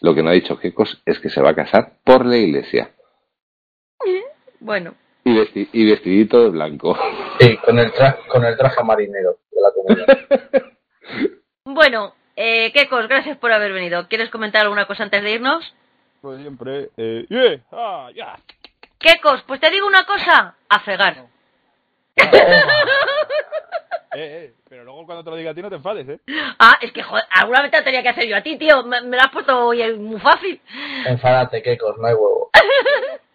lo 0.00 0.14
que 0.14 0.22
no 0.22 0.30
ha 0.30 0.34
dicho 0.34 0.58
Kekos 0.58 1.02
es 1.06 1.18
que 1.20 1.30
se 1.30 1.40
va 1.40 1.50
a 1.50 1.54
casar 1.54 1.92
por 2.04 2.26
la 2.26 2.36
iglesia. 2.36 2.90
Bueno, 4.58 4.94
Y, 5.24 5.34
vesti- 5.34 5.68
y 5.72 5.90
vestidito 5.90 6.42
de 6.42 6.50
blanco. 6.50 6.96
Sí, 7.38 7.56
con 7.58 7.78
el, 7.78 7.92
tra- 7.92 8.26
con 8.26 8.44
el 8.44 8.56
traje 8.56 8.82
marinero 8.82 9.38
de 9.50 9.60
la 9.60 9.70
comunidad. 9.72 10.18
eh, 12.42 12.72
Quecos, 12.72 13.06
gracias 13.06 13.36
por 13.38 13.52
haber 13.52 13.72
venido. 13.72 14.08
¿Quieres 14.08 14.30
comentar 14.30 14.62
alguna 14.62 14.86
cosa 14.86 15.02
antes 15.02 15.22
de 15.22 15.32
irnos? 15.32 15.74
Pues 16.20 16.40
siempre. 16.40 16.90
Eh, 16.96 17.26
yeah, 17.28 17.60
ah, 17.72 18.08
ya. 18.14 18.38
Quecos, 18.98 19.42
pues 19.46 19.60
te 19.60 19.70
digo 19.70 19.86
una 19.86 20.04
cosa, 20.04 20.54
a 20.68 20.80
fregar. 20.80 21.26
Eh, 24.12 24.48
eh, 24.48 24.54
pero 24.68 24.82
luego 24.82 25.06
cuando 25.06 25.22
te 25.22 25.30
lo 25.30 25.36
diga 25.36 25.52
a 25.52 25.54
ti 25.54 25.62
no 25.62 25.68
te 25.68 25.76
enfades, 25.76 26.08
¿eh? 26.08 26.18
Ah, 26.58 26.76
es 26.80 26.90
que 26.90 27.00
joder, 27.00 27.22
alguna 27.30 27.62
vez 27.62 27.70
te 27.70 27.76
la 27.76 27.84
tenía 27.84 28.02
que 28.02 28.08
hacer 28.08 28.26
yo 28.26 28.36
a 28.36 28.42
ti, 28.42 28.58
tío. 28.58 28.82
Me, 28.82 29.00
me 29.02 29.16
lo 29.16 29.22
has 29.22 29.30
puesto 29.30 29.66
hoy 29.66 29.96
muy 29.96 30.18
fácil. 30.18 30.60
Enfádate, 31.06 31.62
Kekos, 31.62 31.96
no 31.96 32.08
hay 32.08 32.14
huevo. 32.14 32.50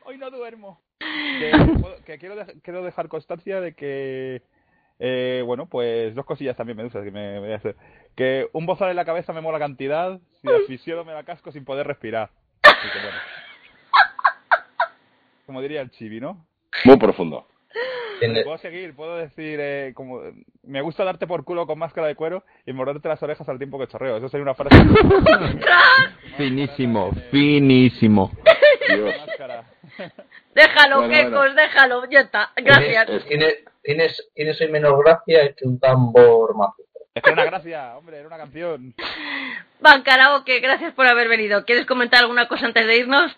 Hoy 0.04 0.18
no 0.18 0.30
duermo. 0.30 0.82
Que, 2.06 2.20
quiero 2.20 2.84
dejar 2.84 3.08
constancia 3.08 3.62
de 3.62 3.74
que. 3.74 4.42
Eh, 5.00 5.44
bueno, 5.46 5.68
pues 5.68 6.16
dos 6.16 6.26
cosillas 6.26 6.56
también, 6.56 6.78
Medusa, 6.78 7.04
que 7.04 7.12
me, 7.12 7.34
me 7.34 7.40
voy 7.40 7.52
a 7.52 7.58
hacer. 7.58 7.76
Que 8.16 8.48
un 8.54 8.66
bozal 8.66 8.90
en 8.90 8.96
la 8.96 9.06
cabeza 9.06 9.34
me 9.34 9.42
mola 9.42 9.60
cantidad, 9.60 10.20
si 10.42 10.50
asfixiado 10.50 11.04
me 11.04 11.14
la 11.14 11.24
casco 11.24 11.52
sin 11.52 11.66
poder 11.66 11.86
respirar. 11.88 12.30
Así 12.64 12.88
que 12.94 13.00
bueno. 13.00 13.18
Como 15.46 15.62
diría 15.62 15.82
el 15.82 15.92
chibi, 15.92 16.20
¿no? 16.20 16.46
Muy 16.86 16.98
profundo. 16.98 17.48
Puedo 18.44 18.58
seguir, 18.58 18.96
puedo 18.96 19.18
decir, 19.18 19.60
eh, 19.62 19.92
como 19.94 20.22
me 20.64 20.82
gusta 20.82 21.04
darte 21.04 21.28
por 21.28 21.44
culo 21.44 21.68
con 21.68 21.78
máscara 21.78 22.08
de 22.08 22.16
cuero 22.16 22.44
y 22.66 22.74
morderte 22.74 23.10
las 23.10 23.22
orejas 23.22 23.48
al 23.50 23.58
tiempo 23.58 23.78
que 23.78 23.88
chorreo. 23.88 24.18
Eso 24.18 24.30
sería 24.30 24.44
una 24.44 24.56
frase. 24.56 24.76
Finísimo, 26.38 27.12
finísimo. 27.32 28.32
Dios. 28.96 29.16
Déjalo, 30.56 30.98
Bueno, 30.98 31.14
Quecos, 31.14 31.32
bueno. 31.32 31.54
déjalo. 31.56 32.10
Ya 32.10 32.20
está. 32.22 32.52
Gracias. 32.56 33.06
Tienes, 33.08 33.26
tienes, 33.28 33.64
tienes, 33.84 34.30
tienes 34.34 34.62
hoy 34.62 34.70
menos 34.70 34.94
gracia 35.04 35.54
que 35.54 35.66
un 35.68 35.80
tambor. 35.80 36.56
Es 37.14 37.24
que 37.24 37.30
era 37.30 37.42
una 37.44 37.46
gracia, 37.52 37.98
hombre, 37.98 38.18
era 38.18 38.28
una 38.28 38.38
canción. 38.38 38.94
Van 39.80 40.02
Karaoke, 40.04 40.60
gracias 40.60 40.94
por 40.94 41.06
haber 41.08 41.28
venido. 41.30 41.64
¿Quieres 41.66 41.86
comentar 41.86 42.22
alguna 42.22 42.48
cosa 42.48 42.66
antes 42.66 42.86
de 42.86 42.98
irnos? 42.98 43.38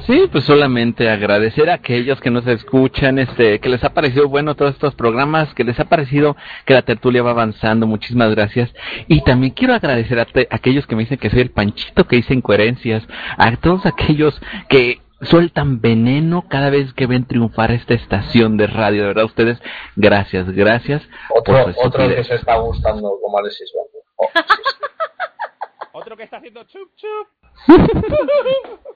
Sí, 0.00 0.28
pues 0.30 0.44
solamente 0.44 1.08
agradecer 1.08 1.68
a 1.70 1.74
aquellos 1.74 2.20
que 2.20 2.30
nos 2.30 2.46
escuchan, 2.46 3.18
este, 3.18 3.58
que 3.60 3.68
les 3.68 3.82
ha 3.82 3.90
parecido 3.94 4.28
bueno 4.28 4.54
todos 4.54 4.72
estos 4.74 4.94
programas, 4.94 5.52
que 5.54 5.64
les 5.64 5.80
ha 5.80 5.86
parecido 5.86 6.36
que 6.64 6.74
la 6.74 6.82
tertulia 6.82 7.22
va 7.22 7.30
avanzando, 7.30 7.86
muchísimas 7.86 8.30
gracias. 8.34 8.72
Y 9.08 9.22
también 9.22 9.52
quiero 9.54 9.74
agradecer 9.74 10.20
a, 10.20 10.26
te- 10.26 10.48
a 10.50 10.56
aquellos 10.56 10.86
que 10.86 10.94
me 10.96 11.02
dicen 11.02 11.18
que 11.18 11.30
soy 11.30 11.40
el 11.40 11.50
panchito 11.50 12.06
que 12.06 12.16
dice 12.16 12.34
incoherencias, 12.34 13.04
a 13.36 13.56
todos 13.56 13.84
aquellos 13.86 14.40
que 14.68 15.00
sueltan 15.22 15.80
veneno 15.80 16.44
cada 16.48 16.68
vez 16.70 16.92
que 16.92 17.06
ven 17.06 17.24
triunfar 17.26 17.72
esta 17.72 17.94
estación 17.94 18.58
de 18.58 18.66
radio, 18.66 19.00
de 19.02 19.08
verdad 19.08 19.24
ustedes, 19.24 19.58
gracias, 19.96 20.48
gracias. 20.50 21.02
Otro, 21.34 21.64
por 21.64 21.72
su 21.74 21.80
otro 21.80 22.08
que 22.08 22.22
se 22.22 22.34
está 22.34 22.56
gustando 22.58 23.18
como 23.22 23.38
Alexis. 23.38 23.72
Oh, 24.16 24.28
sí, 24.34 24.40
sí. 24.46 24.62
Otro 25.92 26.14
que 26.16 26.24
está 26.24 26.36
haciendo 26.36 26.62
chup 26.64 26.90
chup. 26.96 27.28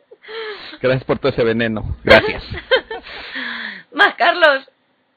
Gracias 0.80 1.04
por 1.04 1.18
todo 1.18 1.32
ese 1.32 1.44
veneno, 1.44 1.96
gracias. 2.04 2.42
Más, 3.92 4.14
Carlos. 4.14 4.68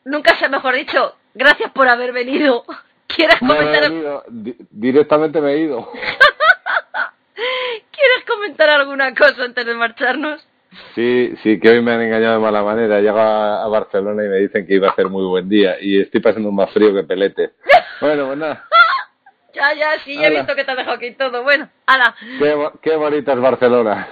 Nunca 0.06 0.36
se 0.38 0.46
ha 0.46 0.50
mejor 0.50 0.76
dicho. 0.76 1.16
Gracias 1.34 1.72
por 1.72 1.88
haber 1.88 2.12
venido. 2.12 2.66
¿Quieres 3.08 3.40
comentar, 3.40 3.82
venido, 3.90 4.24
di- 4.28 4.56
directamente 4.72 5.40
me 5.40 5.54
he 5.54 5.60
ido. 5.60 5.90
¿Quieres 7.36 8.26
comentar 8.28 8.70
alguna 8.70 9.14
cosa 9.14 9.44
antes 9.44 9.66
de 9.66 9.74
marcharnos? 9.76 10.46
Sí, 10.96 11.34
sí, 11.44 11.60
que 11.60 11.70
hoy 11.70 11.82
me 11.82 11.92
han 11.94 12.02
engañado 12.02 12.34
de 12.36 12.40
mala 12.40 12.64
manera. 12.64 13.00
Llego 13.00 13.20
a, 13.20 13.64
a 13.64 13.68
Barcelona 13.68 14.24
y 14.26 14.28
me 14.28 14.38
dicen 14.38 14.66
que 14.66 14.74
iba 14.76 14.88
a 14.88 14.92
hacer 14.92 15.08
muy 15.08 15.24
buen 15.26 15.48
día 15.48 15.78
y 15.80 16.02
estoy 16.02 16.20
pasando 16.20 16.52
más 16.52 16.72
frío 16.72 16.94
que 16.94 17.04
pelete. 17.04 17.52
Bueno, 18.02 18.26
pues 18.28 18.38
nada. 18.40 18.66
Ya, 19.54 19.74
ya, 19.76 20.00
sí, 20.04 20.16
ya 20.18 20.28
he 20.28 20.32
visto 20.32 20.56
que 20.56 20.64
te 20.64 20.72
has 20.72 20.78
dejado 20.78 20.96
aquí 20.98 21.12
todo. 21.12 21.44
Bueno, 21.44 21.70
hala. 21.86 22.16
Qué, 22.40 22.70
qué 22.82 22.96
bonita 22.96 23.34
es 23.34 23.40
Barcelona. 23.40 24.08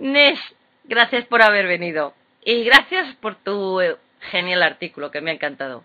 Nes, 0.00 0.38
gracias 0.84 1.26
por 1.26 1.42
haber 1.42 1.66
venido. 1.66 2.14
Y 2.42 2.64
gracias 2.64 3.14
por 3.16 3.36
tu 3.36 3.80
eh, 3.80 3.96
genial 4.30 4.62
artículo, 4.62 5.10
que 5.10 5.20
me 5.20 5.30
ha 5.30 5.34
encantado. 5.34 5.84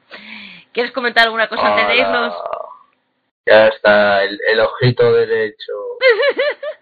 ¿Quieres 0.71 0.91
comentar 0.91 1.25
alguna 1.25 1.47
cosa 1.47 1.67
antes 1.67 1.87
de 1.87 1.93
Hola. 1.93 2.01
irnos? 2.01 2.35
Ya 3.45 3.67
está, 3.67 4.23
el, 4.23 4.39
el 4.47 4.59
ojito 4.59 5.11
derecho. 5.13 5.73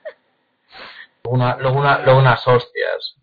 Una, 1.23 1.55
luego, 1.57 1.79
una, 1.79 1.99
luego 1.99 2.19
unas 2.19 2.45
hostias. 2.47 3.15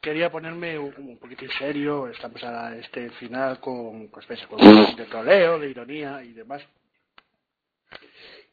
Quería 0.00 0.30
ponerme 0.30 0.78
un, 0.78 0.94
un 0.96 1.18
poquitín 1.18 1.50
serio, 1.58 2.06
estamos 2.06 2.42
a 2.44 2.76
este 2.76 3.10
final 3.10 3.58
con, 3.60 4.08
pues, 4.08 4.24
con 4.46 4.64
un 4.64 4.96
de 4.96 5.04
troleo, 5.06 5.58
de 5.58 5.68
ironía 5.68 6.22
y 6.22 6.32
demás. 6.32 6.62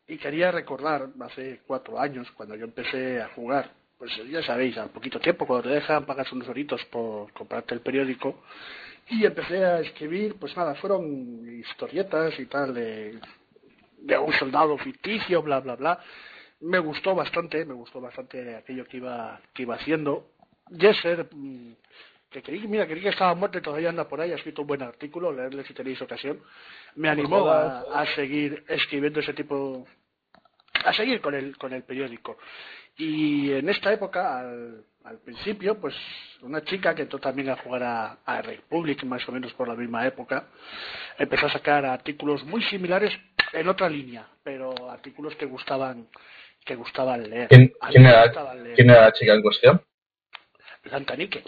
Y 0.07 0.17
quería 0.17 0.51
recordar, 0.51 1.09
hace 1.21 1.61
cuatro 1.67 1.99
años, 1.99 2.29
cuando 2.31 2.55
yo 2.55 2.65
empecé 2.65 3.21
a 3.21 3.29
jugar, 3.29 3.71
pues 3.97 4.11
ya 4.29 4.43
sabéis, 4.43 4.77
al 4.77 4.89
poquito 4.89 5.19
tiempo, 5.19 5.45
cuando 5.45 5.69
te 5.69 5.75
dejan 5.75 6.05
pagas 6.05 6.31
unos 6.31 6.47
horitos 6.47 6.83
por 6.85 7.31
comprarte 7.33 7.73
el 7.73 7.81
periódico, 7.81 8.43
y 9.09 9.25
empecé 9.25 9.63
a 9.63 9.79
escribir, 9.79 10.35
pues 10.39 10.55
nada, 10.57 10.75
fueron 10.75 11.59
historietas 11.59 12.37
y 12.39 12.45
tal 12.45 12.73
de, 12.73 13.19
de 13.99 14.17
un 14.17 14.33
soldado 14.33 14.77
ficticio, 14.77 15.41
bla, 15.41 15.59
bla, 15.61 15.75
bla. 15.75 15.99
Me 16.59 16.79
gustó 16.79 17.15
bastante, 17.15 17.63
me 17.65 17.73
gustó 17.73 18.01
bastante 18.01 18.55
aquello 18.55 18.85
que 18.85 18.97
iba, 18.97 19.39
que 19.53 19.61
iba 19.63 19.75
haciendo. 19.75 20.31
Jesser, 20.77 21.29
mm, 21.31 21.73
que 22.29 22.41
creí, 22.43 22.67
mira, 22.67 22.85
creí 22.85 23.01
que 23.01 23.09
estaba 23.09 23.33
muerto 23.33 23.57
y 23.57 23.61
todavía 23.61 23.89
anda 23.89 24.09
por 24.09 24.19
ahí, 24.19 24.31
ha 24.33 24.35
escrito 24.35 24.63
un 24.63 24.67
buen 24.67 24.81
artículo, 24.81 25.31
leerle 25.31 25.63
si 25.63 25.73
tenéis 25.73 26.01
ocasión. 26.01 26.41
Me 26.95 27.09
animó 27.09 27.47
a, 27.47 28.01
a 28.01 28.05
seguir 28.15 28.65
escribiendo 28.67 29.21
ese 29.21 29.33
tipo, 29.33 29.87
a 30.83 30.93
seguir 30.93 31.21
con 31.21 31.33
el, 31.33 31.57
con 31.57 31.71
el 31.71 31.83
periódico. 31.83 32.37
Y 32.97 33.51
en 33.51 33.69
esta 33.69 33.93
época, 33.93 34.39
al, 34.39 34.83
al 35.03 35.19
principio, 35.19 35.79
pues 35.79 35.95
una 36.41 36.63
chica 36.63 36.93
que 36.93 37.03
entró 37.03 37.19
también 37.19 37.49
a 37.49 37.57
jugar 37.57 37.83
a, 37.83 38.17
a 38.25 38.41
Republic, 38.41 39.03
más 39.03 39.27
o 39.29 39.31
menos 39.31 39.53
por 39.53 39.67
la 39.67 39.75
misma 39.75 40.05
época, 40.05 40.47
empezó 41.17 41.45
a 41.45 41.51
sacar 41.51 41.85
artículos 41.85 42.43
muy 42.43 42.61
similares 42.63 43.13
en 43.53 43.67
otra 43.67 43.89
línea, 43.89 44.27
pero 44.43 44.89
artículos 44.89 45.35
que 45.35 45.45
gustaban 45.45 46.07
que 46.65 46.75
gustaban 46.75 47.29
leer. 47.29 47.47
¿Quién, 47.47 47.71
era, 48.05 48.25
gustaban 48.25 48.63
leer. 48.63 48.75
quién 48.75 48.89
era 48.89 49.01
la 49.01 49.13
chica 49.13 49.33
en 49.33 49.41
cuestión? 49.41 49.81
Lantanique. 50.83 51.43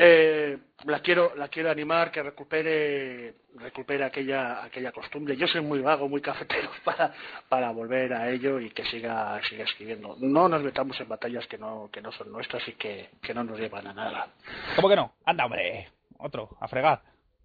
Eh, 0.00 0.56
la 0.84 1.00
quiero 1.00 1.34
la 1.34 1.48
quiero 1.48 1.72
animar 1.72 2.12
que 2.12 2.22
recupere 2.22 3.34
recupere 3.56 4.04
aquella 4.04 4.62
aquella 4.62 4.92
costumbre 4.92 5.36
yo 5.36 5.48
soy 5.48 5.60
muy 5.60 5.80
vago 5.80 6.08
muy 6.08 6.20
cafetero 6.20 6.70
para 6.84 7.12
para 7.48 7.72
volver 7.72 8.12
a 8.12 8.30
ello 8.30 8.60
y 8.60 8.70
que 8.70 8.84
siga 8.84 9.40
siga 9.48 9.64
escribiendo 9.64 10.14
no 10.20 10.48
nos 10.48 10.62
metamos 10.62 11.00
en 11.00 11.08
batallas 11.08 11.48
que 11.48 11.58
no 11.58 11.90
que 11.92 12.00
no 12.00 12.12
son 12.12 12.30
nuestras 12.30 12.66
y 12.68 12.74
que, 12.74 13.10
que 13.20 13.34
no 13.34 13.42
nos 13.42 13.58
llevan 13.58 13.88
a 13.88 13.92
nada 13.92 14.28
¿Cómo 14.76 14.88
que 14.88 14.96
no? 14.96 15.12
Anda, 15.24 15.46
hombre. 15.46 15.88
Otro, 16.18 16.56
a 16.60 16.68
fregar. 16.68 17.00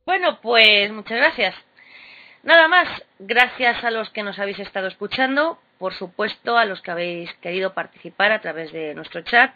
Bueno, 0.05 0.39
pues 0.41 0.91
muchas 0.91 1.17
gracias. 1.17 1.55
Nada 2.43 2.67
más, 2.67 2.87
gracias 3.19 3.83
a 3.83 3.91
los 3.91 4.09
que 4.09 4.23
nos 4.23 4.37
habéis 4.39 4.59
estado 4.59 4.87
escuchando, 4.87 5.59
por 5.77 5.93
supuesto 5.93 6.57
a 6.57 6.65
los 6.65 6.81
que 6.81 6.91
habéis 6.91 7.33
querido 7.35 7.73
participar 7.73 8.31
a 8.31 8.41
través 8.41 8.71
de 8.73 8.93
nuestro 8.95 9.21
chat. 9.21 9.53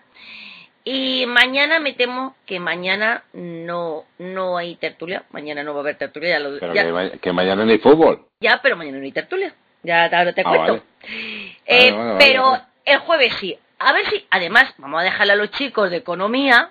Y 0.89 1.25
mañana 1.25 1.81
me 1.81 1.91
temo 1.91 2.38
que 2.45 2.61
mañana 2.61 3.23
no, 3.33 4.05
no 4.19 4.57
hay 4.57 4.77
tertulia, 4.77 5.23
mañana 5.31 5.61
no 5.61 5.73
va 5.73 5.79
a 5.79 5.81
haber 5.81 5.97
tertulia, 5.97 6.29
ya 6.29 6.39
lo 6.39 6.57
Pero 6.57 6.73
ya- 6.73 6.85
que, 6.85 6.91
ma- 6.93 7.09
que 7.09 7.33
mañana 7.33 7.65
no 7.65 7.71
hay 7.71 7.77
fútbol. 7.79 8.25
Ya, 8.39 8.61
pero 8.61 8.77
mañana 8.77 8.97
no 8.97 9.03
hay 9.03 9.11
tertulia. 9.11 9.53
Ya 9.83 10.09
te, 10.09 10.31
te 10.31 10.41
Ah, 10.45 10.49
cuento. 10.49 10.73
vale. 10.73 10.83
Eh, 11.65 11.91
Vale, 11.91 11.91
vale, 11.91 12.13
vale, 12.13 12.17
pero 12.19 12.61
el 12.85 12.99
jueves 12.99 13.33
sí. 13.38 13.57
A 13.79 13.91
ver 13.91 14.05
si, 14.05 14.25
además, 14.29 14.73
vamos 14.77 15.01
a 15.01 15.03
dejarle 15.03 15.33
a 15.33 15.35
los 15.35 15.51
chicos 15.51 15.89
de 15.91 15.97
economía 15.97 16.69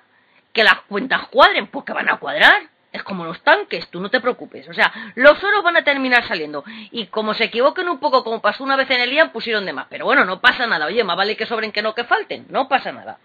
que 0.55 0.65
las 0.65 0.81
cuentas 0.89 1.29
cuadren, 1.29 1.67
porque 1.67 1.93
van 1.93 2.09
a 2.09 2.17
cuadrar. 2.17 2.63
Es 2.97 3.03
como 3.03 3.25
los 3.27 3.43
tanques, 3.43 3.89
tú 3.89 4.01
no 4.01 4.09
te 4.09 4.21
preocupes. 4.23 4.67
O 4.71 4.73
sea, 4.73 4.91
los 5.17 5.43
oros 5.45 5.63
van 5.63 5.77
a 5.77 5.85
terminar 5.85 6.27
saliendo. 6.27 6.65
Y 6.91 7.07
como 7.09 7.35
se 7.35 7.45
equivoquen 7.45 7.91
un 7.91 7.99
poco, 7.99 8.25
como 8.25 8.41
pasó 8.41 8.65
una 8.65 8.75
vez 8.75 8.89
en 8.91 9.01
el 9.03 9.13
IAN, 9.13 9.33
pusieron 9.33 9.67
de 9.67 9.75
más. 9.75 9.87
Pero 9.91 10.07
bueno, 10.07 10.25
no 10.25 10.41
pasa 10.41 10.67
nada. 10.67 10.87
Oye, 10.87 11.05
más 11.05 11.15
vale 11.17 11.37
que 11.37 11.45
sobren 11.45 11.73
que 11.73 11.83
no 11.83 11.95
que 11.95 12.05
falten. 12.05 12.47
No 12.49 12.69
pasa 12.69 12.93
nada. 12.93 13.19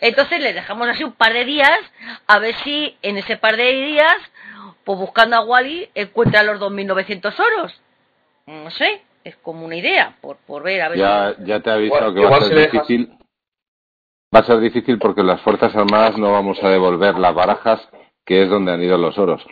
Entonces 0.00 0.40
les 0.40 0.52
dejamos 0.54 0.88
así 0.88 1.04
un 1.04 1.12
par 1.12 1.32
de 1.32 1.44
días, 1.44 1.78
a 2.26 2.40
ver 2.40 2.56
si 2.64 2.96
en 3.02 3.16
ese 3.16 3.36
par 3.36 3.56
de 3.56 3.70
días, 3.72 4.16
pues 4.82 4.98
buscando 4.98 5.36
a 5.36 5.44
Wally, 5.44 5.88
encuentra 5.94 6.42
los 6.42 6.58
2.900 6.60 7.34
oros. 7.38 7.80
No 8.46 8.70
sé, 8.72 9.02
es 9.22 9.36
como 9.36 9.64
una 9.64 9.76
idea, 9.76 10.16
por, 10.20 10.38
por 10.38 10.64
ver 10.64 10.82
a 10.82 10.88
ver. 10.88 10.98
Ya, 10.98 11.34
si- 11.38 11.44
ya 11.44 11.60
te 11.60 11.70
he 11.70 11.72
avisado 11.72 12.12
que 12.14 12.20
va 12.24 12.36
a 12.36 12.40
ser 12.40 12.70
difícil. 12.72 13.16
Va 14.34 14.40
a 14.40 14.44
ser 14.44 14.58
difícil 14.58 14.98
porque 14.98 15.22
las 15.22 15.40
Fuerzas 15.42 15.74
Armadas 15.76 16.18
no 16.18 16.32
vamos 16.32 16.60
a 16.64 16.68
devolver 16.68 17.16
las 17.16 17.32
barajas, 17.32 17.88
que 18.24 18.42
es 18.42 18.48
donde 18.48 18.72
han 18.72 18.82
ido 18.82 18.98
los 18.98 19.18
oros. 19.18 19.44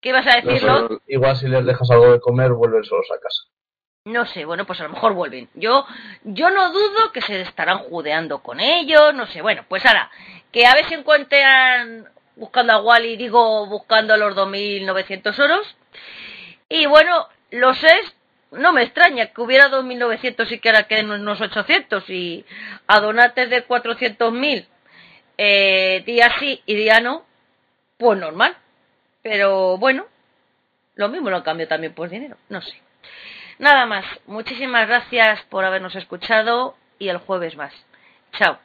¿Qué 0.00 0.12
vas 0.12 0.26
a 0.26 0.40
decirlo? 0.40 1.00
igual 1.06 1.36
si 1.36 1.48
les 1.48 1.64
dejas 1.64 1.90
algo 1.90 2.12
de 2.12 2.20
comer, 2.20 2.52
vuelven 2.52 2.84
solos 2.84 3.06
a 3.10 3.18
casa. 3.18 3.44
No 4.06 4.26
sé, 4.26 4.44
bueno, 4.44 4.66
pues 4.66 4.78
a 4.80 4.84
lo 4.84 4.90
mejor 4.90 5.14
vuelven. 5.14 5.48
Yo, 5.54 5.86
yo 6.24 6.50
no 6.50 6.72
dudo 6.72 7.10
que 7.12 7.22
se 7.22 7.40
estarán 7.40 7.78
judeando 7.78 8.40
con 8.40 8.60
ellos, 8.60 9.14
no 9.14 9.26
sé. 9.26 9.40
Bueno, 9.40 9.64
pues 9.66 9.86
ahora, 9.86 10.10
que 10.52 10.66
a 10.66 10.74
ver 10.74 10.84
si 10.84 10.94
encuentran 10.94 12.06
buscando 12.36 12.74
a 12.74 12.82
Wally, 12.82 13.16
digo, 13.16 13.66
buscando 13.66 14.16
los 14.18 14.36
2.900 14.36 15.38
oros. 15.38 15.76
Y 16.68 16.84
bueno, 16.84 17.28
los 17.50 17.82
es, 17.82 18.14
no 18.50 18.72
me 18.72 18.82
extraña 18.82 19.28
que 19.28 19.40
hubiera 19.40 19.70
2.900 19.70 20.52
y 20.52 20.58
que 20.58 20.68
ahora 20.68 20.86
queden 20.86 21.10
unos 21.10 21.40
800 21.40 22.10
y 22.10 22.44
a 22.86 23.00
donates 23.00 23.48
de 23.48 23.66
400.000 23.66 24.66
eh, 25.38 26.02
día 26.06 26.30
sí 26.38 26.62
y 26.66 26.74
día 26.74 27.00
no, 27.00 27.24
pues 27.98 28.18
normal. 28.18 28.56
Pero 29.22 29.78
bueno, 29.78 30.06
lo 30.94 31.08
mismo 31.08 31.30
lo 31.30 31.42
cambio 31.42 31.66
también 31.66 31.94
por 31.94 32.08
dinero, 32.08 32.36
no 32.48 32.60
sé. 32.60 32.74
Nada 33.58 33.86
más, 33.86 34.04
muchísimas 34.26 34.86
gracias 34.88 35.42
por 35.44 35.64
habernos 35.64 35.94
escuchado 35.94 36.76
y 36.98 37.08
el 37.08 37.18
jueves 37.18 37.56
más. 37.56 37.72
Chao. 38.32 38.58